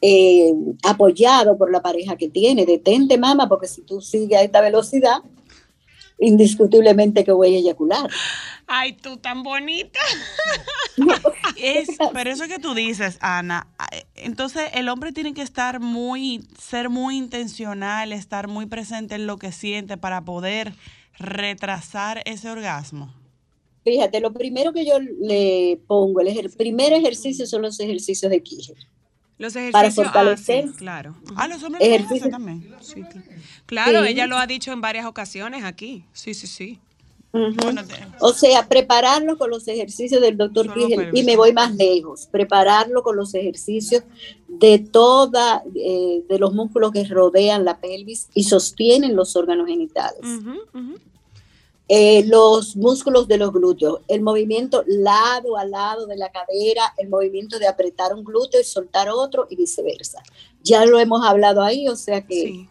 eh, 0.00 0.52
apoyado 0.84 1.58
por 1.58 1.70
la 1.70 1.82
pareja 1.82 2.16
que 2.16 2.28
tiene. 2.28 2.64
Detente, 2.64 3.18
mamá, 3.18 3.48
porque 3.48 3.66
si 3.66 3.82
tú 3.82 4.00
sigues 4.00 4.38
a 4.38 4.42
esta 4.42 4.60
velocidad, 4.60 5.18
indiscutiblemente 6.18 7.24
que 7.24 7.32
voy 7.32 7.54
a 7.54 7.58
eyacular. 7.58 8.10
Ay, 8.68 8.92
tú 8.92 9.16
tan 9.16 9.42
bonita. 9.42 9.98
Es, 11.56 11.88
pero 12.12 12.30
eso 12.30 12.46
que 12.48 12.58
tú 12.58 12.74
dices, 12.74 13.18
Ana, 13.20 13.66
eh, 13.92 14.04
entonces 14.14 14.70
el 14.74 14.88
hombre 14.88 15.12
tiene 15.12 15.32
que 15.34 15.42
estar 15.42 15.80
muy, 15.80 16.46
ser 16.60 16.88
muy 16.90 17.16
intencional, 17.16 18.12
estar 18.12 18.46
muy 18.48 18.66
presente 18.66 19.14
en 19.14 19.26
lo 19.26 19.38
que 19.38 19.52
siente 19.52 19.96
para 19.96 20.20
poder 20.24 20.74
retrasar 21.18 22.22
ese 22.26 22.50
orgasmo. 22.50 23.12
Fíjate, 23.84 24.20
lo 24.20 24.32
primero 24.32 24.72
que 24.72 24.84
yo 24.84 24.98
le 25.00 25.80
pongo, 25.86 26.20
el, 26.20 26.28
ejer- 26.28 26.54
primer 26.56 26.92
ejercicio 26.92 27.46
son 27.46 27.62
los 27.62 27.80
ejercicios 27.80 28.30
de 28.30 28.42
Kegel. 28.42 28.76
Los 29.38 29.54
Para 29.54 29.68
ejercicios. 29.68 29.98
ah, 30.08 30.10
fortalecer. 30.12 30.68
sí, 30.68 30.74
claro. 30.76 31.14
Ah, 31.36 31.46
los 31.48 31.62
hombres 31.62 31.80
lo 31.88 31.94
Ejercicio. 31.94 32.16
hacen 32.16 32.30
también. 32.32 32.74
Sí, 32.80 33.02
claro, 33.66 34.02
Sí. 34.04 34.08
ella 34.10 34.26
lo 34.26 34.36
ha 34.36 34.46
dicho 34.48 34.72
en 34.72 34.80
varias 34.80 35.06
ocasiones 35.06 35.64
aquí. 35.64 36.04
Sí, 36.12 36.34
sí, 36.34 36.46
sí. 36.48 36.80
Bueno, 37.56 37.84
te- 37.86 37.94
O 38.20 38.32
sea, 38.32 38.68
prepararlo 38.68 39.38
con 39.38 39.50
los 39.50 39.66
ejercicios 39.68 40.20
del 40.20 40.36
doctor 40.36 40.66
Kegel 40.74 40.98
y 41.14 41.22
me 41.22 41.36
voy 41.36 41.52
más 41.52 41.74
lejos, 41.76 42.26
prepararlo 42.30 43.02
con 43.02 43.16
los 43.16 43.34
ejercicios 43.34 44.02
de 44.48 44.78
toda, 44.78 45.62
eh, 45.74 46.22
de 46.28 46.38
los 46.38 46.52
músculos 46.54 46.92
que 46.92 47.04
rodean 47.04 47.64
la 47.64 47.78
pelvis 47.78 48.28
y 48.34 48.44
sostienen 48.44 49.14
los 49.16 49.36
órganos 49.36 49.66
genitales. 49.68 50.20
Eh, 51.90 52.22
los 52.26 52.76
músculos 52.76 53.28
de 53.28 53.38
los 53.38 53.50
glúteos, 53.50 54.00
el 54.08 54.20
movimiento 54.20 54.84
lado 54.86 55.56
a 55.56 55.64
lado 55.64 56.06
de 56.06 56.18
la 56.18 56.30
cadera, 56.30 56.82
el 56.98 57.08
movimiento 57.08 57.58
de 57.58 57.66
apretar 57.66 58.12
un 58.12 58.24
glúteo 58.24 58.60
y 58.60 58.64
soltar 58.64 59.08
otro 59.08 59.46
y 59.48 59.56
viceversa. 59.56 60.22
Ya 60.62 60.84
lo 60.84 60.98
hemos 60.98 61.24
hablado 61.24 61.62
ahí, 61.62 61.88
o 61.88 61.96
sea 61.96 62.20
que 62.26 62.42
Sí. 62.42 62.68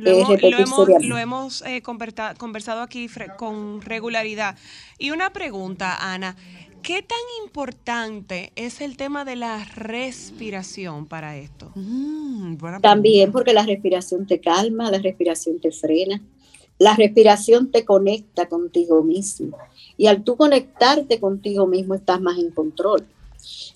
Lo 0.00 0.10
eh, 0.10 0.14
hemos, 0.14 0.28
lo 0.28 0.34
repetir 0.36 0.54
hemos, 0.60 0.76
seriamente. 0.76 1.08
lo 1.08 1.18
hemos, 1.18 1.62
eh, 1.62 1.82
conversado 1.82 2.80
aquí 2.82 3.08
fre- 3.08 3.36
con 3.36 3.80
regularidad. 3.82 4.56
Y 4.98 5.10
una 5.10 5.32
pregunta, 5.32 5.96
Ana. 6.12 6.36
¿Qué 6.82 7.02
tan 7.02 7.18
importante 7.44 8.52
es 8.56 8.80
el 8.80 8.96
tema 8.96 9.26
de 9.26 9.36
la 9.36 9.62
respiración 9.76 11.06
para 11.06 11.36
esto? 11.36 11.72
Mm, 11.74 12.56
También 12.80 13.32
porque 13.32 13.52
la 13.52 13.66
respiración 13.66 14.26
te 14.26 14.40
calma, 14.40 14.90
la 14.90 14.98
respiración 14.98 15.60
te 15.60 15.72
frena, 15.72 16.22
la 16.78 16.96
respiración 16.96 17.70
te 17.70 17.84
conecta 17.84 18.48
contigo 18.48 19.02
mismo. 19.04 19.58
Y 19.98 20.06
al 20.06 20.24
tú 20.24 20.36
conectarte 20.36 21.20
contigo 21.20 21.66
mismo 21.66 21.94
estás 21.94 22.20
más 22.22 22.38
en 22.38 22.50
control. 22.50 23.06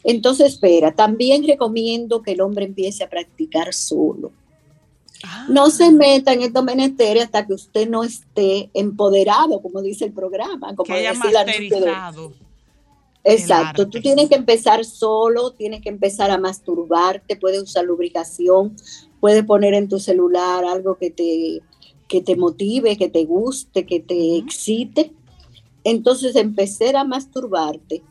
Entonces, 0.02 0.54
espera, 0.54 0.94
también 0.94 1.46
recomiendo 1.46 2.22
que 2.22 2.32
el 2.32 2.40
hombre 2.40 2.64
empiece 2.64 3.04
a 3.04 3.10
practicar 3.10 3.74
solo. 3.74 4.32
Ah, 5.24 5.46
No 5.48 5.70
se 5.70 5.90
meta 5.90 6.32
en 6.32 6.42
estos 6.42 6.62
menesteres 6.62 7.24
hasta 7.24 7.46
que 7.46 7.54
usted 7.54 7.88
no 7.88 8.04
esté 8.04 8.70
empoderado, 8.74 9.60
como 9.62 9.80
dice 9.82 10.04
el 10.04 10.12
programa. 10.12 10.74
Como 10.74 10.84
que. 10.84 10.92
Exacto, 13.24 13.88
tú 13.88 14.02
tienes 14.02 14.28
que 14.28 14.34
empezar 14.34 14.84
solo, 14.84 15.52
tienes 15.52 15.80
que 15.80 15.88
empezar 15.88 16.30
a 16.30 16.36
masturbarte, 16.36 17.36
puedes 17.36 17.62
usar 17.62 17.86
lubricación, 17.86 18.76
puedes 19.18 19.44
poner 19.44 19.72
en 19.72 19.88
tu 19.88 19.98
celular 19.98 20.66
algo 20.66 20.98
que 20.98 21.10
te, 21.10 21.62
que 22.06 22.20
te 22.20 22.36
motive, 22.36 22.98
que 22.98 23.08
te 23.08 23.24
guste, 23.24 23.86
que 23.86 24.00
te 24.00 24.36
excite. 24.36 25.12
Entonces 25.84 26.36
empezar 26.36 26.96
a 26.96 27.04
masturbarte 27.04 28.02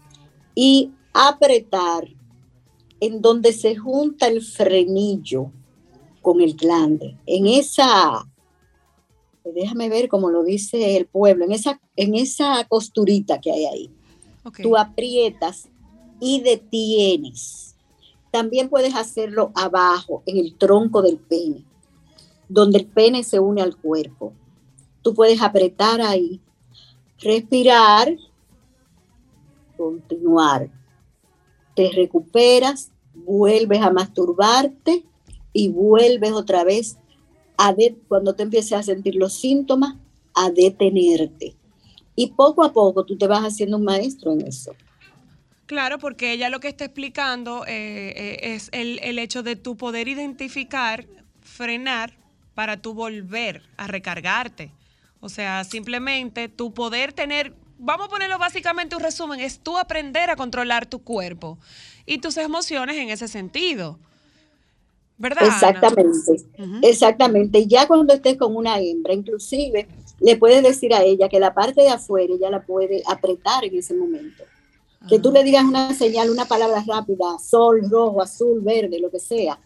y 0.55 0.91
apretar 1.14 2.07
en 2.99 3.22
donde 3.22 3.53
se 3.53 3.76
junta 3.76 4.28
el 4.28 4.41
frenillo 4.41 5.51
con 6.24 6.41
el 6.41 6.55
glande, 6.55 7.15
en 7.28 7.45
esa, 7.45 8.28
déjame 9.45 9.89
ver 9.89 10.07
cómo 10.07 10.32
lo 10.32 10.43
dice 10.43 10.97
el 10.97 11.05
pueblo, 11.05 11.45
en 11.45 11.51
esa, 11.51 11.80
en 11.95 12.15
esa 12.15 12.65
costurita 12.67 13.39
que 13.39 13.51
hay 13.51 13.65
ahí 13.65 13.91
tú 14.51 14.78
aprietas 14.78 15.69
y 16.19 16.41
detienes. 16.41 17.76
También 18.32 18.69
puedes 18.69 18.95
hacerlo 18.95 19.51
abajo, 19.55 20.24
en 20.26 20.38
el 20.38 20.55
tronco 20.55 21.01
del 21.01 21.17
pene, 21.17 21.63
donde 22.49 22.80
el 22.80 22.88
pene 22.88 23.24
se 23.24 23.39
une 23.39 23.61
al 23.61 23.78
cuerpo. 23.78 24.34
Tú 25.01 25.13
puedes 25.13 25.41
apretar 25.41 26.01
ahí, 26.01 26.41
respirar, 27.19 28.15
continuar. 29.78 30.69
Te 31.76 31.91
recuperas, 31.91 32.91
vuelves 33.13 33.82
a 33.82 33.91
masturbarte 33.91 35.05
y 35.53 35.69
vuelves 35.69 36.31
otra 36.31 36.63
vez 36.63 36.97
a 37.57 37.73
de- 37.73 37.95
cuando 38.07 38.35
te 38.35 38.43
empieces 38.43 38.73
a 38.73 38.83
sentir 38.83 39.15
los 39.15 39.33
síntomas, 39.33 39.95
a 40.33 40.49
detenerte. 40.49 41.55
Y 42.15 42.27
poco 42.31 42.63
a 42.63 42.73
poco 42.73 43.05
tú 43.05 43.17
te 43.17 43.27
vas 43.27 43.41
haciendo 43.43 43.77
un 43.77 43.83
maestro 43.83 44.33
en 44.33 44.47
eso. 44.47 44.75
Claro, 45.65 45.97
porque 45.97 46.33
ella 46.33 46.49
lo 46.49 46.59
que 46.59 46.67
está 46.67 46.85
explicando 46.85 47.65
eh, 47.65 48.13
eh, 48.15 48.53
es 48.55 48.69
el, 48.73 48.99
el 49.01 49.17
hecho 49.17 49.43
de 49.43 49.55
tu 49.55 49.77
poder 49.77 50.07
identificar, 50.07 51.05
frenar 51.41 52.13
para 52.53 52.77
tú 52.77 52.93
volver 52.93 53.63
a 53.77 53.87
recargarte. 53.87 54.71
O 55.21 55.29
sea, 55.29 55.63
simplemente 55.63 56.49
tu 56.49 56.73
poder 56.73 57.13
tener, 57.13 57.55
vamos 57.79 58.07
a 58.07 58.09
ponerlo 58.09 58.37
básicamente 58.37 58.95
un 58.95 59.01
resumen, 59.01 59.39
es 59.39 59.59
tú 59.59 59.77
aprender 59.77 60.29
a 60.29 60.35
controlar 60.35 60.85
tu 60.85 60.99
cuerpo 60.99 61.57
y 62.05 62.17
tus 62.17 62.37
emociones 62.37 62.97
en 62.97 63.09
ese 63.09 63.27
sentido. 63.27 63.99
¿Verdad? 65.24 65.47
Exactamente, 65.47 66.32
Ujú. 66.59 66.80
exactamente. 66.82 67.59
Y 67.59 67.67
Ya 67.67 67.88
cuando 67.88 68.13
estés 68.13 68.36
con 68.36 68.57
una 68.57 68.78
hembra, 68.82 69.13
inclusive 69.13 69.88
le 70.19 70.36
puedes 70.36 70.61
decir 70.61 70.93
a 70.93 71.01
ella 71.01 71.30
que 71.30 71.39
la 71.39 71.53
parte 71.53 71.82
de 71.82 71.88
afuera 71.88 72.34
ella 72.34 72.49
la 72.49 72.61
puede 72.61 73.01
apretar 73.07 73.63
en 73.63 73.74
ese 73.74 73.93
momento. 73.93 74.43
Que 75.07 75.19
tú 75.19 75.32
le 75.32 75.45
digas 75.45 75.63
una 75.63 75.93
señal, 75.93 76.30
una 76.30 76.43
palabra 76.43 76.84
rápida, 76.86 77.38
sol, 77.39 77.89
rojo, 77.89 78.21
azul, 78.21 78.59
verde, 78.59 78.99
lo 78.99 79.09
que 79.09 79.19
sea, 79.19 79.57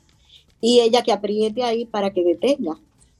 y 0.61 0.79
ella 0.79 1.01
que 1.01 1.11
apriete 1.11 1.63
ahí 1.63 1.85
para 1.85 2.11
que 2.11 2.23
detenga. 2.23 2.77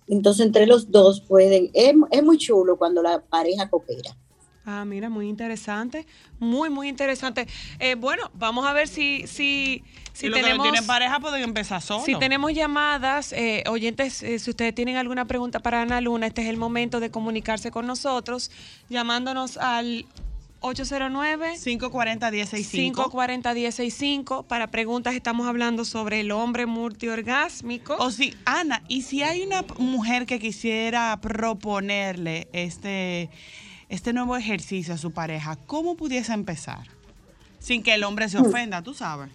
Entonces 0.08 0.46
entre 0.46 0.68
los 0.68 0.92
dos 0.92 1.22
pueden, 1.22 1.72
es, 1.74 1.94
es 2.12 2.24
muy 2.24 2.38
chulo 2.38 2.78
cuando 2.78 3.02
la 3.02 3.20
pareja 3.20 3.68
coopera. 3.68 4.16
Ah, 4.70 4.84
mira, 4.84 5.10
muy 5.10 5.30
interesante. 5.30 6.06
Muy, 6.40 6.70
muy 6.70 6.90
interesante. 6.90 7.48
Eh, 7.80 7.96
bueno, 7.96 8.30
vamos 8.34 8.68
a 8.68 8.74
ver 8.74 8.90
si, 8.90 9.26
si, 9.26 9.82
si 10.12 10.28
los 10.28 10.36
que 10.36 10.42
no 10.42 10.48
tenemos. 10.48 10.64
tienen 10.66 10.86
pareja 10.86 11.22
pueden 11.22 11.42
empezar 11.42 11.82
solos. 11.82 12.04
Si 12.04 12.16
tenemos 12.16 12.52
llamadas, 12.54 13.32
eh, 13.32 13.64
oyentes, 13.70 14.22
eh, 14.24 14.38
si 14.40 14.50
ustedes 14.50 14.76
tienen 14.76 14.98
alguna 14.98 15.24
pregunta 15.24 15.62
para 15.62 15.84
Ana 15.84 16.02
Luna, 16.02 16.28
este 16.28 16.42
es 16.42 16.50
el 16.50 16.58
momento 16.58 17.00
de 17.00 17.10
comunicarse 17.10 17.72
con 17.72 17.88
nosotros, 17.88 18.52
llamándonos 18.90 19.56
al 19.56 20.06
809 20.60 21.54
540 21.64 22.32
1065 22.32 23.04
540 23.04 23.54
1065 23.54 24.44
para 24.44 24.68
preguntas 24.68 25.16
estamos 25.16 25.48
hablando 25.48 25.86
sobre 25.86 26.20
el 26.20 26.32
hombre 26.32 26.66
multiorgásmico. 26.66 27.96
O 28.00 28.12
si, 28.12 28.36
Ana, 28.44 28.84
y 28.90 29.04
si 29.04 29.24
hay 29.24 29.44
una 29.44 29.64
mujer 29.78 30.26
que 30.26 30.40
quisiera 30.40 31.18
proponerle 31.22 32.50
este, 32.52 33.30
este 33.90 34.14
nuevo 34.14 34.36
ejercicio 34.36 34.94
a 34.94 34.98
su 34.98 35.12
pareja, 35.12 35.58
¿cómo 35.68 35.96
pudiese 35.96 36.34
empezar? 36.34 36.88
Sin 37.60 37.84
que 37.84 37.94
el 37.94 38.04
hombre 38.04 38.30
se 38.30 38.38
ofenda, 38.38 38.82
tú 38.82 38.94
sabes. 38.94 39.30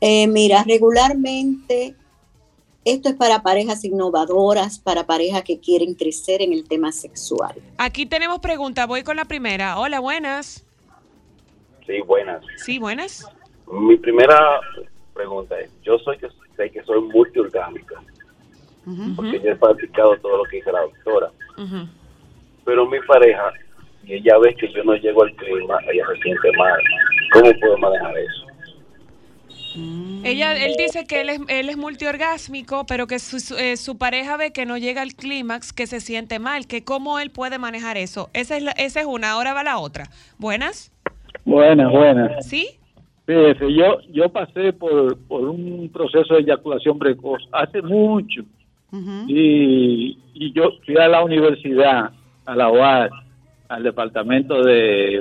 Eh, 0.00 0.26
mira, 0.26 0.64
regularmente 0.66 1.94
esto 2.84 3.10
es 3.10 3.14
para 3.14 3.42
parejas 3.42 3.84
innovadoras, 3.84 4.78
para 4.78 5.04
parejas 5.04 5.42
que 5.42 5.60
quieren 5.60 5.94
crecer 5.94 6.40
en 6.40 6.52
el 6.52 6.66
tema 6.66 6.92
sexual. 6.92 7.54
Aquí 7.76 8.06
tenemos 8.06 8.38
preguntas, 8.38 8.86
voy 8.86 9.02
con 9.02 9.16
la 9.16 9.26
primera. 9.26 9.78
Hola, 9.78 10.00
buenas. 10.00 10.64
Sí, 11.86 12.00
buenas. 12.06 12.42
Sí, 12.56 12.78
buenas. 12.78 13.26
Mi 13.70 13.96
primera 13.96 14.60
pregunta 15.12 15.58
es, 15.60 15.70
yo 15.82 15.98
soy 15.98 16.16
que 16.18 16.28
sé 16.56 16.70
que 16.70 16.82
soy 16.84 17.00
multiorgánica, 17.02 18.02
porque 19.14 19.40
yo 19.40 19.50
he 19.50 19.56
practicado 19.56 20.16
todo 20.18 20.38
lo 20.38 20.44
que 20.44 20.56
dice 20.56 20.72
la 20.72 20.80
doctora, 20.80 21.30
Ujú. 21.58 21.88
Pero 22.64 22.86
mi 22.88 22.98
pareja, 23.06 23.52
y 24.04 24.14
ella 24.14 24.38
ve 24.38 24.54
que 24.54 24.72
yo 24.72 24.82
no 24.84 24.94
llego 24.96 25.22
al 25.24 25.34
clima, 25.36 25.78
ella 25.92 26.04
se 26.14 26.22
siente 26.22 26.52
mal. 26.56 26.80
¿Cómo 27.32 27.52
puedo 27.60 27.78
manejar 27.78 28.14
eso? 28.18 28.46
Ella, 30.22 30.52
él 30.64 30.74
dice 30.76 31.06
que 31.06 31.20
él 31.22 31.30
es, 31.30 31.40
él 31.48 31.70
es 31.70 31.76
multiorgásmico, 31.76 32.84
pero 32.86 33.06
que 33.06 33.18
su, 33.18 33.40
su- 33.40 33.56
eh, 33.56 33.76
su 33.76 33.96
pareja 33.96 34.36
ve 34.36 34.52
que 34.52 34.66
no 34.66 34.76
llega 34.76 35.00
al 35.02 35.14
clímax, 35.14 35.72
que 35.72 35.86
se 35.86 36.00
siente 36.00 36.38
mal, 36.38 36.66
que 36.66 36.84
cómo 36.84 37.18
él 37.18 37.30
puede 37.30 37.58
manejar 37.58 37.96
eso. 37.96 38.28
Esa 38.34 38.56
es, 38.56 38.62
la- 38.62 38.72
esa 38.72 39.00
es 39.00 39.06
una, 39.06 39.30
ahora 39.30 39.54
va 39.54 39.62
la 39.64 39.78
otra. 39.78 40.04
¿Buenas? 40.38 40.92
Buenas, 41.44 41.90
buenas. 41.90 42.46
¿Sí? 42.46 42.68
Fíjese, 43.26 43.72
yo, 43.72 44.00
yo 44.10 44.28
pasé 44.28 44.72
por, 44.72 45.16
por 45.26 45.48
un 45.48 45.88
proceso 45.92 46.34
de 46.34 46.40
eyaculación 46.40 46.98
precoz 46.98 47.40
hace 47.52 47.80
mucho 47.80 48.42
y, 49.28 50.18
y 50.34 50.52
yo 50.52 50.70
fui 50.84 50.96
a 50.96 51.06
la 51.08 51.22
universidad, 51.22 52.10
a 52.46 52.54
la 52.56 52.70
UAS, 52.70 53.10
al 53.68 53.82
departamento 53.82 54.62
de, 54.62 55.16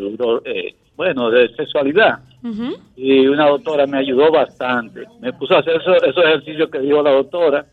eh, 0.45 0.75
bueno, 0.95 1.29
de 1.29 1.49
sexualidad 1.55 2.19
y 2.95 3.27
una 3.27 3.47
doctora 3.47 3.85
me 3.85 3.97
ayudó 3.99 4.31
bastante. 4.31 5.03
Me 5.19 5.33
puso 5.33 5.55
a 5.55 5.59
hacer 5.59 5.75
eso- 5.81 6.03
esos 6.03 6.23
ejercicios 6.25 6.69
que 6.69 6.79
dijo 6.79 7.01
la 7.03 7.11
doctora 7.11 7.65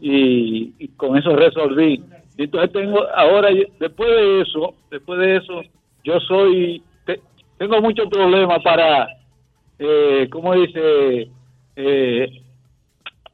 y, 0.00 0.72
y 0.78 0.88
con 0.96 1.16
eso 1.16 1.34
resolví. 1.36 2.02
Y 2.36 2.44
entonces 2.44 2.72
tengo, 2.72 3.00
ahora, 3.14 3.48
después 3.78 4.08
de 4.10 4.40
eso, 4.42 4.74
después 4.90 5.18
de 5.20 5.36
eso, 5.36 5.62
yo 6.04 6.18
soy, 6.20 6.82
te- 7.04 7.20
tengo 7.58 7.80
muchos 7.80 8.08
problemas 8.08 8.62
para, 8.62 9.06
eh, 9.78 10.28
¿cómo 10.30 10.54
dice? 10.54 11.28
Eh, 11.76 12.30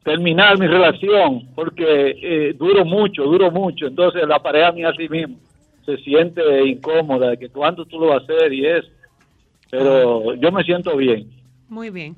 terminar 0.04 0.58
mi 0.58 0.66
relación, 0.66 1.48
porque 1.54 2.14
eh, 2.22 2.52
duro 2.56 2.84
mucho, 2.84 3.24
duro 3.24 3.50
mucho. 3.50 3.86
Entonces 3.86 4.26
la 4.26 4.38
pareja 4.38 4.72
mía 4.72 4.90
así 4.90 5.08
mismo 5.08 5.36
se 5.86 5.96
siente 5.98 6.42
incómoda 6.66 7.30
de 7.30 7.38
que 7.38 7.48
cuándo 7.48 7.86
tú 7.86 7.98
lo 7.98 8.08
vas 8.08 8.20
a 8.20 8.24
hacer 8.24 8.52
y 8.52 8.66
eso. 8.66 8.88
Pero 9.70 10.34
yo 10.34 10.52
me 10.52 10.62
siento 10.64 10.96
bien. 10.96 11.30
Muy 11.68 11.90
bien. 11.90 12.16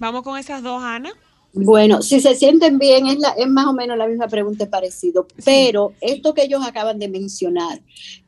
Vamos 0.00 0.22
con 0.22 0.38
esas 0.38 0.62
dos, 0.62 0.82
Ana. 0.82 1.12
Bueno, 1.54 2.02
si 2.02 2.20
se 2.20 2.34
sienten 2.34 2.78
bien, 2.78 3.06
es, 3.06 3.20
la, 3.20 3.28
es 3.30 3.46
más 3.46 3.66
o 3.66 3.72
menos 3.72 3.96
la 3.96 4.08
misma 4.08 4.26
pregunta, 4.26 4.64
es 4.64 4.70
parecido, 4.70 5.28
pero 5.44 5.92
esto 6.00 6.34
que 6.34 6.42
ellos 6.42 6.66
acaban 6.66 6.98
de 6.98 7.08
mencionar 7.08 7.80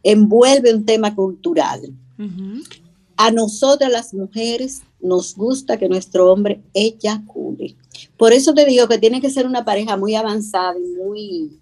envuelve 0.05 0.73
un 0.73 0.87
tema 0.87 1.13
cultural. 1.15 1.81
A 3.17 3.33
nosotras 3.33 3.91
las 3.91 4.15
mujeres 4.15 4.83
nos 5.01 5.35
gusta 5.35 5.77
que 5.77 5.89
nuestro 5.89 6.31
hombre 6.33 6.61
eyacule. 6.73 7.75
Por 8.17 8.33
eso 8.33 8.55
te 8.55 8.65
digo 8.65 8.87
que 8.87 8.99
tiene 8.99 9.21
que 9.21 9.31
ser 9.31 9.45
una 9.45 9.65
pareja 9.65 9.97
muy 9.97 10.15
avanzada 10.15 10.77
y 10.79 10.97
muy, 10.97 11.59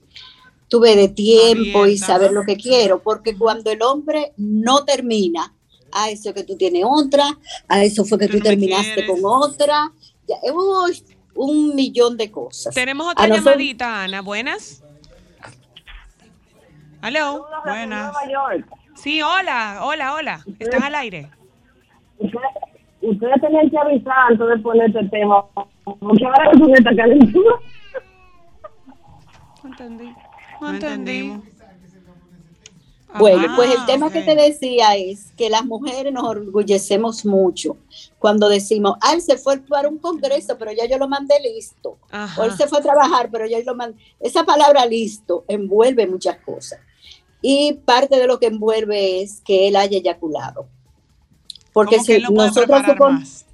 tuve 0.74 0.96
de 0.96 1.08
tiempo 1.08 1.86
y 1.86 1.96
saber 1.96 2.32
lo 2.32 2.42
que 2.42 2.56
quiero, 2.56 3.00
porque 3.00 3.36
cuando 3.38 3.70
el 3.70 3.80
hombre 3.82 4.32
no 4.36 4.84
termina, 4.84 5.52
a 5.92 6.10
eso 6.10 6.34
que 6.34 6.42
tú 6.42 6.56
tienes 6.56 6.82
otra, 6.84 7.24
a 7.68 7.84
eso 7.84 8.04
fue 8.04 8.18
que 8.18 8.26
Tú 8.26 8.32
tú 8.32 8.38
no 8.38 8.44
terminaste 8.44 8.94
quieres. 8.94 9.10
con 9.10 9.20
otra, 9.24 9.92
ya, 10.26 10.34
uy, 10.52 11.04
un 11.36 11.74
millón 11.76 12.16
de 12.16 12.32
cosas. 12.32 12.74
Tenemos 12.74 13.06
otra 13.12 13.24
A 13.24 13.28
nosotros- 13.28 13.52
llamadita, 13.54 14.02
Ana. 14.02 14.20
¿Buenas? 14.22 14.82
¿Aló? 17.00 17.46
Buenas. 17.64 18.12
Sí, 18.96 19.22
hola, 19.22 19.80
hola, 19.82 20.14
hola. 20.14 20.44
¿Estás 20.58 20.82
al 20.82 20.94
aire? 20.96 21.30
Ustedes 23.00 23.40
tenían 23.40 23.70
que 23.70 23.78
avisar 23.78 24.14
antes 24.30 24.48
de 24.48 24.58
poner 24.58 24.88
este 24.88 25.04
tema. 25.10 25.44
Porque 25.84 26.24
ahora 26.24 26.50
con 26.58 26.74
esta 26.74 26.96
calentura. 26.96 27.54
Entendí. 29.64 30.12
No, 30.68 30.74
entendimos. 30.74 31.42
Bueno, 33.16 33.54
pues 33.54 33.70
el 33.72 33.86
tema 33.86 34.10
que 34.10 34.22
te 34.22 34.34
decía 34.34 34.96
es 34.96 35.30
que 35.36 35.48
las 35.48 35.64
mujeres 35.64 36.12
nos 36.12 36.24
orgullecemos 36.24 37.24
mucho 37.24 37.76
cuando 38.18 38.48
decimos, 38.48 38.96
ah, 39.02 39.14
él 39.14 39.22
se 39.22 39.38
fue 39.38 39.58
para 39.58 39.88
un 39.88 39.98
congreso, 39.98 40.58
pero 40.58 40.72
ya 40.72 40.86
yo 40.86 40.98
lo 40.98 41.06
mandé 41.06 41.36
listo. 41.40 41.96
Ajá. 42.10 42.40
O 42.40 42.44
él 42.44 42.52
se 42.56 42.66
fue 42.66 42.78
a 42.78 42.82
trabajar, 42.82 43.28
pero 43.30 43.46
ya 43.46 43.58
yo 43.60 43.66
lo 43.66 43.76
mandé. 43.76 44.02
Esa 44.18 44.42
palabra 44.44 44.84
listo 44.86 45.44
envuelve 45.46 46.08
muchas 46.08 46.38
cosas. 46.38 46.80
Y 47.40 47.74
parte 47.84 48.16
de 48.18 48.26
lo 48.26 48.40
que 48.40 48.46
envuelve 48.46 49.22
es 49.22 49.40
que 49.42 49.68
él 49.68 49.76
haya 49.76 49.98
eyaculado. 49.98 50.66
Porque 51.72 52.00
si 52.00 52.18
nosotros 52.18 52.82
supon- 52.82 53.18
más. 53.20 53.46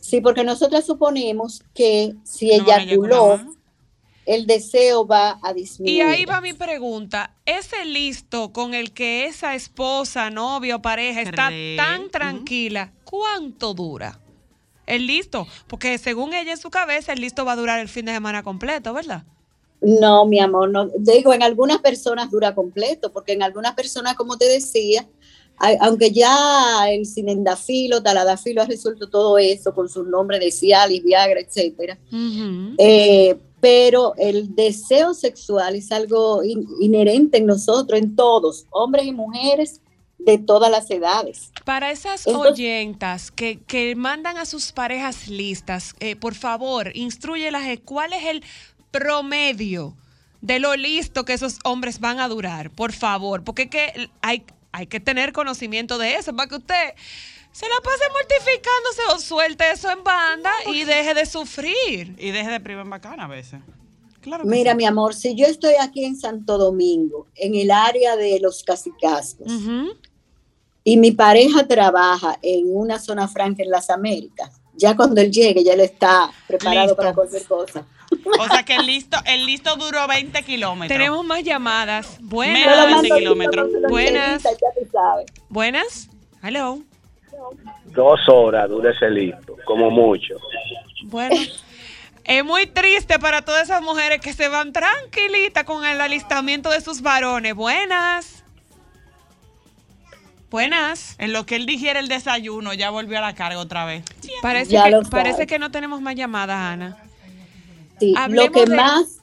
sí, 0.00 0.20
porque 0.20 0.44
nosotras 0.44 0.86
suponemos 0.86 1.62
que 1.74 2.14
si 2.22 2.56
No 2.56 2.64
eyaculó. 2.64 3.40
El 4.34 4.46
deseo 4.46 5.06
va 5.06 5.38
a 5.42 5.52
disminuir. 5.52 5.96
Y 5.96 6.00
ahí 6.00 6.24
va 6.24 6.40
mi 6.40 6.52
pregunta. 6.52 7.34
Ese 7.44 7.84
listo 7.84 8.52
con 8.52 8.74
el 8.74 8.92
que 8.92 9.24
esa 9.26 9.54
esposa, 9.54 10.30
novio 10.30 10.76
o 10.76 10.82
pareja 10.82 11.20
está 11.22 11.50
Re- 11.50 11.74
tan 11.76 12.10
tranquila, 12.10 12.92
¿cuánto 13.04 13.74
dura? 13.74 14.20
El 14.86 15.06
listo, 15.06 15.46
porque 15.66 15.98
según 15.98 16.32
ella 16.34 16.52
en 16.52 16.58
su 16.58 16.70
cabeza, 16.70 17.12
el 17.12 17.20
listo 17.20 17.44
va 17.44 17.52
a 17.52 17.56
durar 17.56 17.80
el 17.80 17.88
fin 17.88 18.04
de 18.06 18.12
semana 18.12 18.42
completo, 18.42 18.92
¿verdad? 18.92 19.24
No, 19.80 20.26
mi 20.26 20.40
amor, 20.40 20.68
no. 20.70 20.88
Digo, 20.98 21.32
en 21.32 21.42
algunas 21.42 21.78
personas 21.78 22.30
dura 22.30 22.54
completo, 22.54 23.12
porque 23.12 23.32
en 23.32 23.42
algunas 23.42 23.74
personas, 23.74 24.14
como 24.14 24.36
te 24.36 24.46
decía, 24.46 25.06
hay- 25.56 25.76
aunque 25.80 26.10
ya 26.10 26.88
el 26.90 27.06
sinendafilo, 27.06 28.02
taladafilo 28.02 28.62
ha 28.62 28.66
resuelto 28.66 29.08
todo 29.08 29.38
eso 29.38 29.74
con 29.74 29.88
sus 29.88 30.06
nombres 30.06 30.40
de 30.40 30.50
Cialis, 30.50 31.02
Viagra, 31.02 31.40
etcétera, 31.40 31.98
eh, 32.78 33.36
pero 33.60 34.14
el 34.16 34.54
deseo 34.54 35.14
sexual 35.14 35.74
es 35.76 35.92
algo 35.92 36.42
in- 36.42 36.66
inherente 36.80 37.38
en 37.38 37.46
nosotros, 37.46 37.98
en 38.00 38.16
todos, 38.16 38.66
hombres 38.70 39.06
y 39.06 39.12
mujeres 39.12 39.80
de 40.18 40.36
todas 40.38 40.70
las 40.70 40.90
edades. 40.90 41.50
Para 41.64 41.90
esas 41.90 42.26
Entonces- 42.26 42.52
oyentas 42.52 43.30
que, 43.30 43.58
que 43.66 43.94
mandan 43.96 44.36
a 44.38 44.44
sus 44.44 44.72
parejas 44.72 45.28
listas, 45.28 45.94
eh, 46.00 46.16
por 46.16 46.34
favor, 46.34 46.90
instruyelas 46.94 47.66
de 47.66 47.78
cuál 47.80 48.12
es 48.12 48.24
el 48.26 48.42
promedio 48.90 49.96
de 50.42 50.58
lo 50.58 50.76
listo 50.76 51.24
que 51.24 51.32
esos 51.34 51.58
hombres 51.64 52.00
van 52.00 52.20
a 52.20 52.28
durar, 52.28 52.70
por 52.70 52.92
favor, 52.92 53.44
porque 53.44 53.68
que 53.68 54.08
hay, 54.22 54.44
hay 54.72 54.86
que 54.86 55.00
tener 55.00 55.32
conocimiento 55.32 55.98
de 55.98 56.14
eso 56.14 56.34
para 56.34 56.48
que 56.48 56.56
usted 56.56 56.94
se 57.52 57.66
la 57.68 57.74
pase 57.82 58.04
mortificándose 58.12 59.02
o 59.14 59.18
suelte 59.18 59.70
eso 59.70 59.90
en 59.90 60.02
banda 60.04 60.50
y 60.72 60.84
deje 60.84 61.14
de 61.14 61.26
sufrir. 61.26 62.14
Y 62.18 62.30
deje 62.30 62.50
de 62.50 62.60
privar 62.60 62.84
en 62.84 62.90
bacana 62.90 63.24
a 63.24 63.28
veces. 63.28 63.60
Claro 64.20 64.44
que 64.44 64.50
Mira, 64.50 64.72
sí. 64.72 64.76
mi 64.76 64.84
amor, 64.84 65.14
si 65.14 65.34
yo 65.34 65.46
estoy 65.46 65.74
aquí 65.80 66.04
en 66.04 66.16
Santo 66.16 66.58
Domingo, 66.58 67.26
en 67.34 67.54
el 67.54 67.70
área 67.70 68.16
de 68.16 68.38
los 68.40 68.62
casicascos, 68.62 69.50
Ujú. 69.50 69.96
y 70.84 70.96
mi 70.98 71.10
pareja 71.12 71.66
trabaja 71.66 72.38
en 72.42 72.64
una 72.66 72.98
zona 72.98 73.28
franca 73.28 73.62
en 73.62 73.70
las 73.70 73.88
Américas, 73.90 74.60
ya 74.74 74.94
cuando 74.94 75.20
él 75.22 75.30
llegue, 75.32 75.64
ya 75.64 75.72
él 75.72 75.80
está 75.80 76.30
preparado 76.46 76.88
Listo. 76.88 76.96
para 76.96 77.14
cualquier 77.14 77.44
cosa. 77.44 77.86
O 78.40 78.46
sea 78.48 78.62
que 78.64 78.74
el 78.74 78.86
listo, 78.86 79.16
el 79.24 79.46
listo 79.46 79.76
duró 79.76 80.06
20 80.08 80.42
kilómetros. 80.42 80.88
Tenemos 80.88 81.24
más 81.24 81.42
llamadas. 81.44 82.18
Buenas. 82.20 82.58
Menos 82.58 82.76
lo 82.76 82.82
de 82.86 82.90
mando 82.90 83.00
20 83.02 83.08
listo 83.08 83.16
kilómetros. 83.18 83.70
Buenas. 83.88 84.42
Buenas. 85.48 86.08
Hello. 86.42 86.82
Dos 87.86 88.20
horas 88.28 88.68
dura 88.68 88.90
ese 88.92 89.10
listo, 89.10 89.56
como 89.64 89.90
mucho. 89.90 90.34
Bueno, 91.04 91.36
es 92.24 92.44
muy 92.44 92.66
triste 92.66 93.18
para 93.18 93.42
todas 93.42 93.64
esas 93.64 93.82
mujeres 93.82 94.20
que 94.20 94.32
se 94.32 94.48
van 94.48 94.72
tranquilitas 94.72 95.64
con 95.64 95.84
el 95.84 96.00
alistamiento 96.00 96.70
de 96.70 96.80
sus 96.80 97.02
varones. 97.02 97.54
Buenas. 97.54 98.44
Buenas. 100.50 101.14
En 101.18 101.32
lo 101.32 101.46
que 101.46 101.56
él 101.56 101.66
digiere 101.66 102.00
el 102.00 102.08
desayuno, 102.08 102.74
ya 102.74 102.90
volvió 102.90 103.18
a 103.18 103.20
la 103.20 103.34
carga 103.34 103.58
otra 103.58 103.84
vez. 103.84 104.02
Parece, 104.42 104.70
que, 104.76 105.00
parece 105.10 105.58
no 105.58 105.70
tenemos 105.70 106.00
más 106.00 106.16
llamadas, 106.16 106.56
Ana. 106.56 106.96
Sí, 108.00 108.14
lo 108.28 108.50
que 108.50 108.64
de- 108.64 108.76
más 108.76 109.18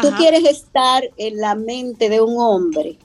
tú 0.00 0.08
Ajá. 0.08 0.16
quieres 0.18 0.44
estar 0.44 1.02
en 1.16 1.38
la 1.38 1.54
mente 1.54 2.10
de 2.10 2.20
un 2.20 2.34
hombre, 2.38 2.98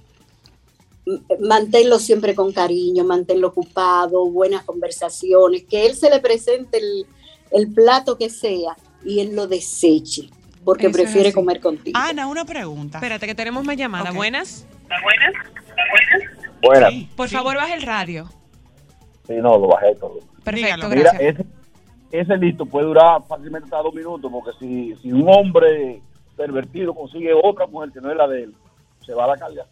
manténlo 1.39 1.99
siempre 1.99 2.35
con 2.35 2.51
cariño, 2.51 3.03
manténlo 3.03 3.47
ocupado, 3.49 4.29
buenas 4.29 4.63
conversaciones, 4.63 5.63
que 5.63 5.85
él 5.85 5.95
se 5.95 6.09
le 6.09 6.19
presente 6.19 6.77
el, 6.77 7.05
el 7.51 7.73
plato 7.73 8.17
que 8.17 8.29
sea 8.29 8.75
y 9.03 9.19
él 9.19 9.35
lo 9.35 9.47
deseche, 9.47 10.29
porque 10.63 10.87
Eso 10.87 10.93
prefiere 10.93 11.33
comer 11.33 11.59
contigo. 11.59 11.97
Ana, 11.99 12.27
una 12.27 12.45
pregunta. 12.45 12.97
Espérate, 12.99 13.25
que 13.25 13.35
tenemos 13.35 13.63
más 13.65 13.75
llamadas. 13.77 14.09
Ok. 14.09 14.15
Buenas. 14.15 14.67
Buenas. 16.61 16.91
Sí, 16.93 17.09
Por 17.15 17.27
sí. 17.29 17.35
favor, 17.35 17.55
baja 17.55 17.73
el 17.73 17.81
radio. 17.81 18.29
Sí, 19.27 19.33
no, 19.35 19.57
lo 19.57 19.67
bajé 19.67 19.95
todo. 19.95 20.19
Perfecto, 20.43 20.87
Dígalo. 20.87 20.89
Mira, 20.89 21.11
gracias. 21.13 21.35
ese, 21.39 21.45
ese 22.11 22.37
listo 22.37 22.65
puede 22.65 22.85
durar 22.87 23.21
fácilmente 23.27 23.65
hasta 23.65 23.77
dos 23.81 23.93
minutos, 23.93 24.31
porque 24.31 24.51
si, 24.59 24.95
si 25.01 25.11
un 25.11 25.27
hombre 25.29 26.01
pervertido 26.35 26.93
consigue 26.93 27.31
otra 27.33 27.65
mujer 27.67 27.91
que 27.91 28.01
no 28.01 28.11
es 28.11 28.17
la 28.17 28.27
de 28.27 28.43
él, 28.43 28.55
se 29.05 29.13
va 29.13 29.25
a 29.25 29.27
la 29.27 29.37
carga. 29.37 29.65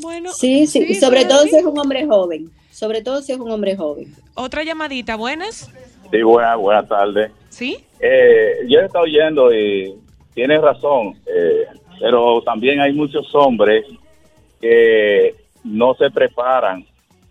Bueno, 0.00 0.30
Sí, 0.32 0.66
sí, 0.66 0.94
sobre 0.94 1.24
todo 1.24 1.42
si 1.44 1.56
es 1.56 1.64
un 1.64 1.78
hombre 1.78 2.06
joven, 2.06 2.50
sobre 2.70 3.02
todo 3.02 3.20
si 3.22 3.32
es 3.32 3.38
un 3.38 3.50
hombre 3.50 3.76
joven. 3.76 4.14
otra 4.34 4.62
llamadita. 4.64 5.16
Buenas. 5.16 5.70
Sí, 6.10 6.22
buenas, 6.22 6.56
buenas 6.58 6.88
tardes. 6.88 7.30
¿Sí? 7.50 7.78
Eh, 8.00 8.64
yo 8.68 8.80
he 8.80 8.86
estado 8.86 9.04
oyendo 9.04 9.52
y 9.54 9.94
tienes 10.34 10.60
razón, 10.60 11.14
eh, 11.26 11.66
pero 12.00 12.42
también 12.42 12.80
hay 12.80 12.92
muchos 12.92 13.32
hombres 13.34 13.84
que 14.60 15.34
no 15.64 15.94
se 15.94 16.10
preparan 16.10 16.84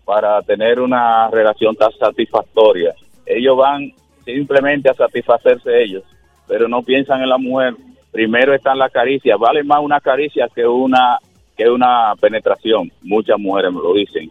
para 0.04 0.40
tener 0.42 0.80
una 0.80 1.28
relación 1.30 1.74
tan 1.76 1.92
satisfactoria. 1.92 2.94
Ellos 3.26 3.56
van 3.56 3.92
simplemente 4.24 4.88
a 4.88 4.94
satisfacerse 4.94 5.82
ellos, 5.82 6.02
pero 6.46 6.68
no 6.68 6.82
piensan 6.82 7.22
en 7.22 7.28
la 7.28 7.38
mujer. 7.38 7.74
Primero 8.10 8.54
están 8.54 8.78
las 8.78 8.90
caricias. 8.90 9.38
Vale 9.38 9.62
más 9.62 9.80
una 9.80 10.00
caricia 10.00 10.48
que 10.54 10.66
una 10.66 11.18
que 11.64 11.70
una 11.70 12.14
penetración. 12.20 12.90
Muchas 13.02 13.38
mujeres 13.38 13.72
me 13.72 13.80
lo 13.80 13.92
dicen. 13.94 14.30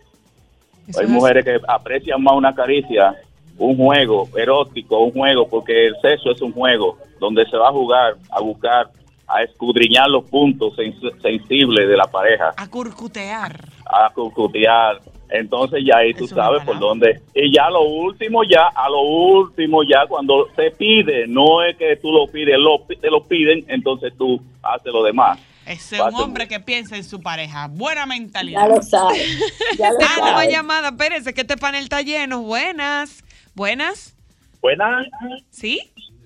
Eso 0.87 0.99
Hay 0.99 1.05
es 1.05 1.11
mujeres 1.11 1.45
que 1.45 1.59
aprecian 1.67 2.23
más 2.23 2.33
una 2.33 2.55
caricia, 2.55 3.13
un 3.57 3.77
juego 3.77 4.27
erótico, 4.35 4.97
un 4.99 5.11
juego, 5.11 5.47
porque 5.47 5.87
el 5.87 5.95
sexo 6.01 6.31
es 6.31 6.41
un 6.41 6.51
juego 6.51 6.97
donde 7.19 7.45
se 7.45 7.55
va 7.57 7.69
a 7.69 7.71
jugar, 7.71 8.15
a 8.31 8.39
buscar, 8.41 8.87
a 9.27 9.43
escudriñar 9.43 10.09
los 10.09 10.23
puntos 10.27 10.75
sens- 10.75 11.21
sensibles 11.21 11.87
de 11.87 11.95
la 11.97 12.05
pareja, 12.05 12.51
A 12.57 12.67
curcutear. 12.67 13.55
a 13.85 14.09
cucutear. 14.13 14.99
Entonces 15.31 15.83
ya 15.85 15.97
ahí 15.97 16.11
tú 16.15 16.25
sabes 16.25 16.63
por 16.63 16.79
dónde. 16.79 17.21
Y 17.35 17.53
ya 17.53 17.69
lo 17.69 17.83
último, 17.83 18.41
ya, 18.43 18.69
a 18.73 18.89
lo 18.89 19.01
último, 19.01 19.83
ya 19.83 20.07
cuando 20.07 20.47
se 20.55 20.71
pide, 20.71 21.27
no 21.27 21.61
es 21.61 21.77
que 21.77 21.97
tú 21.97 22.11
lo 22.11 22.25
pides, 22.25 22.57
lo, 22.57 22.79
te 22.99 23.11
lo 23.11 23.23
piden, 23.23 23.63
entonces 23.67 24.11
tú 24.17 24.41
haces 24.63 24.91
lo 24.91 25.03
demás. 25.03 25.37
Ese 25.69 25.97
es 25.97 26.01
un 26.01 26.15
hombre 26.15 26.47
que 26.47 26.59
piensa 26.59 26.95
en 26.97 27.03
su 27.03 27.21
pareja. 27.21 27.67
Buena 27.69 28.01
Ya 28.01 28.05
mentalidad. 28.07 28.67
lo 28.67 28.81
sabes. 28.81 29.39
Ya 29.77 29.91
lo 29.91 29.97
Tenemos 29.99 30.19
más 30.21 30.29
sabes. 30.31 30.51
llamadas. 30.51 30.91
Espérense, 30.91 31.33
que 31.33 31.41
este 31.41 31.57
panel 31.57 31.83
está 31.83 32.01
lleno. 32.01 32.41
Buenas. 32.41 33.23
Buenas. 33.55 34.15
Buenas. 34.61 35.05
¿Sí? 35.51 35.79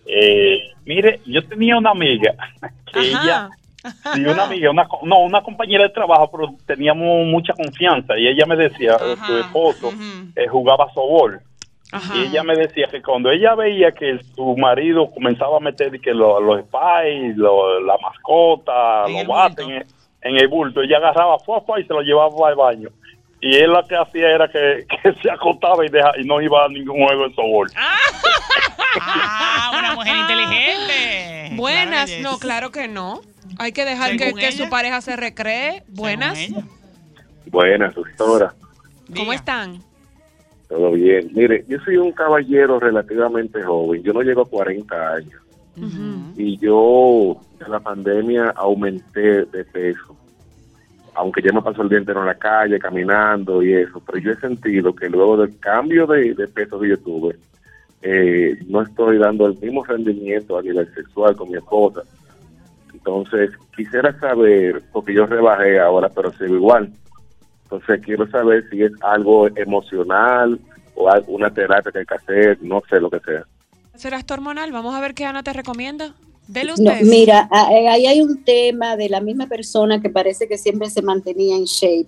Eh, 0.05 0.59
mire, 0.85 1.19
yo 1.25 1.45
tenía 1.47 1.77
una 1.77 1.91
amiga 1.91 2.33
que 2.93 2.99
ella, 2.99 3.49
Ajá. 3.83 4.13
sí, 4.15 4.21
una 4.21 4.43
amiga, 4.47 4.69
una, 4.71 4.87
no, 5.03 5.19
una 5.19 5.41
compañera 5.43 5.83
de 5.83 5.89
trabajo, 5.89 6.29
pero 6.31 6.55
teníamos 6.65 7.25
mucha 7.27 7.53
confianza 7.53 8.17
y 8.17 8.27
ella 8.27 8.45
me 8.45 8.55
decía, 8.55 8.97
eh, 9.01 9.13
Ajá, 9.17 9.27
su 9.27 9.37
esposo 9.39 9.93
eh, 10.35 10.47
jugaba 10.47 10.91
sobol. 10.93 11.41
Ajá. 11.93 12.15
Y 12.17 12.21
ella 12.27 12.43
me 12.43 12.55
decía 12.55 12.87
que 12.91 13.01
cuando 13.01 13.29
ella 13.31 13.55
veía 13.55 13.91
que 13.91 14.19
su 14.35 14.55
marido 14.57 15.09
comenzaba 15.11 15.57
a 15.57 15.59
meter 15.59 15.99
que 16.01 16.13
lo- 16.13 16.39
los 16.41 16.61
spies, 16.65 17.37
lo- 17.37 17.79
la 17.81 17.95
mascota, 17.99 19.07
los 19.07 19.25
bulto. 19.27 19.69
en, 19.69 19.85
en 20.23 20.37
el 20.37 20.47
bulto, 20.47 20.81
ella 20.81 20.97
agarraba 20.97 21.37
fuá, 21.39 21.61
y 21.79 21.83
se 21.85 21.93
lo 21.93 22.01
llevaba 22.01 22.49
al 22.49 22.55
baño. 22.55 22.89
Y 23.41 23.55
él 23.57 23.71
lo 23.71 23.85
que 23.85 23.95
hacía 23.95 24.29
era 24.31 24.47
que, 24.47 24.85
que 25.03 25.13
se 25.21 25.29
acostaba 25.29 25.85
y, 25.85 25.89
deja, 25.89 26.11
y 26.17 26.23
no 26.23 26.41
iba 26.41 26.65
a 26.65 26.67
ningún 26.69 27.05
juego 27.05 27.27
de 27.29 27.35
sobol. 27.35 27.67
Ah, 29.01 29.71
una 29.77 29.95
mujer 29.95 30.15
inteligente. 30.15 31.55
Buenas. 31.55 32.09
Claro, 32.11 32.21
No, 32.31 32.37
claro 32.37 32.71
que 32.71 32.87
no. 32.87 33.21
Hay 33.57 33.71
que 33.71 33.85
dejar 33.85 34.11
que, 34.17 34.33
que 34.33 34.51
su 34.51 34.69
pareja 34.69 35.01
se 35.01 35.15
recree. 35.15 35.83
Buenas. 35.87 36.37
Buenas, 37.47 37.95
doctora. 37.95 38.53
¿Cómo 39.15 39.33
están? 39.33 39.79
Todo 40.73 40.89
bien. 40.93 41.29
Mire, 41.35 41.63
yo 41.67 41.77
soy 41.81 41.97
un 41.97 42.11
caballero 42.13 42.79
relativamente 42.79 43.61
joven. 43.61 44.01
Yo 44.01 44.11
no 44.11 44.23
llego 44.23 44.41
a 44.41 44.49
40 44.49 45.13
años. 45.13 45.39
Y 46.35 46.57
yo, 46.57 47.39
en 47.63 47.71
la 47.71 47.79
pandemia, 47.79 48.49
aumenté 48.55 49.45
de 49.45 49.65
peso. 49.65 50.17
Aunque 51.13 51.43
ya 51.43 51.53
me 51.53 51.61
paso 51.61 51.83
el 51.83 51.89
día 51.89 51.99
entero 51.99 52.21
en 52.21 52.25
la 52.25 52.39
calle, 52.39 52.79
caminando 52.79 53.61
y 53.61 53.71
eso. 53.71 54.01
Pero 54.03 54.17
yo 54.17 54.31
he 54.31 54.35
sentido 54.37 54.95
que 54.95 55.09
luego 55.09 55.37
del 55.37 55.59
cambio 55.59 56.07
de, 56.07 56.33
de 56.33 56.47
peso 56.47 56.79
que 56.79 56.89
yo 56.89 56.97
tuve, 56.97 57.35
eh, 58.01 58.57
no 58.65 58.81
estoy 58.81 59.19
dando 59.19 59.45
el 59.45 59.55
mismo 59.59 59.83
rendimiento 59.83 60.57
a 60.57 60.63
nivel 60.63 60.91
sexual 60.95 61.35
con 61.35 61.51
mi 61.51 61.57
esposa. 61.57 62.01
Entonces, 62.91 63.51
quisiera 63.75 64.19
saber, 64.19 64.81
porque 64.91 65.13
yo 65.13 65.27
rebajé 65.27 65.79
ahora, 65.79 66.09
pero 66.09 66.31
sigo 66.31 66.55
igual. 66.55 66.91
Entonces, 67.73 68.05
quiero 68.05 68.29
saber 68.29 68.65
si 68.69 68.83
es 68.83 68.91
algo 69.01 69.47
emocional 69.55 70.59
o 70.95 71.09
alguna 71.09 71.51
terapia 71.51 71.91
que 71.91 71.99
hay 71.99 72.05
que 72.05 72.13
hacer, 72.15 72.57
no 72.61 72.83
sé 72.87 72.99
lo 72.99 73.09
que 73.09 73.19
sea. 73.21 73.45
¿Será 73.95 74.17
esto 74.17 74.35
hormonal? 74.35 74.71
Vamos 74.71 74.93
a 74.93 75.01
ver 75.01 75.15
qué 75.15 75.25
Ana 75.25 75.41
te 75.41 75.53
recomienda. 75.53 76.13
Dele 76.47 76.73
No, 76.77 76.91
usted. 76.91 77.01
mira, 77.05 77.47
a- 77.51 77.73
eh, 77.73 77.87
ahí 77.87 78.05
hay 78.05 78.21
un 78.21 78.43
tema 78.43 78.95
de 78.95 79.09
la 79.09 79.21
misma 79.21 79.47
persona 79.47 80.01
que 80.01 80.09
parece 80.11 80.47
que 80.47 80.57
siempre 80.59 80.89
se 80.91 81.01
mantenía 81.01 81.55
en 81.55 81.63
shape. 81.63 82.07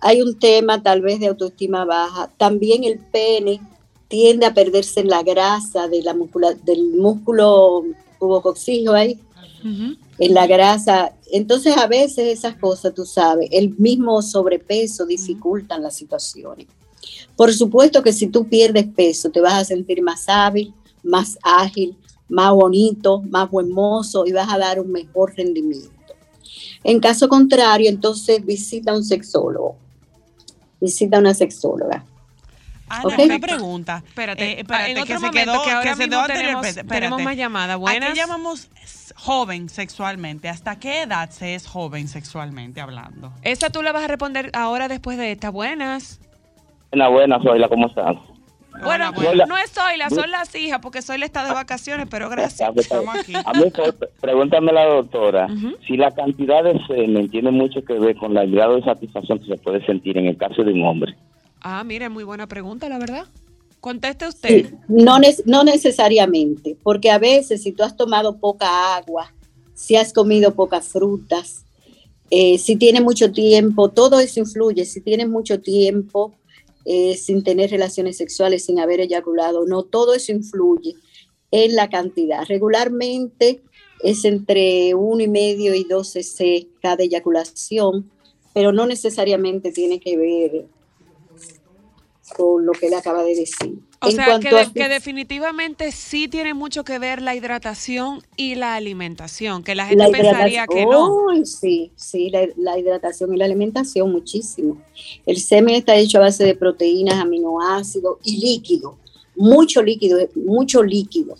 Hay 0.00 0.20
un 0.20 0.36
tema 0.38 0.82
tal 0.82 1.00
vez 1.00 1.20
de 1.20 1.28
autoestima 1.28 1.84
baja. 1.84 2.28
También 2.36 2.82
el 2.82 2.98
pene 2.98 3.60
tiende 4.08 4.46
a 4.46 4.54
perderse 4.54 5.00
en 5.00 5.08
la 5.08 5.22
grasa 5.22 5.86
de 5.86 6.02
la 6.02 6.14
muscula- 6.14 6.54
del 6.64 6.90
músculo 6.96 7.84
pubococcígeo 8.18 8.94
ahí, 8.94 9.16
En 9.62 10.34
la 10.34 10.46
grasa. 10.46 11.14
Entonces 11.30 11.76
a 11.76 11.86
veces 11.86 12.38
esas 12.38 12.56
cosas, 12.56 12.94
tú 12.94 13.04
sabes, 13.04 13.48
el 13.52 13.76
mismo 13.78 14.20
sobrepeso 14.22 15.06
dificultan 15.06 15.82
las 15.82 15.96
situaciones. 15.96 16.66
Por 17.36 17.52
supuesto 17.52 18.02
que 18.02 18.12
si 18.12 18.28
tú 18.28 18.48
pierdes 18.48 18.86
peso, 18.86 19.30
te 19.30 19.40
vas 19.40 19.54
a 19.54 19.64
sentir 19.64 20.02
más 20.02 20.28
hábil, 20.28 20.74
más 21.02 21.38
ágil, 21.42 21.96
más 22.28 22.52
bonito, 22.52 23.22
más 23.22 23.50
buen 23.50 23.70
mozo 23.70 24.26
y 24.26 24.32
vas 24.32 24.52
a 24.52 24.58
dar 24.58 24.80
un 24.80 24.90
mejor 24.90 25.34
rendimiento. 25.36 25.92
En 26.84 27.00
caso 27.00 27.28
contrario, 27.28 27.88
entonces 27.88 28.44
visita 28.44 28.92
a 28.92 28.96
un 28.96 29.04
sexólogo. 29.04 29.76
Visita 30.80 31.16
a 31.16 31.20
una 31.20 31.34
sexóloga. 31.34 32.04
Ana, 32.88 33.02
Ok. 33.04 33.18
una 33.18 33.38
pregunta. 33.38 34.02
Espérate, 34.06 34.44
Eh, 34.44 34.60
espérate, 34.60 34.90
en 34.90 34.96
que 34.96 35.02
otro 35.02 35.18
se 35.18 35.26
momento, 35.26 35.52
quedó, 35.52 35.64
que 35.64 35.70
ahora 35.70 35.82
que 35.90 35.96
se 35.96 36.06
mismo 36.08 36.26
tenemos, 36.26 36.74
tenemos 36.88 37.22
más 37.22 37.36
llamadas. 37.36 37.74
¿A 37.74 37.76
Buenas. 37.78 38.08
qué 38.10 38.14
llamamos 38.16 38.70
joven 39.16 39.68
sexualmente? 39.68 40.48
¿Hasta 40.48 40.78
qué 40.78 41.02
edad 41.02 41.30
se 41.30 41.54
es 41.54 41.66
joven 41.66 42.08
sexualmente 42.08 42.80
hablando? 42.80 43.32
Esa 43.42 43.70
tú 43.70 43.82
la 43.82 43.92
vas 43.92 44.04
a 44.04 44.08
responder 44.08 44.50
ahora 44.54 44.88
después 44.88 45.18
de 45.18 45.32
esta. 45.32 45.50
Buenas. 45.50 46.20
Buena, 46.90 47.08
buena, 47.08 47.38
Zoila, 47.42 47.68
¿cómo 47.68 47.86
estás? 47.88 48.16
Bueno, 48.82 49.12
buena. 49.12 49.44
no 49.46 49.56
es 49.58 49.72
Zoila, 49.72 50.08
son 50.08 50.30
las 50.30 50.54
hijas, 50.54 50.78
porque 50.80 51.02
Zoila 51.02 51.26
está 51.26 51.44
de 51.44 51.52
vacaciones, 51.52 52.06
pero 52.08 52.30
gracias. 52.30 52.70
Estamos 52.76 53.12
aquí. 53.18 53.34
A 53.34 53.52
mí, 53.52 53.64
pre- 53.70 53.92
pregúntame 54.20 54.72
la 54.72 54.84
doctora, 54.84 55.48
si 55.86 55.96
la 55.96 56.12
cantidad 56.12 56.62
de 56.62 56.78
semen 56.86 57.28
tiene 57.28 57.50
mucho 57.50 57.82
que 57.84 57.94
ver 57.94 58.14
con 58.16 58.36
el 58.36 58.50
grado 58.52 58.76
de 58.76 58.82
satisfacción 58.84 59.40
que 59.40 59.46
se 59.46 59.56
puede 59.56 59.84
sentir 59.84 60.16
en 60.16 60.26
el 60.26 60.36
caso 60.36 60.62
de 60.62 60.72
un 60.72 60.84
hombre. 60.84 61.16
Ah, 61.60 61.82
mire, 61.84 62.08
muy 62.08 62.24
buena 62.24 62.46
pregunta, 62.46 62.88
la 62.88 62.98
verdad. 62.98 63.26
Conteste 63.80 64.26
usted. 64.26 64.72
No, 64.88 65.18
nes- 65.18 65.42
no 65.46 65.62
necesariamente, 65.64 66.76
porque 66.82 67.10
a 67.10 67.18
veces 67.18 67.62
si 67.62 67.72
tú 67.72 67.82
has 67.84 67.96
tomado 67.96 68.38
poca 68.38 68.96
agua, 68.96 69.32
si 69.74 69.96
has 69.96 70.12
comido 70.12 70.54
pocas 70.54 70.88
frutas, 70.88 71.64
eh, 72.30 72.58
si 72.58 72.76
tienes 72.76 73.02
mucho 73.02 73.30
tiempo, 73.32 73.88
todo 73.88 74.20
eso 74.20 74.40
influye. 74.40 74.84
Si 74.84 75.00
tienes 75.00 75.28
mucho 75.28 75.60
tiempo 75.60 76.34
eh, 76.84 77.16
sin 77.16 77.42
tener 77.44 77.70
relaciones 77.70 78.16
sexuales, 78.16 78.64
sin 78.64 78.80
haber 78.80 79.00
eyaculado, 79.00 79.64
no, 79.66 79.82
todo 79.84 80.14
eso 80.14 80.32
influye 80.32 80.94
en 81.50 81.74
la 81.76 81.88
cantidad. 81.88 82.44
Regularmente 82.46 83.62
es 84.02 84.24
entre 84.24 84.94
uno 84.94 85.22
y 85.22 85.28
medio 85.28 85.74
y 85.74 85.84
12 85.84 86.22
c 86.22 86.68
cada 86.82 87.02
eyaculación, 87.04 88.10
pero 88.54 88.72
no 88.72 88.86
necesariamente 88.86 89.70
tiene 89.72 90.00
que 90.00 90.16
ver 90.16 90.66
con 92.36 92.64
lo 92.66 92.72
que 92.72 92.86
él 92.88 92.94
acaba 92.94 93.22
de 93.22 93.34
decir. 93.34 93.78
O 94.00 94.08
En 94.08 94.14
sea, 94.14 94.26
cuanto 94.26 94.48
que, 94.48 94.54
de- 94.54 94.60
a- 94.60 94.72
que 94.72 94.88
definitivamente 94.88 95.90
sí 95.92 96.28
tiene 96.28 96.54
mucho 96.54 96.84
que 96.84 96.98
ver 96.98 97.20
la 97.20 97.34
hidratación 97.34 98.22
y 98.36 98.54
la 98.54 98.74
alimentación, 98.76 99.64
que 99.64 99.74
la 99.74 99.86
gente 99.86 100.04
La 100.04 100.10
pensaría 100.10 100.66
que 100.66 100.86
no. 100.86 101.26
Sí, 101.44 101.90
sí, 101.96 102.30
la, 102.30 102.46
la 102.56 102.78
hidratación 102.78 103.34
y 103.34 103.38
la 103.38 103.44
alimentación, 103.46 104.12
muchísimo. 104.12 104.78
El 105.26 105.38
semen 105.40 105.74
está 105.74 105.96
hecho 105.96 106.18
a 106.18 106.22
base 106.22 106.44
de 106.44 106.54
proteínas, 106.54 107.16
aminoácidos 107.16 108.18
y 108.22 108.38
líquido, 108.40 108.98
mucho 109.34 109.82
líquido, 109.82 110.18
mucho 110.36 110.82
líquido. 110.82 111.36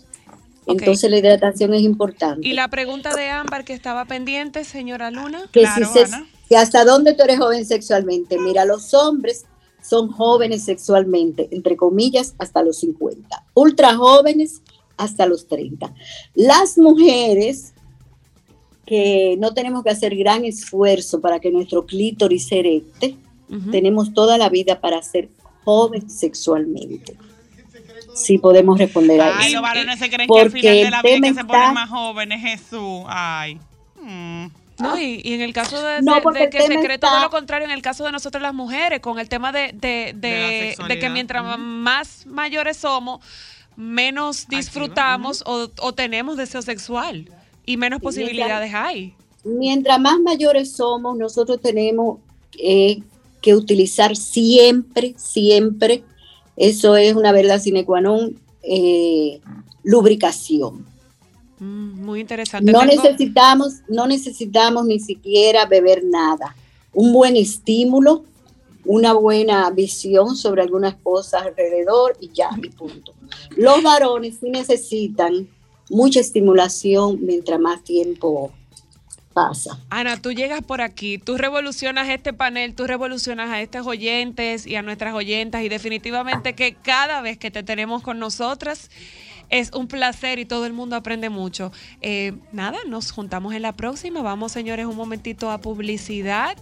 Entonces 0.67 1.09
la 1.09 1.17
hidratación 1.17 1.73
es 1.73 1.81
importante. 1.81 2.47
Y 2.47 2.53
la 2.53 2.67
pregunta 2.67 3.15
de 3.15 3.29
Ámbar 3.29 3.65
que 3.65 3.73
estaba 3.73 4.05
pendiente, 4.05 4.63
señora 4.65 5.09
Luna. 5.11 5.41
que 5.51 5.65
si 5.65 5.83
se- 5.85 6.05
que 6.47 6.57
hasta 6.57 6.83
dónde 6.83 7.13
tú 7.13 7.23
eres 7.23 7.39
joven 7.39 7.65
sexualmente. 7.65 8.37
Mira, 8.39 8.65
los 8.65 8.93
hombres 8.93 9.45
son 9.81 10.09
jóvenes 10.11 10.63
sexualmente, 10.63 11.47
entre 11.51 11.75
comillas, 11.77 12.35
hasta 12.37 12.61
los 12.63 12.77
50. 12.79 13.45
Ultra 13.53 13.95
jóvenes 13.95 14.61
hasta 14.97 15.25
los 15.25 15.47
30. 15.47 15.93
Las 16.35 16.77
mujeres 16.77 17.73
que 18.85 19.35
no 19.39 19.53
tenemos 19.53 19.83
que 19.83 19.91
hacer 19.91 20.15
gran 20.15 20.45
esfuerzo 20.45 21.21
para 21.21 21.39
que 21.39 21.51
nuestro 21.51 21.85
clítoris 21.85 22.47
se 22.47 22.59
erecte, 22.59 23.15
tenemos 23.71 24.13
toda 24.13 24.37
la 24.37 24.49
vida 24.49 24.79
para 24.79 25.01
ser 25.01 25.29
jóvenes 25.63 26.13
sexualmente. 26.13 27.15
Sí 28.13 28.37
podemos 28.37 28.77
responder 28.77 29.21
a 29.21 29.37
Ay, 29.37 29.47
eso. 29.47 29.53
los 29.55 29.61
varones 29.61 29.97
se 29.99 30.09
creen 30.09 30.27
que 30.29 30.39
al 30.39 30.45
Porque 30.51 30.59
final 30.61 30.75
de 30.83 30.91
la 30.91 31.01
vida 31.01 31.15
que 31.21 31.33
se 31.33 31.45
ponen 31.45 31.61
está- 31.61 31.71
más 31.73 31.89
jóvenes, 31.89 32.41
Jesús. 32.41 33.03
Ay. 33.07 33.59
Mm. 34.01 34.47
No, 34.79 34.97
y, 34.97 35.21
y 35.23 35.33
en 35.33 35.41
el 35.41 35.53
caso 35.53 35.81
de, 35.81 36.01
No, 36.01 36.15
de- 36.15 36.39
de 36.39 36.49
que 36.49 36.61
se 36.61 36.67
cree 36.79 36.95
está- 36.95 37.09
todo 37.09 37.19
lo 37.21 37.29
contrario, 37.29 37.65
en 37.65 37.71
el 37.73 37.81
caso 37.81 38.03
de 38.05 38.11
nosotras 38.11 38.41
las 38.41 38.53
mujeres, 38.53 38.99
con 39.01 39.19
el 39.19 39.27
tema 39.29 39.51
de, 39.51 39.71
de, 39.73 40.13
de- 40.15 40.75
la 40.77 40.87
de 40.87 40.99
que 40.99 41.09
mientras 41.09 41.57
más 41.59 42.25
mayores 42.25 42.77
somos, 42.77 43.19
menos 43.75 44.47
disfrutamos 44.47 45.43
o, 45.45 45.69
o 45.81 45.93
tenemos 45.93 46.37
deseo 46.37 46.61
sexual 46.61 47.29
y 47.65 47.77
menos 47.77 48.01
posibilidades 48.01 48.73
hay. 48.73 49.13
Mientras 49.45 49.99
más 49.99 50.19
mayores 50.19 50.71
somos, 50.73 51.17
nosotros 51.17 51.61
tenemos 51.61 52.19
eh, 52.57 52.99
que 53.41 53.55
utilizar 53.55 54.15
siempre, 54.17 55.13
siempre, 55.17 56.03
eso 56.57 56.97
es 56.97 57.15
una 57.15 57.31
verdad 57.31 57.59
sine 57.61 57.85
qua 57.85 58.01
non, 58.01 58.35
eh, 58.63 59.39
lubricación. 59.83 60.85
Mm, 61.59 62.03
muy 62.05 62.19
interesante. 62.21 62.71
No 62.71 62.79
Tengo- 62.79 62.93
necesitamos, 63.03 63.75
no 63.87 64.07
necesitamos 64.07 64.85
ni 64.85 64.99
siquiera 64.99 65.65
beber 65.65 66.03
nada. 66.03 66.55
Un 66.93 67.13
buen 67.13 67.35
estímulo, 67.35 68.23
una 68.85 69.13
buena 69.13 69.69
visión 69.69 70.35
sobre 70.35 70.61
algunas 70.63 70.95
cosas 70.95 71.43
alrededor 71.45 72.17
y 72.19 72.31
ya, 72.33 72.49
y 72.63 72.69
punto. 72.69 73.13
Los 73.55 73.83
varones 73.83 74.37
sí 74.39 74.49
necesitan 74.49 75.47
mucha 75.89 76.19
estimulación 76.19 77.19
mientras 77.25 77.59
más 77.59 77.83
tiempo 77.83 78.51
pasa. 79.33 79.79
Ana, 79.89 80.19
tú 80.21 80.31
llegas 80.31 80.61
por 80.63 80.81
aquí, 80.81 81.17
tú 81.19 81.37
revolucionas 81.37 82.09
este 82.09 82.33
panel, 82.33 82.73
tú 82.73 82.87
revolucionas 82.87 83.49
a 83.49 83.61
estos 83.61 83.85
oyentes 83.85 84.65
y 84.65 84.75
a 84.75 84.81
nuestras 84.81 85.13
oyentas 85.13 85.61
y 85.63 85.69
definitivamente 85.69 86.55
que 86.55 86.73
cada 86.73 87.21
vez 87.21 87.37
que 87.37 87.51
te 87.51 87.61
tenemos 87.63 88.01
con 88.01 88.17
nosotras 88.17 88.89
es 89.49 89.71
un 89.73 89.87
placer 89.87 90.39
y 90.39 90.45
todo 90.45 90.65
el 90.65 90.73
mundo 90.73 90.95
aprende 90.95 91.29
mucho. 91.29 91.71
Eh, 92.01 92.33
nada, 92.51 92.77
nos 92.87 93.11
juntamos 93.11 93.53
en 93.53 93.61
la 93.61 93.73
próxima. 93.73 94.21
Vamos, 94.21 94.51
señores, 94.51 94.85
un 94.85 94.95
momentito 94.95 95.51
a 95.51 95.59
publicidad. 95.59 96.57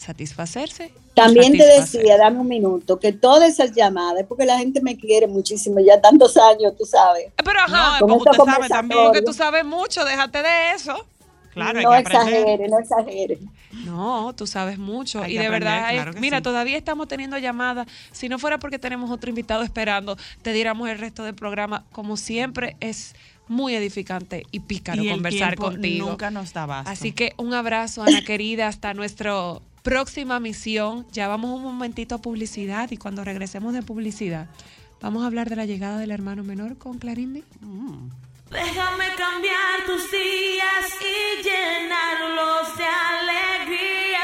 satisfacerse. 0.00 0.92
También 1.14 1.52
te 1.52 1.64
decía, 1.64 2.16
dame 2.16 2.38
un 2.40 2.48
minuto, 2.48 2.98
que 2.98 3.12
todas 3.12 3.50
esas 3.50 3.72
llamadas, 3.72 4.24
porque 4.28 4.46
la 4.46 4.58
gente 4.58 4.80
me 4.80 4.96
quiere 4.96 5.26
muchísimo, 5.26 5.78
ya 5.80 6.00
tantos 6.00 6.36
años, 6.36 6.74
tú 6.78 6.86
sabes. 6.86 7.26
Pero 7.36 7.58
ajá, 7.60 7.98
Con 7.98 8.08
porque 8.08 8.30
usted 8.30 8.44
sabe 8.44 8.68
también 8.68 8.98
que 9.12 9.20
conversatorios. 9.20 9.24
tú 9.24 9.32
sabes 9.34 9.64
mucho, 9.64 10.04
déjate 10.04 10.42
de 10.42 10.72
eso. 10.74 11.06
Claro, 11.52 11.82
no 11.82 11.94
exagere, 11.94 12.68
no 12.68 12.78
exagere. 12.78 13.38
No, 13.84 14.32
tú 14.36 14.46
sabes 14.46 14.78
mucho. 14.78 15.20
Hay 15.20 15.34
y 15.34 15.38
de 15.38 15.46
aprender, 15.46 15.68
verdad, 15.68 15.90
claro 15.90 16.12
mira, 16.20 16.38
sí. 16.38 16.42
todavía 16.44 16.78
estamos 16.78 17.08
teniendo 17.08 17.36
llamadas. 17.38 17.88
Si 18.12 18.28
no 18.28 18.38
fuera 18.38 18.58
porque 18.58 18.78
tenemos 18.78 19.10
otro 19.10 19.28
invitado 19.30 19.62
esperando, 19.64 20.16
te 20.42 20.52
diéramos 20.52 20.88
el 20.88 20.98
resto 20.98 21.24
del 21.24 21.34
programa. 21.34 21.84
Como 21.92 22.16
siempre, 22.16 22.76
es 22.80 23.14
muy 23.48 23.74
edificante 23.74 24.44
y 24.52 24.60
pícaro 24.60 25.02
Y 25.02 25.08
el 25.08 25.14
conversar 25.14 25.56
contigo. 25.56 26.08
nunca 26.08 26.30
nos 26.30 26.52
da 26.52 26.62
abasto. 26.62 26.88
Así 26.90 27.10
que 27.12 27.34
un 27.36 27.52
abrazo, 27.52 28.04
Ana 28.04 28.22
querida, 28.22 28.68
hasta 28.68 28.94
nuestra 28.94 29.34
próxima 29.82 30.40
misión. 30.40 31.06
Ya 31.12 31.28
vamos 31.28 31.50
un 31.50 31.62
momentito 31.62 32.16
a 32.16 32.18
publicidad 32.18 32.90
y 32.90 32.96
cuando 32.96 33.24
regresemos 33.24 33.72
de 33.72 33.82
publicidad, 33.82 34.48
vamos 35.00 35.22
a 35.22 35.26
hablar 35.26 35.48
de 35.48 35.56
la 35.56 35.64
llegada 35.64 35.98
del 35.98 36.10
hermano 36.10 36.42
menor 36.42 36.78
con 36.78 36.98
Clarindi. 36.98 37.44
Déjame 38.50 39.06
cambiar 39.16 39.84
tus 39.86 40.10
días 40.10 40.86
y 41.00 41.42
llenarlos 41.42 42.76
de 42.76 42.84
alegría. 42.84 44.20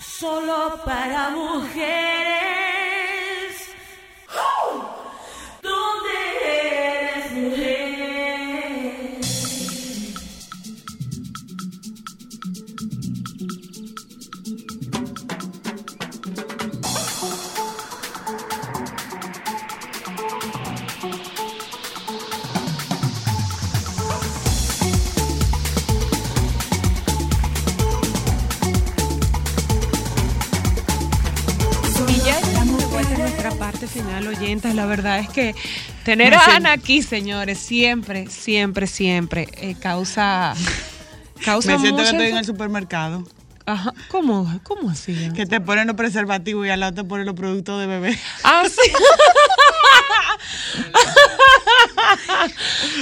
Solo 0.00 0.80
para 0.84 1.30
mujeres. 1.30 2.61
Nuestra 33.42 33.66
parte 33.66 33.86
final, 33.88 34.26
oyentas. 34.28 34.74
La 34.74 34.86
verdad 34.86 35.18
es 35.18 35.28
que 35.28 35.54
tener 36.04 36.34
a 36.34 36.56
Ana 36.56 36.72
aquí, 36.72 37.02
señores, 37.02 37.58
siempre, 37.58 38.28
siempre, 38.28 38.86
siempre 38.86 39.48
eh, 39.56 39.74
causa, 39.80 40.54
causa 41.44 41.72
Me 41.72 41.78
siento 41.80 42.02
que 42.02 42.10
estoy 42.10 42.26
en 42.28 42.36
el 42.36 42.44
supermercado. 42.44 43.24
Ajá, 43.66 43.92
¿cómo? 44.08 44.48
¿Cómo 44.62 44.90
así? 44.90 45.30
Que 45.34 45.46
te 45.46 45.60
ponen 45.60 45.86
los 45.86 45.96
preservativos 45.96 46.66
y 46.66 46.70
al 46.70 46.80
lado 46.80 46.94
te 46.94 47.04
ponen 47.04 47.26
los 47.26 47.34
productos 47.34 47.80
de 47.80 47.86
bebé. 47.86 48.18
Ah, 48.44 48.64
sí. 48.68 48.92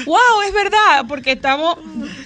wow, 0.06 0.42
es 0.46 0.52
verdad, 0.52 1.04
porque 1.08 1.32
estamos 1.32 1.78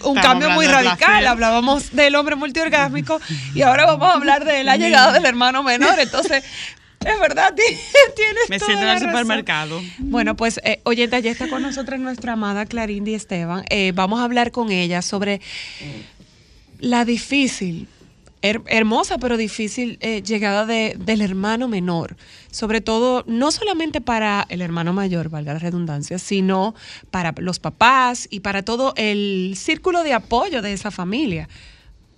un 0.03 0.17
cambio 0.17 0.51
muy 0.51 0.67
radical. 0.67 1.27
Hablábamos 1.27 1.93
del 1.93 2.15
hombre 2.17 2.37
multiorgásmico 2.37 3.21
y 3.55 3.63
ahora 3.63 3.87
vamos 3.87 4.09
a 4.09 4.15
hablar 4.15 4.45
de 4.45 4.63
la 4.65 4.77
llegada 4.77 5.13
del 5.13 5.27
hermano 5.27 5.63
menor. 5.63 5.99
Entonces, 6.01 6.45
es 7.05 7.21
verdad, 7.21 7.55
ti- 7.55 7.63
tienes 8.17 8.49
Me 8.49 8.59
siento 8.59 8.83
en 8.83 8.89
el 8.89 8.95
razón. 8.95 9.09
supermercado. 9.11 9.83
Bueno, 9.99 10.37
pues, 10.37 10.61
eh, 10.65 10.81
oyenta, 10.85 11.19
ya 11.21 11.31
está 11.31 11.49
con 11.49 11.63
nosotros 11.63 12.01
nuestra 12.01 12.33
amada 12.35 12.67
Clarindy 12.67 13.15
Esteban. 13.15 13.65
Eh, 13.71 13.93
vamos 13.95 14.21
a 14.21 14.25
hablar 14.25 14.51
con 14.51 14.71
ella 14.71 15.03
sobre 15.03 15.41
la 16.81 17.05
difícil, 17.05 17.89
her- 18.43 18.63
hermosa 18.67 19.19
pero 19.19 19.37
difícil 19.37 19.97
eh, 20.01 20.23
llegada 20.23 20.67
de- 20.67 20.97
del 20.99 21.21
hermano 21.23 21.69
menor. 21.69 22.17
Sobre 22.51 22.81
todo, 22.81 23.25
no 23.27 23.51
solamente 23.51 24.01
para 24.01 24.47
el 24.49 24.61
hermano 24.61 24.93
mayor, 24.93 25.29
valga 25.29 25.55
la 25.55 25.59
redundancia, 25.59 26.19
sino 26.19 26.75
para 27.11 27.35
los 27.39 27.59
papás 27.59 28.29
y 28.31 28.41
para 28.41 28.63
todo 28.63 28.93
el 28.97 29.55
círculo 29.57 30.03
de 30.03 30.13
apoyo 30.13 30.63
de 30.63 30.73
esa 30.73 30.91
familia. 30.91 31.49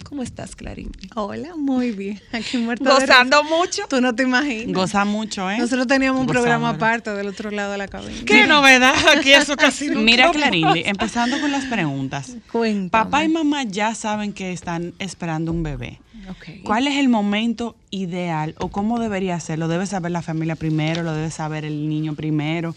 ¿Cómo 0.09 0.23
estás, 0.23 0.55
Clarín? 0.55 0.93
Hola, 1.17 1.57
muy 1.57 1.91
bien. 1.91 2.21
Aquí 2.31 2.59
muerto 2.59 2.85
de 2.85 2.91
Gozando 2.91 3.43
mucho. 3.43 3.83
Tú 3.89 4.01
no 4.01 4.15
te 4.15 4.23
imaginas. 4.23 4.73
Goza 4.73 5.05
mucho, 5.05 5.51
¿eh? 5.51 5.59
Nosotros 5.59 5.89
teníamos 5.89 6.21
un 6.21 6.29
programa 6.29 6.71
aparte 6.71 7.11
del 7.11 7.27
otro 7.27 7.51
lado 7.51 7.73
de 7.73 7.79
la 7.79 7.89
cabina. 7.89 8.15
Qué 8.25 8.47
novedad, 8.47 8.95
aquí 9.17 9.33
eso 9.33 9.57
casi 9.57 9.89
nunca 9.89 10.01
Mira. 10.01 10.31
Clarindy, 10.31 10.85
empezando 10.87 11.41
con 11.41 11.51
las 11.51 11.65
preguntas. 11.65 12.37
Papá 12.91 13.25
y 13.25 13.29
mamá 13.29 13.65
ya 13.65 13.97
saben 13.97 14.33
que 14.33 14.53
están 14.53 14.95
esperando 15.01 15.51
un 15.51 15.65
bebé. 15.65 16.01
¿Cuál 16.65 16.87
es 16.87 16.99
el 16.99 17.09
momento 17.09 17.77
ideal 17.91 18.55
o 18.59 18.69
cómo 18.69 19.01
debería 19.01 19.35
hacerlo? 19.35 19.67
¿Debe 19.67 19.87
saber 19.87 20.13
la 20.13 20.23
familia 20.23 20.55
primero? 20.55 21.03
¿Lo 21.03 21.15
debe 21.15 21.33
saber 21.33 21.65
el 21.65 21.89
niño 21.89 22.15
primero? 22.15 22.77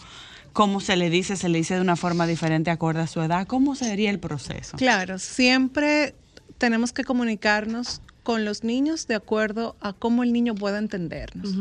¿Cómo 0.53 0.79
se 0.79 0.95
le 0.95 1.11
dice? 1.11 1.35
¿Se 1.35 1.47
le 1.47 1.59
dice 1.59 1.75
de 1.75 1.81
una 1.81 1.95
forma 1.95 2.25
diferente 2.25 2.71
acorde 2.71 3.01
a 3.01 3.07
su 3.07 3.21
edad? 3.21 3.45
¿Cómo 3.45 3.75
sería 3.75 4.09
el 4.09 4.19
proceso? 4.19 4.77
Claro, 4.77 5.19
siempre 5.19 6.15
tenemos 6.59 6.93
que 6.93 7.03
comunicarnos 7.03 8.01
con 8.21 8.45
los 8.45 8.63
niños 8.63 9.07
de 9.07 9.15
acuerdo 9.15 9.75
a 9.81 9.93
cómo 9.93 10.21
el 10.23 10.31
niño 10.31 10.53
pueda 10.53 10.77
entendernos. 10.77 11.55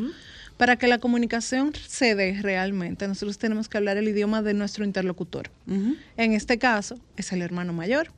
Para 0.59 0.77
que 0.77 0.89
la 0.89 0.99
comunicación 0.99 1.73
se 1.87 2.15
dé 2.17 2.43
realmente, 2.43 3.07
nosotros 3.09 3.39
tenemos 3.39 3.69
que 3.69 3.79
hablar 3.79 3.97
el 3.97 4.09
idioma 4.09 4.43
de 4.43 4.53
nuestro 4.55 4.85
interlocutor. 4.85 5.51
En 6.17 6.33
este 6.35 6.59
caso, 6.59 6.99
es 7.17 7.33
el 7.33 7.41
hermano 7.43 7.73
mayor. 7.73 8.11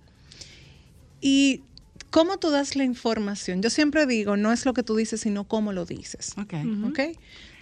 Y 1.21 1.61
cómo 2.11 2.39
tú 2.39 2.51
das 2.51 2.77
la 2.77 2.85
información. 2.85 3.63
Yo 3.63 3.71
siempre 3.71 4.07
digo, 4.07 4.37
no 4.37 4.53
es 4.53 4.65
lo 4.65 4.73
que 4.73 4.83
tú 4.83 4.97
dices, 4.97 5.21
sino 5.21 5.45
cómo 5.45 5.73
lo 5.73 5.85
dices. 5.85 6.33
Ok. 6.39 6.55
¿Ok? 6.89 7.01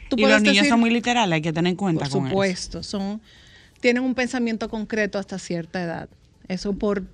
Tú 0.08 0.16
y 0.16 0.22
los 0.22 0.40
niños 0.40 0.56
decir- 0.58 0.68
son 0.70 0.80
muy 0.80 0.90
literales, 0.90 1.34
hay 1.34 1.42
que 1.42 1.52
tener 1.52 1.70
en 1.70 1.76
cuenta 1.76 2.04
por 2.04 2.12
con 2.12 2.20
eso. 2.22 2.30
supuesto, 2.30 2.82
son 2.82 3.20
tienen 3.80 4.02
un 4.02 4.14
pensamiento 4.14 4.68
concreto 4.70 5.18
hasta 5.18 5.38
cierta 5.38 5.82
edad. 5.82 6.08
Eso 6.48 6.72
por 6.72 7.04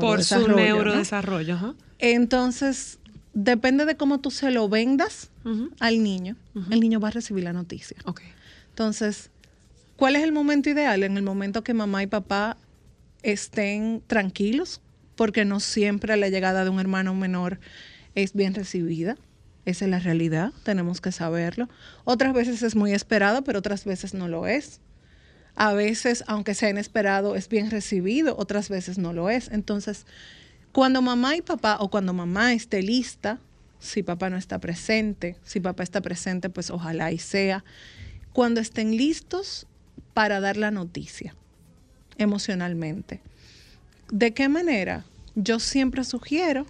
Por 0.00 0.24
su 0.24 0.48
neurodesarrollo. 0.48 1.74
Entonces, 1.98 2.98
depende 3.32 3.84
de 3.84 3.96
cómo 3.96 4.20
tú 4.20 4.30
se 4.30 4.50
lo 4.50 4.68
vendas 4.68 5.30
al 5.80 6.02
niño, 6.02 6.36
el 6.70 6.80
niño 6.80 7.00
va 7.00 7.08
a 7.08 7.10
recibir 7.10 7.44
la 7.44 7.52
noticia. 7.52 7.96
Entonces, 8.70 9.30
¿cuál 9.96 10.16
es 10.16 10.22
el 10.22 10.32
momento 10.32 10.70
ideal? 10.70 11.02
En 11.02 11.16
el 11.16 11.22
momento 11.22 11.62
que 11.62 11.74
mamá 11.74 12.02
y 12.02 12.06
papá 12.06 12.56
estén 13.22 14.02
tranquilos, 14.06 14.80
porque 15.16 15.44
no 15.44 15.60
siempre 15.60 16.16
la 16.16 16.28
llegada 16.28 16.64
de 16.64 16.70
un 16.70 16.80
hermano 16.80 17.14
menor 17.14 17.60
es 18.14 18.34
bien 18.34 18.54
recibida. 18.54 19.16
Esa 19.64 19.86
es 19.86 19.90
la 19.90 19.98
realidad, 19.98 20.52
tenemos 20.62 21.00
que 21.00 21.10
saberlo. 21.10 21.68
Otras 22.04 22.34
veces 22.34 22.62
es 22.62 22.76
muy 22.76 22.92
esperado, 22.92 23.44
pero 23.44 23.60
otras 23.60 23.84
veces 23.84 24.12
no 24.12 24.28
lo 24.28 24.46
es. 24.46 24.80
A 25.56 25.72
veces, 25.72 26.24
aunque 26.26 26.54
sea 26.54 26.70
inesperado, 26.70 27.36
es 27.36 27.48
bien 27.48 27.70
recibido, 27.70 28.36
otras 28.36 28.68
veces 28.68 28.98
no 28.98 29.12
lo 29.12 29.30
es. 29.30 29.50
Entonces, 29.50 30.06
cuando 30.72 31.00
mamá 31.02 31.36
y 31.36 31.42
papá, 31.42 31.76
o 31.80 31.90
cuando 31.90 32.12
mamá 32.12 32.52
esté 32.52 32.82
lista, 32.82 33.38
si 33.78 34.02
papá 34.02 34.30
no 34.30 34.36
está 34.36 34.58
presente, 34.58 35.36
si 35.44 35.60
papá 35.60 35.82
está 35.82 36.00
presente, 36.00 36.50
pues 36.50 36.70
ojalá 36.70 37.12
y 37.12 37.18
sea, 37.18 37.64
cuando 38.32 38.60
estén 38.60 38.96
listos 38.96 39.66
para 40.12 40.40
dar 40.40 40.56
la 40.56 40.70
noticia 40.70 41.34
emocionalmente. 42.18 43.20
¿De 44.10 44.34
qué 44.34 44.48
manera? 44.48 45.04
Yo 45.36 45.60
siempre 45.60 46.04
sugiero 46.04 46.66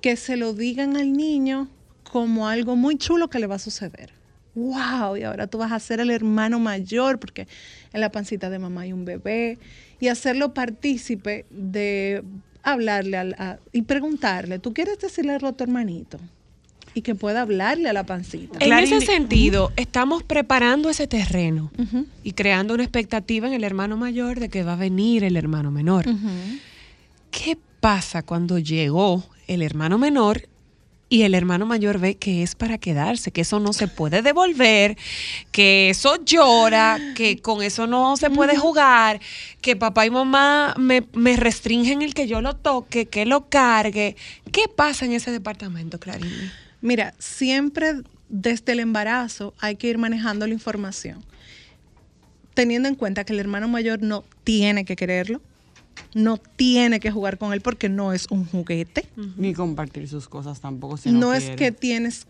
que 0.00 0.16
se 0.16 0.36
lo 0.36 0.52
digan 0.52 0.96
al 0.96 1.12
niño 1.12 1.68
como 2.10 2.46
algo 2.46 2.76
muy 2.76 2.96
chulo 2.96 3.28
que 3.28 3.40
le 3.40 3.46
va 3.46 3.56
a 3.56 3.58
suceder. 3.58 4.13
¡Wow! 4.54 5.16
Y 5.16 5.22
ahora 5.24 5.46
tú 5.46 5.58
vas 5.58 5.72
a 5.72 5.80
ser 5.80 6.00
el 6.00 6.10
hermano 6.10 6.58
mayor 6.60 7.18
porque 7.18 7.48
en 7.92 8.00
la 8.00 8.10
pancita 8.10 8.50
de 8.50 8.58
mamá 8.58 8.82
hay 8.82 8.92
un 8.92 9.04
bebé 9.04 9.58
y 10.00 10.08
hacerlo 10.08 10.54
partícipe 10.54 11.44
de 11.50 12.22
hablarle 12.62 13.16
al- 13.16 13.34
a- 13.38 13.58
y 13.72 13.82
preguntarle, 13.82 14.58
¿tú 14.58 14.72
quieres 14.72 14.98
decirle 14.98 15.32
algo 15.32 15.48
a 15.48 15.52
tu 15.52 15.64
hermanito? 15.64 16.18
Y 16.96 17.02
que 17.02 17.16
pueda 17.16 17.40
hablarle 17.42 17.88
a 17.88 17.92
la 17.92 18.04
pancita. 18.06 18.58
En 18.60 18.72
ese 18.72 19.00
sentido, 19.04 19.72
estamos 19.74 20.22
preparando 20.22 20.88
ese 20.88 21.08
terreno 21.08 21.72
y 22.22 22.32
creando 22.32 22.72
una 22.74 22.84
expectativa 22.84 23.48
en 23.48 23.52
el 23.54 23.64
hermano 23.64 23.96
mayor 23.96 24.38
de 24.38 24.48
que 24.48 24.62
va 24.62 24.74
a 24.74 24.76
venir 24.76 25.24
el 25.24 25.36
hermano 25.36 25.72
menor. 25.72 26.04
¿Qué 27.32 27.58
pasa 27.80 28.22
cuando 28.22 28.58
llegó 28.60 29.24
el 29.48 29.62
hermano 29.62 29.98
menor 29.98 30.42
y 31.14 31.22
el 31.22 31.36
hermano 31.36 31.64
mayor 31.64 32.00
ve 32.00 32.16
que 32.16 32.42
es 32.42 32.56
para 32.56 32.76
quedarse, 32.76 33.30
que 33.30 33.42
eso 33.42 33.60
no 33.60 33.72
se 33.72 33.86
puede 33.86 34.20
devolver, 34.20 34.98
que 35.52 35.90
eso 35.90 36.24
llora, 36.24 36.98
que 37.14 37.38
con 37.40 37.62
eso 37.62 37.86
no 37.86 38.16
se 38.16 38.30
puede 38.30 38.56
jugar, 38.56 39.20
que 39.60 39.76
papá 39.76 40.06
y 40.06 40.10
mamá 40.10 40.74
me, 40.76 41.06
me 41.12 41.36
restringen 41.36 42.02
el 42.02 42.14
que 42.14 42.26
yo 42.26 42.40
lo 42.40 42.56
toque, 42.56 43.06
que 43.06 43.26
lo 43.26 43.48
cargue? 43.48 44.16
¿Qué 44.50 44.64
pasa 44.66 45.04
en 45.04 45.12
ese 45.12 45.30
departamento, 45.30 46.00
Clarín? 46.00 46.50
Mira, 46.80 47.14
siempre 47.20 47.92
desde 48.28 48.72
el 48.72 48.80
embarazo 48.80 49.54
hay 49.60 49.76
que 49.76 49.86
ir 49.86 49.98
manejando 49.98 50.48
la 50.48 50.54
información, 50.54 51.24
teniendo 52.54 52.88
en 52.88 52.96
cuenta 52.96 53.22
que 53.22 53.34
el 53.34 53.38
hermano 53.38 53.68
mayor 53.68 54.02
no 54.02 54.24
tiene 54.42 54.84
que 54.84 54.96
quererlo, 54.96 55.40
no 56.14 56.38
tiene 56.38 57.00
que 57.00 57.10
jugar 57.10 57.38
con 57.38 57.52
él 57.52 57.60
porque 57.60 57.88
no 57.88 58.12
es 58.12 58.26
un 58.30 58.46
juguete. 58.46 59.06
Ni 59.36 59.54
compartir 59.54 60.08
sus 60.08 60.28
cosas 60.28 60.60
tampoco. 60.60 60.96
Si 60.96 61.10
no, 61.10 61.20
no 61.20 61.34
es 61.34 61.50
que 61.50 61.72
tienes 61.72 62.26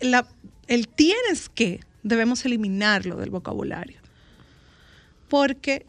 la, 0.00 0.26
el 0.66 0.88
tienes 0.88 1.48
que 1.48 1.80
debemos 2.02 2.44
eliminarlo 2.44 3.16
del 3.16 3.30
vocabulario. 3.30 4.00
Porque 5.28 5.86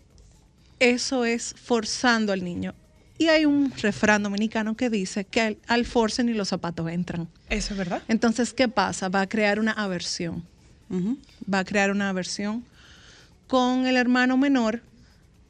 eso 0.80 1.26
es 1.26 1.56
forzando 1.62 2.34
al 2.34 2.44
niño. 2.44 2.74
Y 3.18 3.28
hay 3.28 3.46
un 3.46 3.72
refrán 3.78 4.24
dominicano 4.24 4.76
que 4.76 4.90
dice 4.90 5.26
que 5.26 5.42
al, 5.42 5.58
al 5.68 5.86
force 5.86 6.24
ni 6.24 6.34
los 6.34 6.50
zapatos 6.50 6.90
entran. 6.90 7.28
Eso 7.50 7.74
es 7.74 7.78
verdad. 7.78 8.02
Entonces 8.08 8.54
qué 8.54 8.68
pasa 8.68 9.10
va 9.10 9.22
a 9.22 9.30
crear 9.30 9.60
una 9.60 9.72
aversión. 9.72 10.44
Va 11.52 11.60
a 11.60 11.64
crear 11.64 11.90
una 11.90 12.10
aversión 12.10 12.66
con 13.48 13.86
el 13.86 13.96
hermano 13.96 14.36
menor 14.36 14.82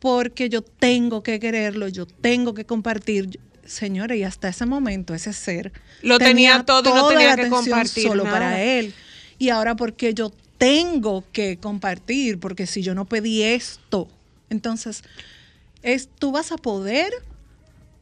porque 0.01 0.49
yo 0.49 0.61
tengo 0.61 1.23
que 1.23 1.39
quererlo 1.39 1.87
yo 1.87 2.05
tengo 2.05 2.53
que 2.53 2.65
compartir 2.65 3.39
Señores, 3.63 4.17
y 4.17 4.23
hasta 4.23 4.49
ese 4.49 4.65
momento 4.65 5.13
ese 5.13 5.31
ser 5.31 5.71
Lo 6.01 6.19
tenía 6.19 6.65
todo 6.65 6.89
y 6.89 6.93
no 6.93 7.07
tenía 7.07 7.37
la 7.37 7.43
que 7.43 7.49
compartir 7.49 8.07
solo 8.07 8.25
nada. 8.25 8.35
para 8.35 8.61
él. 8.61 8.93
Y 9.37 9.47
ahora 9.47 9.77
porque 9.77 10.13
yo 10.13 10.33
tengo 10.57 11.23
que 11.31 11.57
compartir, 11.57 12.37
porque 12.39 12.67
si 12.67 12.81
yo 12.81 12.93
no 12.93 13.05
pedí 13.05 13.43
esto, 13.43 14.09
entonces 14.49 15.03
es 15.83 16.09
tú 16.19 16.31
vas 16.33 16.51
a 16.51 16.57
poder 16.57 17.13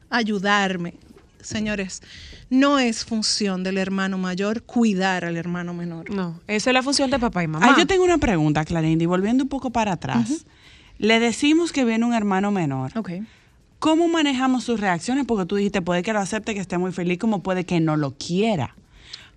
ayudarme. 0.10 0.96
Señores, 1.40 2.02
no 2.50 2.80
es 2.80 3.06
función 3.06 3.64
del 3.64 3.78
hermano 3.78 4.18
mayor 4.18 4.64
cuidar 4.64 5.24
al 5.24 5.38
hermano 5.38 5.74
menor. 5.74 6.10
No, 6.10 6.42
esa 6.48 6.72
es 6.72 6.74
la 6.74 6.82
función 6.82 7.12
de 7.12 7.20
papá 7.20 7.44
y 7.44 7.48
mamá. 7.48 7.68
Ah, 7.70 7.76
yo 7.78 7.86
tengo 7.86 8.04
una 8.04 8.18
pregunta, 8.18 8.66
Clarindy, 8.66 9.06
volviendo 9.06 9.44
un 9.44 9.50
poco 9.50 9.70
para 9.70 9.94
atrás. 9.94 10.46
Le 11.00 11.20
decimos 11.20 11.72
que 11.72 11.86
viene 11.86 12.06
un 12.06 12.14
hermano 12.14 12.52
menor. 12.52 12.92
¿Cómo 13.80 14.10
manejamos 14.10 14.66
sus 14.66 14.80
reacciones? 14.80 15.26
Porque 15.26 15.46
tú 15.46 15.56
dijiste, 15.56 15.82
puede 15.82 16.04
que 16.04 16.12
lo 16.12 16.20
acepte, 16.20 16.54
que 16.54 16.60
esté 16.60 16.78
muy 16.78 16.92
feliz, 16.92 17.18
como 17.18 17.42
puede 17.42 17.64
que 17.66 17.80
no 17.80 17.96
lo 17.96 18.12
quiera. 18.12 18.76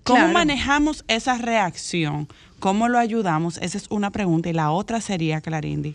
¿Cómo 0.02 0.18
Claro. 0.18 0.32
manejamos 0.32 1.04
esa 1.06 1.38
reacción? 1.38 2.26
¿Cómo 2.58 2.88
lo 2.88 2.98
ayudamos? 2.98 3.58
Esa 3.58 3.78
es 3.78 3.86
una 3.88 4.10
pregunta. 4.10 4.48
Y 4.50 4.52
la 4.52 4.72
otra 4.72 5.00
sería, 5.00 5.40
Clarindy, 5.40 5.94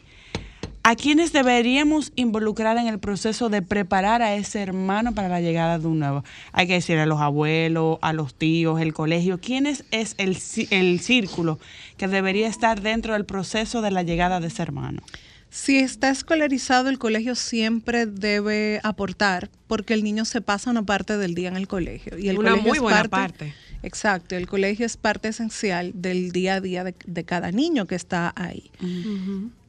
¿a 0.83 0.95
quiénes 0.95 1.33
deberíamos 1.33 2.13
involucrar 2.15 2.77
en 2.77 2.87
el 2.87 2.99
proceso 2.99 3.49
de 3.49 3.61
preparar 3.61 4.21
a 4.21 4.35
ese 4.35 4.61
hermano 4.61 5.13
para 5.13 5.27
la 5.27 5.41
llegada 5.41 5.77
de 5.79 5.87
un 5.87 5.99
nuevo? 5.99 6.23
Hay 6.53 6.67
que 6.67 6.73
decir 6.75 6.97
a 6.99 7.05
los 7.05 7.19
abuelos, 7.19 7.97
a 8.01 8.13
los 8.13 8.33
tíos, 8.33 8.79
el 8.79 8.93
colegio. 8.93 9.41
¿Quién 9.41 9.67
es, 9.67 9.83
es 9.91 10.15
el 10.17 10.99
círculo 11.01 11.59
que 11.97 12.07
debería 12.07 12.47
estar 12.47 12.79
dentro 12.81 13.11
del 13.11 13.25
proceso 13.25 13.81
de 13.81 13.91
la 13.91 14.03
llegada 14.03 14.39
de 14.39 14.47
ese 14.47 14.61
hermano? 14.61 15.01
Si 15.49 15.77
está 15.77 16.09
escolarizado, 16.09 16.89
el 16.89 16.99
colegio 16.99 17.35
siempre 17.35 18.05
debe 18.05 18.79
aportar, 18.83 19.49
porque 19.67 19.93
el 19.93 20.03
niño 20.03 20.25
se 20.25 20.41
pasa 20.41 20.69
una 20.69 20.83
parte 20.83 21.17
del 21.17 21.35
día 21.35 21.47
en 21.49 21.57
el 21.57 21.67
colegio. 21.67 22.17
Y 22.17 22.29
el 22.29 22.37
Una 22.37 22.51
colegio 22.51 22.69
muy 22.69 22.77
es 22.77 22.81
buena 22.81 23.03
parte. 23.05 23.53
Exacto, 23.83 24.35
el 24.35 24.47
colegio 24.47 24.85
es 24.85 24.97
parte 24.97 25.29
esencial 25.29 25.91
del 25.95 26.31
día 26.31 26.55
a 26.55 26.61
día 26.61 26.83
de, 26.83 26.95
de 27.05 27.23
cada 27.23 27.51
niño 27.51 27.85
que 27.85 27.95
está 27.95 28.33
ahí. 28.35 28.71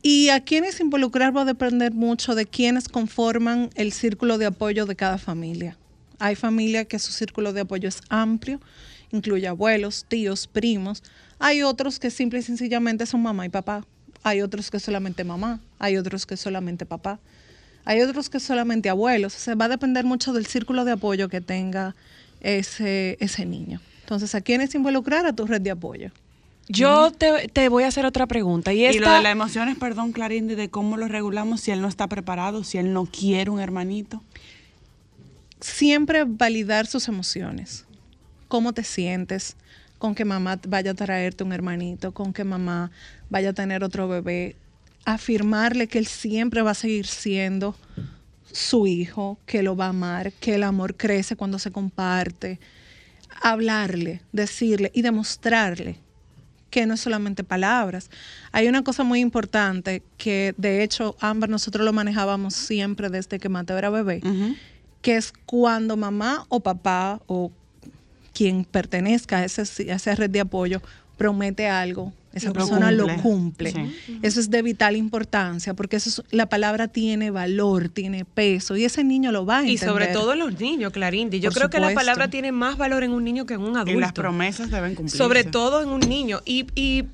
Y 0.02 0.30
a 0.30 0.40
quienes 0.40 0.80
involucrar 0.80 1.36
va 1.36 1.42
a 1.42 1.44
depender 1.44 1.92
mucho 1.92 2.34
de 2.34 2.46
quienes 2.46 2.88
conforman 2.88 3.70
el 3.74 3.92
círculo 3.92 4.38
de 4.38 4.46
apoyo 4.46 4.86
de 4.86 4.96
cada 4.96 5.18
familia. 5.18 5.76
Hay 6.18 6.34
familias 6.34 6.86
que 6.86 6.98
su 6.98 7.12
círculo 7.12 7.52
de 7.52 7.60
apoyo 7.60 7.88
es 7.88 8.00
amplio, 8.08 8.60
incluye 9.12 9.46
abuelos, 9.46 10.04
tíos, 10.08 10.46
primos. 10.46 11.02
Hay 11.38 11.62
otros 11.62 11.98
que 11.98 12.10
simple 12.10 12.40
y 12.40 12.42
sencillamente 12.42 13.06
son 13.06 13.22
mamá 13.22 13.46
y 13.46 13.50
papá. 13.50 13.84
Hay 14.22 14.42
otros 14.42 14.70
que 14.70 14.80
solamente 14.80 15.24
mamá. 15.24 15.60
Hay 15.78 15.96
otros 15.96 16.26
que 16.26 16.36
solamente 16.36 16.86
papá. 16.86 17.18
Hay 17.84 18.00
otros 18.02 18.28
que 18.28 18.40
solamente 18.40 18.88
abuelos. 18.88 19.34
O 19.36 19.38
sea, 19.38 19.54
va 19.54 19.66
a 19.66 19.68
depender 19.68 20.04
mucho 20.04 20.32
del 20.32 20.46
círculo 20.46 20.84
de 20.84 20.92
apoyo 20.92 21.28
que 21.28 21.40
tenga 21.40 21.94
ese, 22.40 23.16
ese 23.20 23.46
niño. 23.46 23.80
Entonces, 24.02 24.34
¿a 24.34 24.40
quiénes 24.40 24.74
involucrar 24.74 25.26
a 25.26 25.32
tu 25.32 25.46
red 25.46 25.60
de 25.60 25.70
apoyo? 25.70 26.10
Yo 26.68 27.10
te, 27.12 27.48
te 27.48 27.68
voy 27.70 27.84
a 27.84 27.88
hacer 27.88 28.04
otra 28.04 28.26
pregunta. 28.26 28.72
Y, 28.74 28.80
Y, 28.80 28.84
esta, 28.84 29.00
lo 29.00 29.16
de 29.16 29.22
las 29.22 29.32
emociones, 29.32 29.78
perdón, 29.78 30.12
Clarindy, 30.12 30.54
de 30.54 30.68
cómo 30.68 30.96
lo 30.98 31.08
regulamos 31.08 31.62
si 31.62 31.70
él 31.70 31.80
no 31.80 31.88
está 31.88 32.08
preparado, 32.08 32.62
si 32.62 32.76
él 32.76 32.92
no 32.92 33.06
quiere 33.06 33.50
un 33.50 33.60
hermanito. 33.60 34.22
siempre 35.60 36.24
validar 36.24 36.86
sus 36.86 37.08
emociones. 37.08 37.84
¿Cómo 38.48 38.72
te 38.72 38.84
sientes? 38.84 39.56
Con 39.98 40.14
que 40.14 40.24
mamá 40.24 40.60
vaya 40.68 40.92
a 40.92 40.94
traerte 40.94 41.42
un 41.42 41.52
hermanito, 41.52 42.12
con 42.12 42.32
que 42.32 42.44
mamá 42.44 42.90
vaya 43.30 43.50
a 43.50 43.52
tener 43.52 43.84
otro 43.84 44.08
bebé. 44.08 44.56
Afirmarle 45.04 45.86
que 45.86 45.98
él 45.98 46.06
siempre 46.06 46.62
va 46.62 46.72
a 46.72 46.74
seguir 46.74 47.06
siendo 47.06 47.74
su 48.52 48.86
hijo, 48.86 49.38
que 49.46 49.62
lo 49.62 49.76
va 49.76 49.86
a 49.86 49.90
amar, 49.90 50.32
que 50.32 50.54
el 50.54 50.62
amor 50.62 50.96
crece 50.96 51.36
cuando 51.36 51.58
se 51.58 51.70
comparte. 51.70 52.58
Hablarle, 53.42 54.22
decirle 54.32 54.90
y 54.94 55.02
demostrarle 55.02 56.00
que 56.70 56.86
no 56.86 56.94
es 56.94 57.00
solamente 57.00 57.44
palabras. 57.44 58.10
Hay 58.52 58.68
una 58.68 58.82
cosa 58.82 59.04
muy 59.04 59.20
importante 59.20 60.02
que 60.16 60.54
de 60.56 60.82
hecho 60.82 61.16
Ámbar 61.20 61.48
nosotros 61.48 61.84
lo 61.84 61.92
manejábamos 61.92 62.54
siempre 62.54 63.08
desde 63.08 63.38
que 63.38 63.48
Mateo 63.48 63.78
era 63.78 63.90
bebé, 63.90 64.20
que 65.02 65.16
es 65.16 65.32
cuando 65.46 65.96
mamá 65.96 66.44
o 66.48 66.60
papá 66.60 67.20
o 67.26 67.52
quien 68.34 68.64
pertenezca 68.64 69.38
a, 69.38 69.44
ese, 69.44 69.90
a 69.90 69.96
esa 69.96 70.14
red 70.14 70.30
de 70.30 70.40
apoyo 70.40 70.82
promete 71.16 71.68
algo, 71.68 72.12
esa 72.34 72.48
Lo 72.48 72.52
persona 72.52 72.90
lo 72.90 73.06
cumple. 73.22 73.72
Sí. 73.72 74.18
Eso 74.22 74.38
es 74.40 74.50
de 74.50 74.62
vital 74.62 74.96
importancia 74.96 75.74
porque 75.74 75.96
eso 75.96 76.08
es- 76.22 76.22
la 76.32 76.48
palabra 76.48 76.88
tiene 76.88 77.30
valor, 77.30 77.88
tiene 77.88 78.24
peso 78.24 78.76
y 78.76 78.84
ese 78.84 79.02
niño 79.04 79.32
lo 79.32 79.46
va 79.46 79.58
a 79.58 79.64
Y 79.66 79.72
entender. 79.72 79.88
sobre 79.88 80.06
todo 80.08 80.34
en 80.34 80.38
los 80.40 80.60
niños, 80.60 80.92
Clarindi. 80.92 81.40
Yo 81.40 81.50
Por 81.50 81.58
creo 81.58 81.70
que 81.70 81.80
la 81.80 81.94
palabra 81.94 82.28
tiene 82.28 82.52
más 82.52 82.76
valor 82.76 83.02
en 83.02 83.12
un 83.12 83.24
niño 83.24 83.46
que 83.46 83.54
en 83.54 83.60
un 83.62 83.76
adulto. 83.76 83.92
Y 83.98 84.00
las 84.00 84.12
promesas 84.12 84.70
deben 84.70 84.94
cumplirse. 84.94 85.16
Sobre 85.18 85.44
todo 85.44 85.82
en 85.82 85.88
un 85.88 86.00
niño. 86.00 86.40
Y, 86.44 86.66
y 86.74 87.04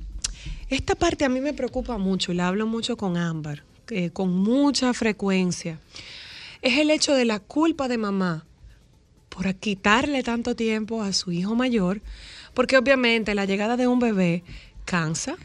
esta 0.68 0.94
parte 0.94 1.24
a 1.24 1.28
mí 1.28 1.40
me 1.40 1.52
preocupa 1.54 1.96
mucho 1.98 2.32
y 2.32 2.34
la 2.34 2.48
hablo 2.48 2.66
mucho 2.66 2.96
con 2.96 3.16
Ámbar, 3.16 3.62
eh, 3.90 4.10
con 4.10 4.30
mucha 4.36 4.92
frecuencia. 4.94 5.78
Es 6.60 6.78
el 6.78 6.90
hecho 6.90 7.14
de 7.14 7.24
la 7.24 7.38
culpa 7.38 7.86
de 7.88 7.98
mamá 7.98 8.44
por 9.28 9.52
quitarle 9.56 10.22
tanto 10.22 10.54
tiempo 10.56 11.02
a 11.02 11.12
su 11.12 11.30
hijo 11.32 11.54
mayor, 11.54 12.00
porque 12.54 12.76
obviamente 12.76 13.34
la 13.34 13.44
llegada 13.44 13.76
de 13.76 13.86
un 13.86 13.98
bebé 13.98 14.42
cansa. 14.84 15.36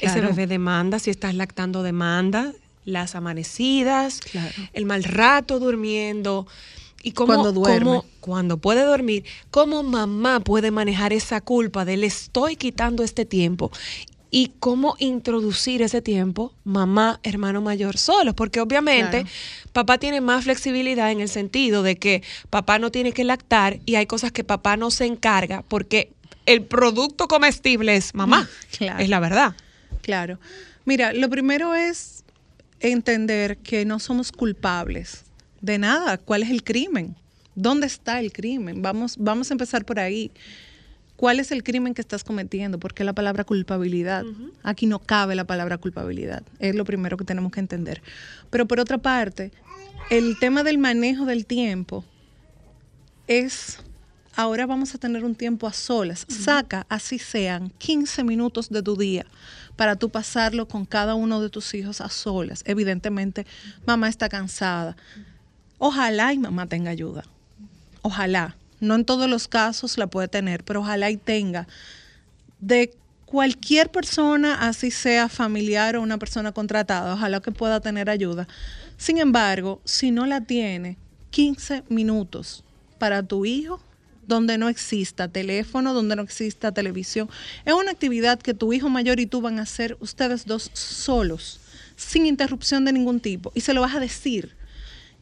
Ese 0.00 0.20
bebé 0.20 0.46
demanda, 0.46 0.98
si 0.98 1.10
estás 1.10 1.34
lactando 1.34 1.82
demanda, 1.82 2.52
las 2.84 3.14
amanecidas, 3.14 4.20
el 4.72 4.86
mal 4.86 5.04
rato 5.04 5.58
durmiendo. 5.58 6.46
Y 7.04 7.12
cómo, 7.12 7.34
Cuando 7.34 7.52
duerme. 7.52 7.78
cómo- 7.84 8.04
cuando 8.20 8.56
puede 8.58 8.84
dormir, 8.84 9.24
cómo 9.50 9.82
mamá 9.82 10.38
puede 10.40 10.70
manejar 10.70 11.12
esa 11.12 11.40
culpa 11.40 11.84
de 11.84 11.96
le 11.96 12.06
estoy 12.06 12.54
quitando 12.56 13.02
este 13.02 13.24
tiempo 13.24 13.72
y 14.30 14.52
cómo 14.60 14.94
introducir 15.00 15.82
ese 15.82 16.00
tiempo 16.00 16.52
mamá, 16.64 17.18
hermano 17.24 17.60
mayor 17.60 17.98
solos, 17.98 18.34
porque 18.34 18.60
obviamente 18.60 19.22
Claro. 19.22 19.28
papá 19.72 19.98
tiene 19.98 20.20
más 20.20 20.44
flexibilidad 20.44 21.10
en 21.10 21.20
el 21.20 21.28
sentido 21.28 21.82
de 21.82 21.96
que 21.96 22.22
papá 22.50 22.78
no 22.78 22.90
tiene 22.92 23.10
que 23.12 23.24
lactar 23.24 23.80
y 23.84 23.96
hay 23.96 24.06
cosas 24.06 24.30
que 24.30 24.44
papá 24.44 24.76
no 24.76 24.90
se 24.92 25.04
encarga 25.06 25.64
porque 25.66 26.12
el 26.46 26.64
producto 26.64 27.28
comestible 27.28 27.96
es 27.96 28.14
mamá, 28.14 28.48
Claro. 28.78 28.98
es 29.02 29.08
la 29.08 29.20
verdad. 29.20 29.54
Claro. 30.02 30.38
Mira, 30.84 31.12
lo 31.12 31.28
primero 31.30 31.74
es 31.74 32.24
entender 32.80 33.58
que 33.58 33.84
no 33.84 33.98
somos 34.00 34.32
culpables 34.32 35.24
de 35.60 35.78
nada. 35.78 36.18
¿Cuál 36.18 36.42
es 36.42 36.50
el 36.50 36.64
crimen? 36.64 37.14
¿Dónde 37.54 37.86
está 37.86 38.18
el 38.18 38.32
crimen? 38.32 38.82
Vamos, 38.82 39.16
vamos 39.18 39.50
a 39.50 39.54
empezar 39.54 39.84
por 39.84 40.00
ahí. 40.00 40.30
¿Cuál 41.16 41.38
es 41.38 41.52
el 41.52 41.62
crimen 41.62 41.94
que 41.94 42.00
estás 42.00 42.24
cometiendo? 42.24 42.80
¿Por 42.80 42.94
qué 42.94 43.04
la 43.04 43.12
palabra 43.12 43.44
culpabilidad? 43.44 44.24
Aquí 44.64 44.86
no 44.86 44.98
cabe 44.98 45.36
la 45.36 45.44
palabra 45.44 45.78
culpabilidad. 45.78 46.42
Es 46.58 46.74
lo 46.74 46.84
primero 46.84 47.16
que 47.16 47.24
tenemos 47.24 47.52
que 47.52 47.60
entender. 47.60 48.02
Pero 48.50 48.66
por 48.66 48.80
otra 48.80 48.98
parte, 48.98 49.52
el 50.10 50.36
tema 50.40 50.64
del 50.64 50.78
manejo 50.78 51.24
del 51.24 51.46
tiempo 51.46 52.04
es, 53.28 53.78
ahora 54.34 54.66
vamos 54.66 54.94
a 54.94 54.98
tener 54.98 55.24
un 55.24 55.34
tiempo 55.34 55.66
a 55.66 55.72
solas. 55.72 56.26
Saca, 56.28 56.86
así 56.88 57.18
sean, 57.18 57.70
15 57.78 58.24
minutos 58.24 58.68
de 58.70 58.82
tu 58.82 58.96
día 58.96 59.26
para 59.76 59.96
tú 59.96 60.10
pasarlo 60.10 60.68
con 60.68 60.84
cada 60.84 61.14
uno 61.14 61.40
de 61.40 61.50
tus 61.50 61.74
hijos 61.74 62.00
a 62.00 62.08
solas. 62.08 62.62
Evidentemente, 62.66 63.46
mamá 63.86 64.08
está 64.08 64.28
cansada. 64.28 64.96
Ojalá 65.78 66.32
y 66.32 66.38
mamá 66.38 66.66
tenga 66.66 66.90
ayuda. 66.90 67.24
Ojalá. 68.02 68.56
No 68.80 68.96
en 68.96 69.04
todos 69.04 69.30
los 69.30 69.46
casos 69.46 69.96
la 69.96 70.08
puede 70.08 70.26
tener, 70.26 70.64
pero 70.64 70.80
ojalá 70.80 71.08
y 71.08 71.16
tenga 71.16 71.68
de 72.58 72.92
cualquier 73.26 73.90
persona, 73.90 74.68
así 74.68 74.90
sea 74.90 75.28
familiar 75.28 75.96
o 75.96 76.02
una 76.02 76.18
persona 76.18 76.52
contratada, 76.52 77.14
ojalá 77.14 77.40
que 77.40 77.52
pueda 77.52 77.80
tener 77.80 78.10
ayuda. 78.10 78.48
Sin 78.96 79.18
embargo, 79.18 79.80
si 79.84 80.10
no 80.10 80.26
la 80.26 80.42
tiene, 80.42 80.98
15 81.30 81.84
minutos 81.88 82.62
para 82.98 83.22
tu 83.22 83.44
hijo 83.44 83.80
donde 84.26 84.58
no 84.58 84.68
exista 84.68 85.28
teléfono, 85.28 85.94
donde 85.94 86.16
no 86.16 86.22
exista 86.22 86.72
televisión. 86.72 87.28
Es 87.64 87.74
una 87.74 87.90
actividad 87.90 88.38
que 88.38 88.54
tu 88.54 88.72
hijo 88.72 88.88
mayor 88.88 89.20
y 89.20 89.26
tú 89.26 89.40
van 89.40 89.58
a 89.58 89.62
hacer 89.62 89.96
ustedes 90.00 90.46
dos 90.46 90.70
solos, 90.72 91.60
sin 91.96 92.26
interrupción 92.26 92.84
de 92.84 92.92
ningún 92.92 93.20
tipo. 93.20 93.52
Y 93.54 93.60
se 93.60 93.74
lo 93.74 93.80
vas 93.80 93.94
a 93.94 94.00
decir. 94.00 94.56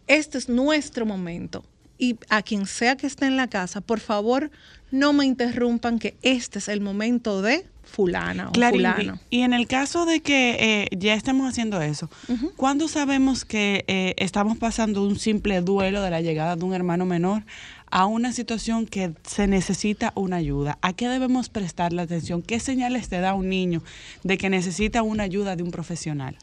Este 0.06 0.38
es 0.38 0.48
nuestro 0.48 1.06
momento. 1.06 1.64
Y 1.96 2.18
a 2.30 2.42
quien 2.42 2.66
sea 2.66 2.96
que 2.96 3.06
esté 3.06 3.26
en 3.26 3.36
la 3.36 3.48
casa, 3.48 3.80
por 3.80 4.00
favor, 4.00 4.50
no 4.90 5.12
me 5.12 5.24
interrumpan 5.24 5.98
que 5.98 6.16
este 6.22 6.58
es 6.58 6.68
el 6.68 6.80
momento 6.80 7.42
de 7.42 7.66
fulana 7.84 8.48
o 8.48 8.52
Clarindi, 8.52 8.84
fulano. 8.94 9.20
y 9.30 9.40
en 9.40 9.52
el 9.52 9.66
caso 9.66 10.06
de 10.06 10.20
que 10.20 10.56
eh, 10.58 10.88
ya 10.96 11.14
estemos 11.14 11.48
haciendo 11.48 11.80
eso, 11.80 12.08
¿cuándo 12.56 12.88
sabemos 12.88 13.44
que 13.44 13.84
eh, 13.88 14.14
estamos 14.16 14.58
pasando 14.58 15.02
un 15.02 15.18
simple 15.18 15.60
duelo 15.60 16.02
de 16.02 16.10
la 16.10 16.20
llegada 16.20 16.56
de 16.56 16.64
un 16.64 16.74
hermano 16.74 17.04
menor 17.04 17.42
a 17.90 18.06
una 18.06 18.32
situación 18.32 18.86
que 18.86 19.14
se 19.26 19.46
necesita 19.46 20.12
una 20.14 20.36
ayuda? 20.36 20.78
¿A 20.80 20.92
qué 20.92 21.08
debemos 21.08 21.48
prestarle 21.48 22.02
atención? 22.02 22.42
¿Qué 22.42 22.60
señales 22.60 23.08
te 23.08 23.20
da 23.20 23.34
un 23.34 23.48
niño 23.48 23.82
de 24.22 24.38
que 24.38 24.50
necesita 24.50 25.02
una 25.02 25.24
ayuda 25.24 25.56
de 25.56 25.62
un 25.62 25.70
profesional? 25.70 26.36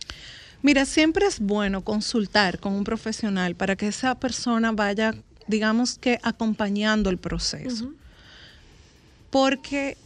Mira, 0.62 0.86
siempre 0.86 1.26
es 1.26 1.40
bueno 1.40 1.84
consultar 1.84 2.60
con 2.60 2.74
un 2.74 2.84
profesional 2.84 3.56
para 3.56 3.76
que 3.76 3.88
esa 3.88 4.16
persona 4.16 4.72
vaya, 4.72 5.16
digamos 5.48 5.98
que, 5.98 6.20
acompañando 6.24 7.10
el 7.10 7.18
proceso. 7.18 7.92
Porque 9.30 9.98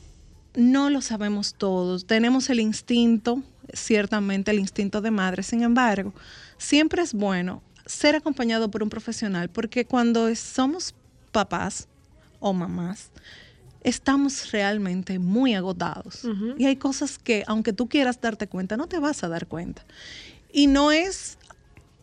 no 0.56 0.90
lo 0.90 1.02
sabemos 1.02 1.56
todos. 1.56 2.06
Tenemos 2.06 2.50
el 2.50 2.60
instinto, 2.60 3.42
ciertamente 3.74 4.52
el 4.52 4.60
instinto 4.60 5.02
de 5.02 5.12
madre. 5.12 5.44
Sin 5.44 5.64
embargo, 5.64 6.14
siempre 6.58 7.02
es 7.02 7.14
bueno 7.14 7.62
ser 7.86 8.16
acompañado 8.16 8.70
por 8.70 8.84
un 8.84 8.90
profesional 8.90 9.50
porque 9.50 9.86
cuando 9.86 10.34
somos 10.36 10.94
papás 11.32 11.88
o 12.40 12.54
mamás, 12.54 13.12
estamos 13.84 14.52
realmente 14.52 15.20
muy 15.20 15.54
agotados. 15.56 16.24
Y 16.58 16.66
hay 16.66 16.76
cosas 16.76 17.18
que, 17.18 17.44
aunque 17.48 17.74
tú 17.74 17.88
quieras 17.88 18.20
darte 18.22 18.48
cuenta, 18.48 18.78
no 18.78 18.88
te 18.88 19.00
vas 19.00 19.24
a 19.24 19.28
dar 19.28 19.48
cuenta. 19.48 19.86
Y 20.52 20.68
no 20.68 20.92
es 20.92 21.38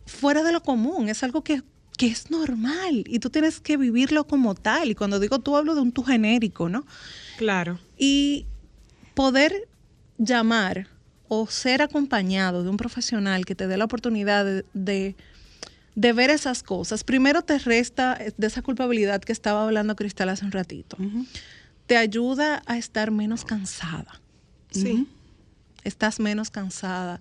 fuera 0.05 0.43
de 0.43 0.51
lo 0.51 0.61
común, 0.61 1.07
es 1.07 1.23
algo 1.23 1.43
que, 1.43 1.61
que 1.97 2.07
es 2.07 2.31
normal 2.31 3.03
y 3.07 3.19
tú 3.19 3.29
tienes 3.29 3.59
que 3.59 3.77
vivirlo 3.77 4.25
como 4.25 4.55
tal. 4.55 4.89
Y 4.89 4.95
cuando 4.95 5.19
digo 5.19 5.39
tú, 5.39 5.55
hablo 5.55 5.75
de 5.75 5.81
un 5.81 5.91
tú 5.91 6.03
genérico, 6.03 6.67
¿no? 6.67 6.85
Claro. 7.37 7.79
Y 7.97 8.45
poder 9.13 9.67
llamar 10.17 10.87
o 11.27 11.47
ser 11.47 11.81
acompañado 11.81 12.63
de 12.63 12.69
un 12.69 12.77
profesional 12.77 13.45
que 13.45 13.55
te 13.55 13.67
dé 13.67 13.77
la 13.77 13.85
oportunidad 13.85 14.43
de, 14.43 14.65
de, 14.73 15.15
de 15.99 16.13
ver 16.13 16.29
esas 16.29 16.63
cosas, 16.63 17.03
primero 17.03 17.41
te 17.41 17.59
resta 17.59 18.17
de 18.37 18.47
esa 18.47 18.61
culpabilidad 18.61 19.19
que 19.19 19.33
estaba 19.33 19.65
hablando 19.65 19.97
Cristal 19.97 20.29
hace 20.29 20.45
un 20.45 20.51
ratito. 20.53 20.95
Te 21.87 21.97
ayuda 21.97 22.61
a 22.67 22.77
estar 22.77 23.11
menos 23.11 23.43
cansada. 23.43 24.21
Sí. 24.71 25.07
Estás 25.83 26.21
menos 26.21 26.51
cansada, 26.51 27.19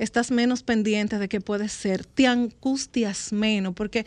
estás 0.00 0.32
menos 0.32 0.64
pendiente 0.64 1.18
de 1.18 1.28
qué 1.28 1.40
puede 1.40 1.68
ser, 1.68 2.04
te 2.04 2.26
angustias 2.26 3.32
menos, 3.32 3.74
porque 3.74 4.04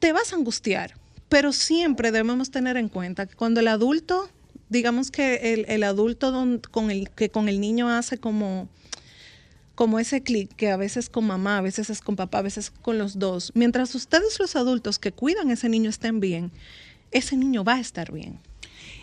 te 0.00 0.12
vas 0.12 0.32
a 0.32 0.36
angustiar, 0.36 0.94
pero 1.28 1.52
siempre 1.52 2.10
debemos 2.10 2.50
tener 2.50 2.76
en 2.76 2.88
cuenta 2.88 3.26
que 3.26 3.36
cuando 3.36 3.60
el 3.60 3.68
adulto, 3.68 4.28
digamos 4.68 5.10
que 5.12 5.54
el, 5.54 5.64
el 5.68 5.84
adulto 5.84 6.32
don- 6.32 6.60
con 6.70 6.90
el, 6.90 7.08
que 7.10 7.28
con 7.28 7.48
el 7.48 7.60
niño 7.60 7.88
hace 7.88 8.18
como, 8.18 8.68
como 9.74 9.98
ese 9.98 10.22
clic, 10.22 10.54
que 10.54 10.70
a 10.70 10.76
veces 10.76 11.08
con 11.08 11.26
mamá, 11.26 11.58
a 11.58 11.60
veces 11.60 11.90
es 11.90 12.00
con 12.00 12.16
papá, 12.16 12.38
a 12.38 12.42
veces 12.42 12.70
con 12.70 12.98
los 12.98 13.18
dos, 13.18 13.52
mientras 13.54 13.94
ustedes 13.94 14.38
los 14.38 14.56
adultos 14.56 14.98
que 14.98 15.12
cuidan 15.12 15.50
a 15.50 15.54
ese 15.54 15.68
niño 15.68 15.90
estén 15.90 16.20
bien, 16.20 16.52
ese 17.10 17.36
niño 17.36 17.64
va 17.64 17.74
a 17.74 17.80
estar 17.80 18.12
bien. 18.12 18.38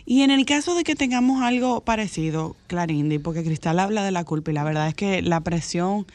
Y 0.06 0.24
en 0.24 0.32
el 0.32 0.46
caso 0.46 0.76
de 0.76 0.84
que 0.84 0.96
tengamos 0.96 1.42
algo 1.42 1.82
parecido, 1.82 2.56
Clarindi, 2.68 3.20
porque 3.20 3.44
Cristal 3.44 3.80
habla 3.80 4.04
de 4.04 4.12
la 4.12 4.24
culpa 4.24 4.52
y 4.52 4.54
la 4.54 4.64
verdad 4.64 4.88
es 4.88 4.96
que 4.96 5.22
la 5.22 5.42
presión 5.42 6.08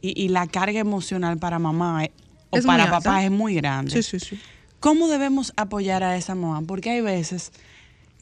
y, 0.00 0.20
y 0.22 0.28
la 0.28 0.46
carga 0.46 0.80
emocional 0.80 1.38
para 1.38 1.58
mamá 1.58 2.04
eh, 2.04 2.12
o 2.50 2.58
Es 2.58 2.66
para 2.66 2.90
papá 2.90 3.24
es 3.24 3.30
muy 3.30 3.54
grande. 3.54 3.90
Sí, 3.90 4.02
sí, 4.02 4.20
sí. 4.20 4.38
¿Cómo 4.80 5.08
debemos 5.08 5.52
apoyar 5.56 6.02
a 6.02 6.16
esa 6.16 6.34
mamá? 6.34 6.62
Porque 6.66 6.90
hay 6.90 7.00
veces 7.00 7.52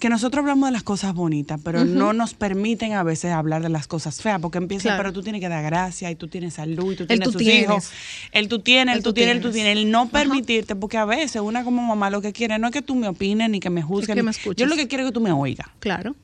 que 0.02 0.08
nosotros 0.08 0.40
hablamos 0.42 0.66
de 0.68 0.72
las 0.72 0.82
cosas 0.82 1.14
bonitas, 1.14 1.60
pero 1.62 1.84
no 1.84 2.12
nos 2.12 2.34
permiten 2.34 2.92
a 2.94 3.04
veces 3.04 3.30
hablar 3.32 3.62
de 3.62 3.68
las 3.68 3.86
cosas 3.86 4.20
feas, 4.20 4.40
porque 4.40 4.58
empiezan, 4.58 4.90
Claro. 4.90 4.98
pero 5.04 5.12
tú 5.12 5.22
tienes 5.22 5.40
que 5.40 5.48
dar 5.48 5.62
gracia 5.62 6.10
y 6.10 6.16
tú 6.16 6.26
tienes 6.26 6.54
salud 6.54 6.92
y 6.92 6.96
tú 6.96 7.06
tienes 7.06 7.24
tú 7.24 7.30
tus 7.30 7.40
tienes. 7.40 7.62
hijos. 7.62 7.90
El 8.32 8.48
tú 8.48 8.58
tienes, 8.58 8.94
el, 8.94 8.98
El 8.98 9.02
tú 9.04 9.10
tú 9.10 9.14
tienes, 9.14 9.36
el 9.36 9.42
tú 9.42 9.52
tienes. 9.52 9.76
El 9.76 9.90
no 9.92 10.08
permitirte, 10.08 10.74
porque 10.74 10.98
a 10.98 11.04
veces 11.04 11.40
una 11.40 11.62
como 11.62 11.82
mamá 11.82 12.10
lo 12.10 12.20
que 12.20 12.32
quiere 12.32 12.58
no 12.58 12.66
es 12.66 12.72
que 12.72 12.82
tú 12.82 12.96
me 12.96 13.06
opines 13.06 13.48
ni 13.48 13.60
que 13.60 13.70
me 13.70 13.80
juzgues. 13.80 14.08
que 14.08 14.14
ni- 14.16 14.22
me 14.22 14.32
escuches. 14.32 14.56
Yo 14.56 14.66
lo 14.66 14.74
que 14.74 14.88
quiero 14.88 15.04
es 15.04 15.10
que 15.10 15.14
tú 15.14 15.20
me 15.20 15.30
oigas. 15.30 15.68
Claro. 15.78 16.16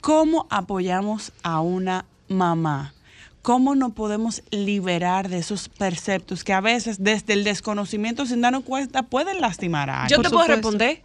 ¿Cómo 0.00 0.46
apoyamos 0.50 1.32
a 1.44 1.60
una 1.60 2.06
mamá? 2.28 2.92
¿Cómo 3.42 3.76
nos 3.76 3.92
podemos 3.92 4.42
liberar 4.50 5.28
de 5.28 5.38
esos 5.38 5.68
perceptos 5.68 6.42
que 6.42 6.52
a 6.52 6.60
veces 6.60 6.96
desde 7.04 7.34
el 7.34 7.44
desconocimiento 7.44 8.26
sin 8.26 8.40
darnos 8.40 8.64
cuenta 8.64 9.04
pueden 9.04 9.40
lastimar 9.40 9.90
a 9.90 10.02
alguien? 10.02 10.18
Yo 10.20 10.22
te 10.28 10.30
puedo 10.30 10.48
responder 10.48 11.02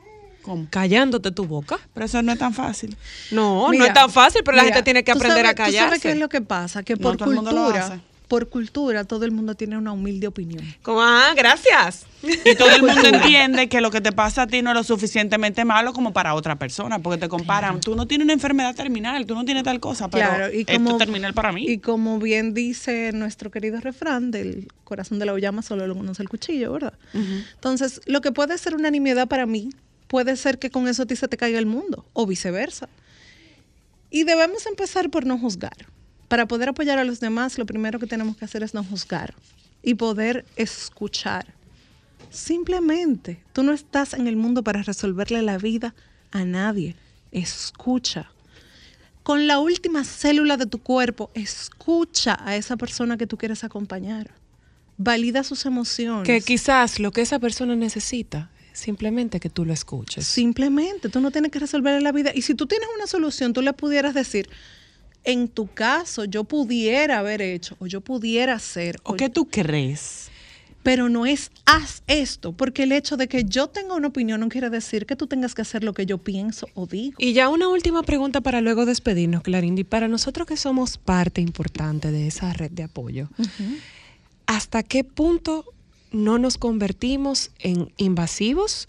callándote 0.69 1.31
tu 1.31 1.45
boca. 1.45 1.79
Pero 1.93 2.05
eso 2.05 2.21
no 2.21 2.31
es 2.31 2.39
tan 2.39 2.53
fácil. 2.53 2.95
No, 3.31 3.71
no 3.71 3.85
es 3.85 3.93
tan 3.93 4.09
fácil, 4.09 4.41
pero 4.43 4.57
la 4.57 4.63
gente 4.63 4.83
tiene 4.83 5.03
que 5.03 5.11
aprender 5.11 5.45
sabes- 5.45 5.51
a 5.51 5.55
callarse. 5.55 5.77
¿Tú 5.79 5.85
sabes 5.89 6.01
qué 6.01 6.11
es 6.11 6.17
lo 6.17 6.29
que 6.29 6.41
pasa? 6.41 6.83
Que 6.83 6.95
No 6.95 7.01
por 7.01 7.17
todo 7.17 7.29
el 7.29 7.35
mundo 7.35 7.51
lo 7.51 7.65
hace. 7.67 7.79
cultura, 7.79 8.01
por 8.27 8.47
cultura, 8.49 9.03
todo 9.03 9.25
el 9.25 9.31
mundo 9.31 9.55
tiene 9.55 9.77
una 9.77 9.91
humilde 9.91 10.25
opinión. 10.27 10.63
Como, 10.83 11.01
ah, 11.01 11.33
gracias. 11.35 12.05
Y 12.23 12.55
todo 12.55 12.69
el 12.69 12.81
mundo 12.81 13.01
entiende 13.05 13.67
que 13.67 13.81
lo 13.81 13.91
que 13.91 13.99
te 13.99 14.13
pasa 14.13 14.43
a 14.43 14.47
ti 14.47 14.61
no 14.61 14.69
es 14.69 14.75
lo 14.77 14.83
suficientemente 14.85 15.65
malo 15.65 15.91
como 15.91 16.13
para 16.13 16.33
otra 16.33 16.55
persona, 16.57 16.99
porque 16.99 17.19
te 17.19 17.27
comparan. 17.27 17.81
Tú 17.81 17.93
no 17.93 18.07
tienes 18.07 18.23
una 18.23 18.31
enfermedad 18.33 18.73
terminal, 18.73 19.25
tú 19.25 19.35
no 19.35 19.43
tienes 19.43 19.63
tal 19.63 19.81
cosa, 19.81 20.07
pero 20.09 20.29
Claro, 20.29 20.53
y 20.53 20.61
esto 20.61 20.73
como, 20.73 20.91
es 20.91 20.97
terminal 20.99 21.33
para 21.33 21.51
mí. 21.51 21.65
Y 21.67 21.79
como 21.79 22.19
bien 22.19 22.53
dice 22.53 23.11
nuestro 23.13 23.51
querido 23.51 23.81
refrán 23.81 24.31
del 24.31 24.69
corazón 24.85 25.19
de 25.19 25.25
la 25.25 25.37
llama 25.37 25.61
solo 25.61 25.85
lo 25.87 25.95
conoce 25.97 26.21
el 26.23 26.29
cuchillo, 26.29 26.71
¿verdad? 26.71 26.93
Entonces, 27.13 27.99
lo 28.05 28.21
que 28.21 28.31
puede 28.31 28.57
ser 28.57 28.75
una 28.75 28.91
nimiedad 28.91 29.27
para 29.27 29.45
mí, 29.45 29.71
puede 30.11 30.35
ser 30.35 30.59
que 30.59 30.69
con 30.69 30.89
eso 30.89 31.03
a 31.03 31.05
ti 31.05 31.15
se 31.15 31.29
te 31.29 31.37
caiga 31.37 31.57
el 31.57 31.65
mundo, 31.65 32.05
o 32.11 32.27
viceversa. 32.27 32.89
Y 34.09 34.25
debemos 34.25 34.65
empezar 34.65 35.09
por 35.09 35.25
no 35.25 35.39
juzgar. 35.39 35.87
Para 36.27 36.49
poder 36.49 36.67
apoyar 36.67 36.99
a 36.99 37.05
los 37.05 37.21
demás, 37.21 37.57
lo 37.57 37.65
primero 37.65 37.97
que 37.97 38.07
tenemos 38.07 38.35
que 38.35 38.43
hacer 38.43 38.61
es 38.61 38.73
no 38.73 38.83
juzgar 38.83 39.33
y 39.81 39.93
poder 39.93 40.43
escuchar. 40.57 41.45
Simplemente, 42.29 43.41
tú 43.53 43.63
no 43.63 43.71
estás 43.71 44.13
en 44.13 44.27
el 44.27 44.35
mundo 44.35 44.65
para 44.65 44.83
resolverle 44.83 45.41
la 45.43 45.57
vida 45.57 45.95
a 46.31 46.43
nadie. 46.43 46.97
Escucha. 47.31 48.29
Con 49.23 49.47
la 49.47 49.59
última 49.59 50.03
célula 50.03 50.57
de 50.57 50.65
tu 50.65 50.79
cuerpo, 50.79 51.31
escucha 51.35 52.37
a 52.43 52.57
esa 52.57 52.75
persona 52.75 53.15
que 53.15 53.27
tú 53.27 53.37
quieres 53.37 53.63
acompañar. 53.63 54.31
Valida 54.97 55.45
sus 55.45 55.65
emociones. 55.65 56.25
Que 56.25 56.41
quizás 56.41 56.99
lo 56.99 57.13
que 57.13 57.21
esa 57.21 57.39
persona 57.39 57.77
necesita 57.77 58.49
es 58.49 58.60
simplemente 58.73 59.39
que 59.39 59.49
tú 59.49 59.65
lo 59.65 59.73
escuches. 59.73 60.25
Simplemente, 60.25 61.09
tú 61.09 61.19
no 61.19 61.31
tienes 61.31 61.51
que 61.51 61.59
resolverle 61.59 62.01
la 62.01 62.11
vida. 62.11 62.31
Y 62.33 62.41
si 62.41 62.55
tú 62.55 62.67
tienes 62.67 62.87
una 62.95 63.07
solución, 63.07 63.53
tú 63.53 63.61
le 63.61 63.73
pudieras 63.73 64.13
decir, 64.13 64.49
en 65.23 65.47
tu 65.47 65.67
caso, 65.67 66.25
yo 66.25 66.43
pudiera 66.43 67.19
haber 67.19 67.41
hecho, 67.41 67.75
o 67.79 67.87
yo 67.87 68.01
pudiera 68.01 68.53
hacer. 68.53 68.97
¿O 69.03 69.15
qué 69.15 69.29
tú 69.29 69.47
crees? 69.47 70.29
Pero 70.83 71.09
no 71.09 71.27
es 71.27 71.51
haz 71.65 72.01
esto, 72.07 72.53
porque 72.53 72.83
el 72.83 72.91
hecho 72.91 73.15
de 73.15 73.27
que 73.27 73.43
yo 73.43 73.67
tenga 73.67 73.93
una 73.93 74.07
opinión 74.07 74.39
no 74.39 74.49
quiere 74.49 74.71
decir 74.71 75.05
que 75.05 75.15
tú 75.15 75.27
tengas 75.27 75.53
que 75.53 75.61
hacer 75.61 75.83
lo 75.83 75.93
que 75.93 76.07
yo 76.07 76.17
pienso 76.17 76.67
o 76.73 76.87
digo. 76.87 77.17
Y 77.19 77.33
ya 77.33 77.49
una 77.49 77.67
última 77.67 78.01
pregunta 78.01 78.41
para 78.41 78.61
luego 78.61 78.87
despedirnos, 78.87 79.43
Clarindy. 79.43 79.83
Para 79.83 80.07
nosotros 80.07 80.47
que 80.47 80.57
somos 80.57 80.97
parte 80.97 81.39
importante 81.39 82.11
de 82.11 82.27
esa 82.27 82.51
red 82.53 82.71
de 82.71 82.83
apoyo, 82.83 83.29
¿hasta 84.47 84.81
qué 84.81 85.03
punto 85.03 85.65
no 86.11 86.37
nos 86.37 86.57
convertimos 86.57 87.51
en 87.59 87.91
invasivos? 87.97 88.87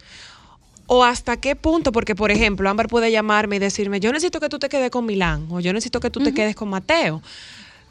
¿O 0.87 1.05
hasta 1.05 1.39
qué 1.39 1.57
punto? 1.57 1.93
Porque, 1.93 2.15
por 2.15 2.31
ejemplo, 2.31 2.69
Ámbar 2.69 2.89
puede 2.89 3.11
llamarme 3.11 3.57
y 3.57 3.59
decirme, 3.61 4.01
yo 4.01 4.13
necesito 4.13 4.41
que 4.41 4.49
tú 4.49 4.59
te 4.59 4.69
quedes 4.69 4.91
con 4.91 5.07
Milán 5.07 5.47
o 5.51 5.61
yo 5.61 5.73
necesito 5.73 6.01
que 6.01 6.11
tú 6.11 6.21
te 6.21 6.35
quedes 6.35 6.55
con 6.55 6.69
Mateo. 6.69 7.23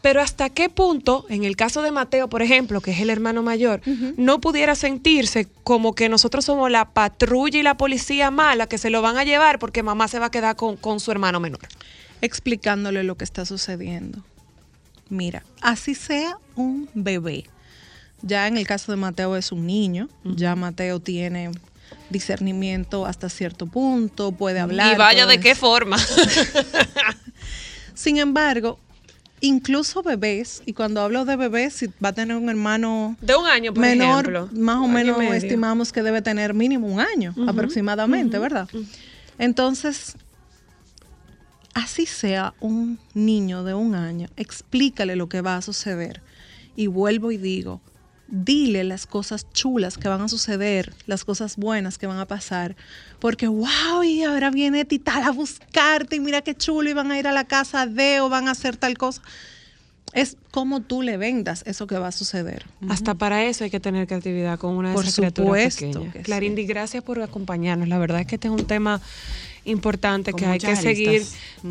Pero 0.01 0.21
hasta 0.21 0.49
qué 0.49 0.67
punto, 0.69 1.25
en 1.29 1.43
el 1.43 1.55
caso 1.55 1.83
de 1.83 1.91
Mateo, 1.91 2.27
por 2.27 2.41
ejemplo, 2.41 2.81
que 2.81 2.91
es 2.91 2.99
el 2.99 3.09
hermano 3.09 3.43
mayor, 3.43 3.81
no 4.17 4.41
pudiera 4.41 4.75
sentirse 4.75 5.47
como 5.63 5.93
que 5.93 6.09
nosotros 6.09 6.45
somos 6.45 6.71
la 6.71 6.85
patrulla 6.85 7.59
y 7.59 7.63
la 7.63 7.77
policía 7.77 8.31
mala 8.31 8.67
que 8.67 8.79
se 8.79 8.89
lo 8.89 9.01
van 9.01 9.17
a 9.17 9.23
llevar 9.23 9.59
porque 9.59 9.83
mamá 9.83 10.07
se 10.07 10.17
va 10.17 10.27
a 10.27 10.31
quedar 10.31 10.55
con, 10.55 10.75
con 10.75 10.99
su 10.99 11.11
hermano 11.11 11.39
menor. 11.39 11.61
Explicándole 12.21 13.03
lo 13.03 13.15
que 13.15 13.23
está 13.23 13.45
sucediendo. 13.45 14.23
Mira, 15.09 15.43
así 15.61 15.93
sea 15.93 16.37
un 16.55 16.89
bebé. 16.93 17.45
Ya 18.21 18.47
en 18.47 18.57
el 18.57 18.67
caso 18.67 18.91
de 18.91 18.97
Mateo 18.97 19.35
es 19.35 19.51
un 19.51 19.65
niño, 19.65 20.07
ya 20.23 20.55
Mateo 20.55 20.99
tiene 20.99 21.51
discernimiento 22.09 23.05
hasta 23.05 23.29
cierto 23.29 23.65
punto, 23.65 24.31
puede 24.31 24.59
hablar. 24.59 24.93
y 24.93 24.97
vaya 24.97 25.25
de 25.25 25.39
qué 25.39 25.55
forma. 25.55 25.97
Sin 27.93 28.17
embargo, 28.17 28.79
incluso 29.39 30.03
bebés, 30.03 30.61
y 30.65 30.73
cuando 30.73 31.01
hablo 31.01 31.25
de 31.25 31.35
bebés, 31.35 31.73
si 31.73 31.87
va 32.03 32.09
a 32.09 32.13
tener 32.13 32.37
un 32.37 32.49
hermano 32.49 33.15
De 33.21 33.35
un 33.35 33.47
año, 33.47 33.73
por 33.73 33.81
menor, 33.81 34.29
ejemplo. 34.29 34.49
más 34.53 34.77
o 34.77 34.87
menos 34.87 35.21
estimamos 35.33 35.91
que 35.91 36.03
debe 36.03 36.21
tener 36.21 36.53
mínimo 36.53 36.87
un 36.87 36.99
año 36.99 37.33
aproximadamente, 37.47 38.37
¿verdad? 38.39 38.67
Entonces, 39.37 40.15
así 41.73 42.05
sea 42.05 42.53
un 42.59 42.99
niño 43.13 43.63
de 43.63 43.73
un 43.73 43.95
año, 43.95 44.27
explícale 44.35 45.15
lo 45.15 45.27
que 45.29 45.41
va 45.41 45.57
a 45.57 45.61
suceder. 45.61 46.21
Y 46.75 46.87
vuelvo 46.87 47.31
y 47.31 47.37
digo, 47.37 47.81
dile 48.31 48.83
las 48.85 49.05
cosas 49.05 49.45
chulas 49.51 49.97
que 49.97 50.07
van 50.07 50.21
a 50.21 50.27
suceder, 50.29 50.93
las 51.05 51.25
cosas 51.25 51.57
buenas 51.57 51.97
que 51.97 52.07
van 52.07 52.17
a 52.17 52.25
pasar, 52.25 52.75
porque 53.19 53.47
wow, 53.47 54.03
y 54.03 54.23
ahora 54.23 54.49
viene 54.49 54.85
Tital 54.85 55.23
a 55.23 55.31
buscarte 55.31 56.15
y 56.15 56.19
mira 56.21 56.41
qué 56.41 56.55
chulo 56.55 56.89
y 56.89 56.93
van 56.93 57.11
a 57.11 57.19
ir 57.19 57.27
a 57.27 57.33
la 57.33 57.43
casa 57.43 57.85
de 57.85 58.21
o 58.21 58.29
van 58.29 58.47
a 58.47 58.51
hacer 58.51 58.77
tal 58.77 58.97
cosa. 58.97 59.21
Es 60.13 60.35
como 60.51 60.81
tú 60.81 61.01
le 61.03 61.15
vendas 61.17 61.63
eso 61.65 61.87
que 61.87 61.97
va 61.97 62.07
a 62.07 62.11
suceder. 62.11 62.65
Hasta 62.89 63.13
para 63.15 63.45
eso 63.45 63.63
hay 63.63 63.69
que 63.69 63.79
tener 63.79 64.07
creatividad 64.07 64.59
con 64.59 64.75
una 64.75 64.89
de 64.89 64.95
Por 64.95 65.03
esas 65.05 65.15
criaturas 65.15 65.75
pequeñas. 65.75 66.13
que 66.13 66.21
Clarindy, 66.21 66.65
gracias 66.65 67.01
por 67.03 67.21
acompañarnos. 67.21 67.87
La 67.87 67.97
verdad 67.97 68.19
es 68.21 68.27
que 68.27 68.35
este 68.35 68.47
es 68.49 68.53
un 68.53 68.65
tema 68.65 68.99
importante 69.63 70.31
Con 70.31 70.39
que 70.39 70.45
hay 70.47 70.59
que 70.59 70.75
seguir 70.75 71.23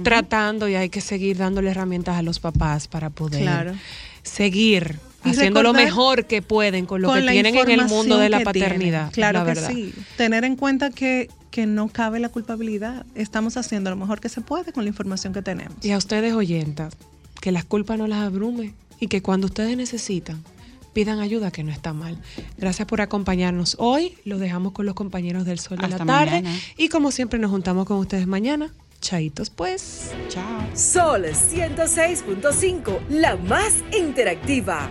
tratando 0.03 0.69
y 0.69 0.75
hay 0.75 0.89
que 0.89 1.01
seguir 1.03 1.37
dándole 1.37 1.71
herramientas 1.71 2.17
a 2.17 2.23
los 2.23 2.39
papás 2.39 2.87
para 2.89 3.11
poder 3.11 3.43
Claro. 3.43 3.75
seguir 4.23 4.99
Y 5.25 5.31
haciendo 5.31 5.63
lo 5.63 5.73
mejor 5.73 6.27
que 6.27 6.43
pueden 6.43 6.87
con 6.87 7.03
lo 7.03 7.09
con 7.09 7.21
que 7.21 7.31
tienen 7.31 7.55
en 7.57 7.71
el 7.71 7.87
mundo 7.87 8.19
de 8.19 8.29
la 8.29 8.41
paternidad. 8.41 9.11
tienen. 9.11 9.33
Claro 9.33 9.41
la 9.41 9.45
que 9.45 9.61
verdad. 9.61 9.71
sí. 9.71 9.93
Tener 10.17 10.45
en 10.45 10.57
cuenta 10.57 10.91
que, 10.91 11.29
que 11.51 11.67
no 11.67 11.89
cabe 11.89 12.21
la 12.21 12.29
culpabilidad. 12.31 13.05
Estamos 13.15 13.57
haciendo 13.57 13.91
lo 13.91 13.97
mejor 13.97 14.21
que 14.21 14.29
se 14.29 14.41
puede 14.41 14.73
con 14.73 14.85
la 14.85 14.89
información 14.89 15.33
que 15.33 15.43
tenemos. 15.43 15.75
Y 15.85 15.91
a 15.91 15.99
ustedes 15.99 16.33
oyentas, 16.33 16.95
que 17.41 17.53
las 17.53 17.65
culpas 17.65 17.99
no 17.99 18.07
las 18.07 18.21
abrume 18.21 18.73
y 18.99 19.09
que 19.09 19.23
cuando 19.23 19.47
ustedes 19.47 19.77
necesitan, 19.77 20.43
pidan 20.93 21.21
ayuda 21.21 21.51
que 21.51 21.63
no 21.65 21.71
está 21.71 21.93
mal. 21.93 22.19
Gracias 22.59 22.87
por 22.89 23.01
acompañarnos 23.01 23.77
hoy. 23.79 24.17
Los 24.25 24.41
dejamos 24.41 24.73
con 24.73 24.87
los 24.87 24.95
compañeros 24.95 25.45
del 25.45 25.59
Sol 25.59 25.79
de 25.79 25.85
Hasta 25.85 25.99
la 25.99 26.05
tarde. 26.07 26.43
mañana. 26.43 26.59
Y 26.77 26.89
como 26.89 27.11
siempre 27.11 27.39
nos 27.39 27.51
juntamos 27.51 27.87
con 27.87 27.99
ustedes 27.99 28.27
mañana. 28.27 28.73
Chaitos 29.01 29.49
pues. 29.49 30.11
Chao. 30.29 30.61
Sol 30.75 31.25
106.5, 31.25 32.99
la 33.09 33.37
más 33.37 33.73
interactiva. 33.99 34.91